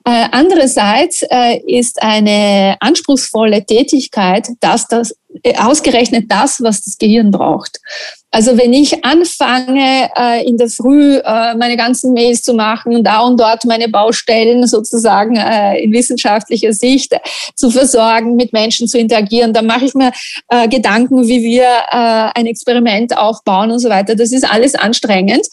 Äh, 0.05 0.27
andererseits 0.33 1.23
äh, 1.31 1.59
ist 1.67 2.03
eine 2.03 2.77
anspruchsvolle 2.81 3.65
Tätigkeit, 3.65 4.49
dass 4.61 4.89
das 4.89 5.15
ausgerechnet 5.59 6.27
das, 6.29 6.63
was 6.63 6.83
das 6.83 6.99
Gehirn 6.99 7.31
braucht. 7.31 7.81
Also 8.33 8.57
wenn 8.57 8.73
ich 8.73 9.05
anfange, 9.05 10.09
äh, 10.17 10.47
in 10.47 10.57
der 10.57 10.69
Früh 10.69 11.17
äh, 11.17 11.55
meine 11.55 11.77
ganzen 11.77 12.13
Mails 12.13 12.43
zu 12.43 12.55
machen, 12.55 13.03
da 13.03 13.21
und 13.21 13.41
dort 13.41 13.65
meine 13.65 13.89
Baustellen 13.89 14.67
sozusagen 14.67 15.37
äh, 15.37 15.83
in 15.83 15.93
wissenschaftlicher 15.93 16.73
Sicht 16.73 17.13
zu 17.57 17.71
versorgen, 17.71 18.37
mit 18.37 18.53
Menschen 18.53 18.87
zu 18.87 18.99
interagieren, 18.99 19.53
dann 19.53 19.67
mache 19.67 19.85
ich 19.85 19.95
mir 19.95 20.13
äh, 20.49 20.69
Gedanken, 20.69 21.27
wie 21.27 21.43
wir 21.43 21.65
äh, 21.65 22.39
ein 22.39 22.47
Experiment 22.47 23.17
aufbauen 23.17 23.73
und 23.73 23.81
so 23.81 23.89
weiter. 23.89 24.15
Das 24.15 24.31
ist 24.31 24.49
alles 24.49 24.75
anstrengend. 24.77 25.47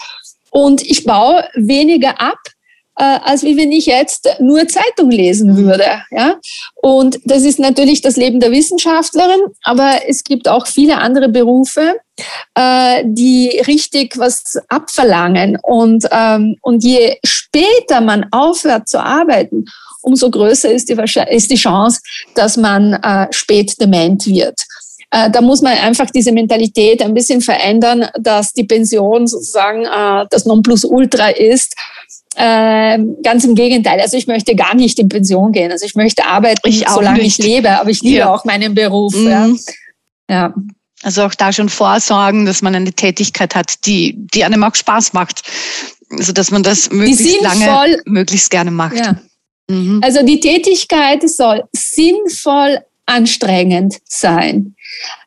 Und 0.52 0.82
ich 0.82 1.04
baue 1.04 1.48
weniger 1.56 2.22
ab, 2.22 2.38
äh, 2.46 2.57
als 3.04 3.44
wie 3.44 3.58
wenn 3.58 3.72
ich 3.72 3.86
jetzt 3.86 4.28
nur 4.40 4.68
Zeitung 4.68 5.12
lesen 5.12 5.56
würde. 5.58 5.86
Ja? 6.12 6.36
Und 6.76 7.20
das 7.26 7.44
ist 7.44 7.60
natürlich 7.60 8.02
das 8.02 8.18
Leben 8.18 8.40
der 8.40 8.52
Wissenschaftlerin, 8.52 9.40
aber 9.64 10.02
es 10.08 10.24
gibt 10.24 10.48
auch 10.48 10.68
viele 10.68 10.98
andere 10.98 11.30
Berufe, 11.30 11.96
äh, 12.56 13.04
die 13.06 13.62
richtig 13.68 14.18
was 14.18 14.58
abverlangen. 14.68 15.58
Und, 15.62 16.06
ähm, 16.12 16.56
und 16.62 16.84
je 16.84 17.18
später 17.24 18.02
man 18.02 18.26
aufhört 18.32 18.88
zu 18.88 19.00
arbeiten, 19.00 19.66
umso 20.02 20.32
größer 20.32 20.72
ist 20.72 20.90
die, 20.90 20.98
ist 21.30 21.52
die 21.52 21.56
Chance, 21.56 22.00
dass 22.36 22.58
man 22.58 22.94
äh, 22.94 23.28
spät 23.32 23.80
dement 23.80 24.26
wird 24.26 24.62
da 25.10 25.42
muss 25.42 25.62
man 25.62 25.74
einfach 25.74 26.10
diese 26.10 26.32
Mentalität 26.32 27.02
ein 27.02 27.14
bisschen 27.14 27.42
verändern, 27.42 28.08
dass 28.20 28.54
die 28.54 28.66
Pension 28.66 29.28
sozusagen 29.28 29.86
äh, 29.86 30.26
das 30.30 30.46
Nonplusultra 30.46 31.30
ist 31.30 31.76
äh, 32.38 33.00
ganz 33.24 33.44
im 33.46 33.56
Gegenteil. 33.56 34.00
Also 34.00 34.16
ich 34.16 34.28
möchte 34.28 34.56
gar 34.56 34.76
nicht 34.76 35.00
in 35.00 35.10
Pension 35.10 35.52
gehen. 35.52 35.72
Also 35.72 35.86
ich 35.86 35.96
möchte 35.96 36.26
arbeiten, 36.26 36.68
ich 36.68 36.86
solange 36.88 37.20
nicht. 37.20 37.40
ich 37.40 37.46
lebe. 37.46 37.80
Aber 37.80 37.90
ich 37.90 38.02
liebe 38.02 38.18
ja. 38.18 38.34
auch 38.34 38.46
meinen 38.46 38.76
Beruf. 38.76 39.16
Mhm. 39.16 39.28
Ja. 39.28 39.50
ja. 40.30 40.54
Also 41.04 41.24
auch 41.24 41.34
da 41.34 41.52
schon 41.52 41.70
vorsorgen, 41.70 42.46
dass 42.46 42.62
man 42.62 42.76
eine 42.76 42.94
Tätigkeit 42.94 43.56
hat, 43.56 43.86
die, 43.86 44.16
die 44.34 44.44
einem 44.44 44.64
auch 44.64 44.76
Spaß 44.76 45.14
macht. 45.14 45.44
Also 46.12 46.32
dass 46.32 46.52
man 46.52 46.64
das 46.64 46.92
möglichst 46.92 47.42
lange, 47.42 47.98
möglichst 48.06 48.52
gerne 48.52 48.72
macht. 48.72 48.98
Ja. 48.98 49.20
Mhm. 49.68 50.02
Also 50.04 50.24
die 50.24 50.40
Tätigkeit 50.40 51.28
soll 51.28 51.64
sinnvoll 51.74 52.80
anstrengend 53.08 53.98
sein. 54.06 54.76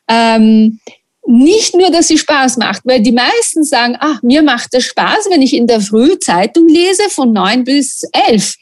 Ähm, 0.07 0.79
nicht 1.27 1.75
nur, 1.75 1.91
dass 1.91 2.07
sie 2.07 2.17
Spaß 2.17 2.57
macht, 2.57 2.81
weil 2.83 3.01
die 3.01 3.11
meisten 3.11 3.63
sagen, 3.63 3.95
ach, 3.99 4.21
mir 4.23 4.41
macht 4.41 4.73
es 4.73 4.85
Spaß, 4.85 5.27
wenn 5.29 5.41
ich 5.41 5.53
in 5.53 5.67
der 5.67 5.79
Früh 5.79 6.17
Zeitung 6.19 6.67
lese 6.67 7.09
von 7.09 7.31
neun 7.31 7.63
bis 7.63 8.03
elf. 8.27 8.55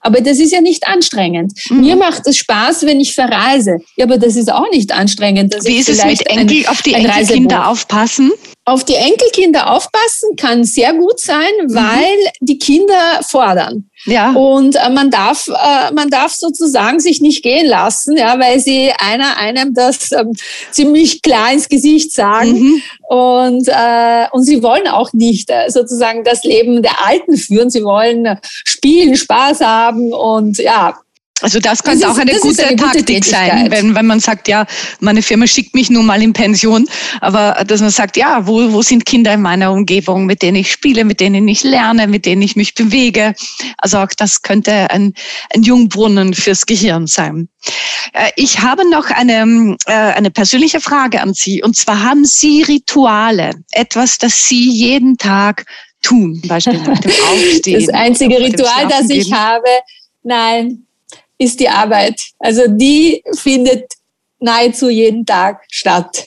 Aber 0.00 0.20
das 0.20 0.38
ist 0.38 0.52
ja 0.52 0.60
nicht 0.60 0.86
anstrengend. 0.86 1.52
Mhm. 1.70 1.80
Mir 1.80 1.96
macht 1.96 2.26
es 2.26 2.36
Spaß, 2.36 2.84
wenn 2.84 3.00
ich 3.00 3.14
verreise. 3.14 3.78
Ja, 3.96 4.04
aber 4.04 4.18
das 4.18 4.36
ist 4.36 4.52
auch 4.52 4.70
nicht 4.70 4.92
anstrengend. 4.92 5.54
Wie 5.64 5.76
ist 5.76 5.88
es 5.88 6.04
mit 6.04 6.26
Enkel, 6.26 6.58
ein, 6.58 6.66
auf 6.68 6.82
die 6.82 6.92
Enkelkinder 6.92 7.68
aufpassen? 7.68 8.30
Auf 8.66 8.82
die 8.84 8.94
Enkelkinder 8.94 9.70
aufpassen 9.70 10.36
kann 10.36 10.64
sehr 10.64 10.94
gut 10.94 11.20
sein, 11.20 11.50
mhm. 11.62 11.74
weil 11.74 12.16
mhm. 12.16 12.46
die 12.46 12.58
Kinder 12.58 13.20
fordern. 13.22 13.90
Ja. 14.06 14.32
Und 14.32 14.76
äh, 14.76 14.90
man 14.90 15.10
darf, 15.10 15.48
äh, 15.48 15.92
man 15.92 16.08
darf 16.10 16.32
sozusagen 16.32 17.00
sich 17.00 17.20
nicht 17.20 17.42
gehen 17.42 17.66
lassen, 17.66 18.16
ja, 18.16 18.38
weil 18.38 18.60
sie 18.60 18.90
einer 18.98 19.36
einem 19.36 19.74
das 19.74 20.12
ähm, 20.12 20.32
ziemlich 20.70 21.22
klar 21.22 21.52
ins 21.52 21.68
Gesicht 21.68 22.12
sagen. 22.12 22.52
Mhm. 22.52 22.82
Und, 23.08 23.68
äh, 23.68 24.26
und 24.32 24.44
sie 24.44 24.62
wollen 24.62 24.88
auch 24.88 25.12
nicht 25.12 25.50
äh, 25.50 25.68
sozusagen 25.68 26.24
das 26.24 26.44
Leben 26.44 26.82
der 26.82 27.06
Alten 27.06 27.36
führen. 27.36 27.70
Sie 27.70 27.84
wollen 27.84 28.38
spielen, 28.64 29.16
Spaß 29.16 29.60
haben 29.60 30.12
und 30.12 30.58
ja, 30.58 30.98
also 31.44 31.60
das 31.60 31.82
könnte 31.82 32.00
das 32.00 32.12
ist, 32.12 32.16
auch 32.16 32.20
eine 32.22 32.38
gute 32.40 32.66
eine 32.66 32.76
Taktik 32.76 33.16
gute 33.22 33.28
sein, 33.28 33.70
wenn, 33.70 33.94
wenn 33.94 34.06
man 34.06 34.18
sagt, 34.18 34.48
ja, 34.48 34.66
meine 35.00 35.20
Firma 35.20 35.46
schickt 35.46 35.74
mich 35.74 35.90
nun 35.90 36.06
mal 36.06 36.22
in 36.22 36.32
Pension, 36.32 36.88
aber 37.20 37.62
dass 37.66 37.82
man 37.82 37.90
sagt, 37.90 38.16
ja, 38.16 38.46
wo, 38.46 38.72
wo 38.72 38.80
sind 38.80 39.04
Kinder 39.04 39.34
in 39.34 39.42
meiner 39.42 39.70
Umgebung, 39.70 40.24
mit 40.24 40.40
denen 40.40 40.56
ich 40.56 40.72
spiele, 40.72 41.04
mit 41.04 41.20
denen 41.20 41.46
ich 41.46 41.62
lerne, 41.62 42.06
mit 42.06 42.24
denen 42.24 42.40
ich 42.40 42.56
mich 42.56 42.74
bewege. 42.74 43.34
Also 43.76 43.98
auch 43.98 44.08
das 44.16 44.40
könnte 44.40 44.90
ein, 44.90 45.12
ein 45.54 45.62
Jungbrunnen 45.62 46.32
fürs 46.32 46.64
Gehirn 46.64 47.06
sein. 47.06 47.50
Äh, 48.14 48.30
ich 48.36 48.60
habe 48.60 48.88
noch 48.88 49.10
eine, 49.10 49.76
äh, 49.84 49.92
eine 49.92 50.30
persönliche 50.30 50.80
Frage 50.80 51.20
an 51.20 51.34
Sie. 51.34 51.62
Und 51.62 51.76
zwar 51.76 52.02
haben 52.02 52.24
Sie 52.24 52.62
Rituale, 52.62 53.50
etwas, 53.72 54.16
das 54.16 54.48
Sie 54.48 54.70
jeden 54.70 55.18
Tag 55.18 55.66
tun, 56.00 56.38
zum 56.40 56.48
Beispiel 56.48 56.80
nach 56.80 56.98
dem 57.00 57.12
Aufstehen. 57.32 57.84
Das 57.84 57.94
einzige 57.94 58.38
Ritual, 58.38 58.88
das 58.88 59.10
ich 59.10 59.30
habe, 59.30 59.68
nein, 60.22 60.86
ist 61.38 61.60
die 61.60 61.68
Arbeit. 61.68 62.20
Also 62.38 62.62
die 62.68 63.22
findet 63.36 63.84
nahezu 64.38 64.88
jeden 64.88 65.26
Tag 65.26 65.64
statt. 65.68 66.26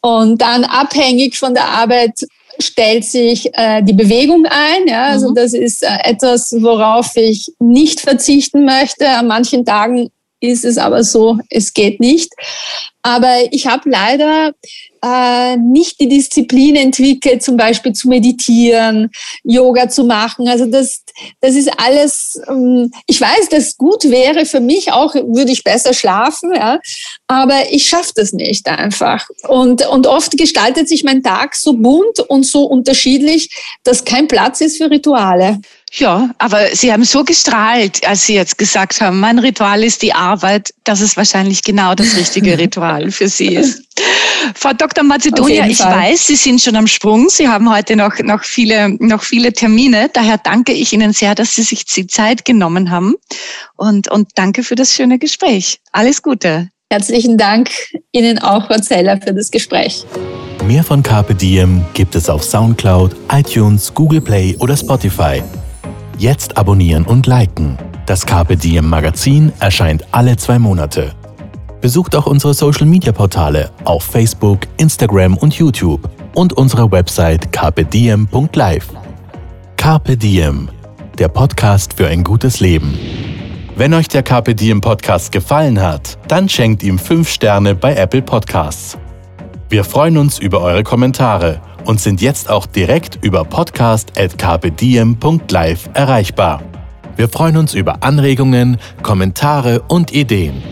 Und 0.00 0.42
dann 0.42 0.64
abhängig 0.64 1.38
von 1.38 1.54
der 1.54 1.66
Arbeit 1.66 2.12
stellt 2.58 3.04
sich 3.04 3.48
äh, 3.54 3.82
die 3.82 3.92
Bewegung 3.92 4.46
ein. 4.46 4.86
Ja? 4.86 5.06
Also 5.06 5.30
mhm. 5.30 5.34
das 5.34 5.54
ist 5.54 5.82
äh, 5.82 5.98
etwas, 6.04 6.52
worauf 6.58 7.16
ich 7.16 7.46
nicht 7.58 8.00
verzichten 8.00 8.64
möchte. 8.64 9.08
An 9.08 9.26
manchen 9.26 9.64
Tagen 9.64 10.10
ist 10.40 10.64
es 10.64 10.78
aber 10.78 11.04
so, 11.04 11.38
es 11.48 11.72
geht 11.72 12.00
nicht. 12.00 12.32
Aber 13.06 13.36
ich 13.50 13.66
habe 13.66 13.90
leider 13.90 14.54
äh, 15.04 15.58
nicht 15.58 16.00
die 16.00 16.08
Disziplin 16.08 16.74
entwickelt, 16.74 17.42
zum 17.42 17.58
Beispiel 17.58 17.92
zu 17.92 18.08
meditieren, 18.08 19.10
Yoga 19.42 19.90
zu 19.90 20.04
machen. 20.04 20.48
Also 20.48 20.64
das, 20.64 21.02
das 21.42 21.54
ist 21.54 21.70
alles, 21.76 22.40
ähm, 22.48 22.90
ich 23.06 23.20
weiß, 23.20 23.50
das 23.50 23.76
gut 23.76 24.04
wäre 24.04 24.46
für 24.46 24.60
mich 24.60 24.90
auch, 24.90 25.14
würde 25.14 25.52
ich 25.52 25.64
besser 25.64 25.92
schlafen, 25.92 26.54
ja, 26.54 26.80
aber 27.26 27.70
ich 27.70 27.86
schaffe 27.86 28.12
das 28.16 28.32
nicht 28.32 28.66
einfach. 28.68 29.26
Und, 29.48 29.86
und 29.86 30.06
oft 30.06 30.38
gestaltet 30.38 30.88
sich 30.88 31.04
mein 31.04 31.22
Tag 31.22 31.56
so 31.56 31.74
bunt 31.74 32.20
und 32.20 32.46
so 32.46 32.64
unterschiedlich, 32.64 33.50
dass 33.82 34.06
kein 34.06 34.28
Platz 34.28 34.62
ist 34.62 34.78
für 34.78 34.90
Rituale. 34.90 35.60
Ja, 35.96 36.30
aber 36.38 36.74
Sie 36.74 36.92
haben 36.92 37.04
so 37.04 37.22
gestrahlt, 37.22 38.04
als 38.06 38.26
Sie 38.26 38.34
jetzt 38.34 38.58
gesagt 38.58 39.00
haben, 39.00 39.20
mein 39.20 39.38
Ritual 39.38 39.84
ist 39.84 40.02
die 40.02 40.12
Arbeit, 40.12 40.74
dass 40.82 41.00
es 41.00 41.16
wahrscheinlich 41.16 41.62
genau 41.62 41.94
das 41.94 42.16
richtige 42.16 42.58
Ritual 42.58 43.12
für 43.12 43.28
Sie 43.28 43.54
ist. 43.54 43.84
Frau 44.56 44.72
Dr. 44.72 45.04
Macedonia, 45.04 45.66
ich 45.66 45.78
Fall. 45.78 46.10
weiß, 46.10 46.26
Sie 46.26 46.34
sind 46.34 46.60
schon 46.60 46.74
am 46.74 46.88
Sprung. 46.88 47.28
Sie 47.28 47.48
haben 47.48 47.72
heute 47.72 47.94
noch, 47.94 48.18
noch, 48.18 48.42
viele, 48.42 48.90
noch 48.98 49.22
viele 49.22 49.52
Termine. 49.52 50.10
Daher 50.12 50.38
danke 50.38 50.72
ich 50.72 50.92
Ihnen 50.92 51.12
sehr, 51.12 51.36
dass 51.36 51.54
Sie 51.54 51.62
sich 51.62 51.84
die 51.84 52.08
Zeit 52.08 52.44
genommen 52.44 52.90
haben. 52.90 53.14
Und, 53.76 54.10
und 54.10 54.30
danke 54.34 54.64
für 54.64 54.74
das 54.74 54.92
schöne 54.92 55.20
Gespräch. 55.20 55.80
Alles 55.92 56.22
Gute. 56.22 56.70
Herzlichen 56.90 57.38
Dank 57.38 57.70
Ihnen 58.10 58.38
auch, 58.40 58.66
Frau 58.66 58.78
Zeller, 58.78 59.20
für 59.20 59.32
das 59.32 59.50
Gespräch. 59.50 60.04
Mehr 60.66 60.82
von 60.82 61.02
Carpe 61.02 61.34
Diem 61.34 61.84
gibt 61.94 62.16
es 62.16 62.28
auf 62.28 62.42
Soundcloud, 62.42 63.14
iTunes, 63.30 63.94
Google 63.94 64.20
Play 64.20 64.56
oder 64.58 64.76
Spotify. 64.76 65.42
Jetzt 66.18 66.56
abonnieren 66.56 67.04
und 67.04 67.26
liken. 67.26 67.76
Das 68.06 68.24
Carpe 68.24 68.56
Diem 68.56 68.88
Magazin 68.88 69.52
erscheint 69.58 70.04
alle 70.12 70.36
zwei 70.36 70.60
Monate. 70.60 71.12
Besucht 71.80 72.14
auch 72.14 72.26
unsere 72.26 72.54
Social 72.54 72.86
Media 72.86 73.12
Portale 73.12 73.70
auf 73.84 74.04
Facebook, 74.04 74.60
Instagram 74.76 75.36
und 75.36 75.54
YouTube 75.54 76.08
und 76.34 76.52
unsere 76.52 76.90
Website 76.90 77.52
carpediem.live. 77.52 78.88
Carpe 79.76 80.16
Diem, 80.16 80.68
der 81.18 81.28
Podcast 81.28 81.94
für 81.94 82.06
ein 82.06 82.22
gutes 82.22 82.60
Leben. 82.60 82.96
Wenn 83.76 83.92
euch 83.92 84.06
der 84.06 84.22
Carpe 84.22 84.54
Diem 84.54 84.80
Podcast 84.80 85.32
gefallen 85.32 85.82
hat, 85.82 86.16
dann 86.28 86.48
schenkt 86.48 86.84
ihm 86.84 86.98
5 86.98 87.28
Sterne 87.28 87.74
bei 87.74 87.96
Apple 87.96 88.22
Podcasts. 88.22 88.96
Wir 89.68 89.82
freuen 89.82 90.16
uns 90.16 90.38
über 90.38 90.60
eure 90.60 90.84
Kommentare 90.84 91.60
und 91.84 92.00
sind 92.00 92.20
jetzt 92.20 92.50
auch 92.50 92.66
direkt 92.66 93.20
über 93.22 93.44
podcast.kpdiem.live 93.44 95.90
erreichbar. 95.94 96.60
Wir 97.16 97.28
freuen 97.28 97.56
uns 97.56 97.74
über 97.74 98.02
Anregungen, 98.02 98.78
Kommentare 99.02 99.82
und 99.88 100.12
Ideen. 100.12 100.62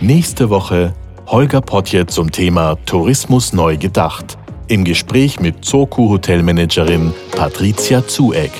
Nächste 0.00 0.50
Woche 0.50 0.94
Holger 1.26 1.60
Potje 1.60 2.06
zum 2.06 2.30
Thema 2.30 2.76
Tourismus 2.86 3.52
neu 3.52 3.76
gedacht. 3.76 4.38
Im 4.68 4.84
Gespräch 4.84 5.40
mit 5.40 5.64
Zoku 5.64 6.10
Hotelmanagerin 6.10 7.12
Patricia 7.32 8.06
Zueck. 8.06 8.52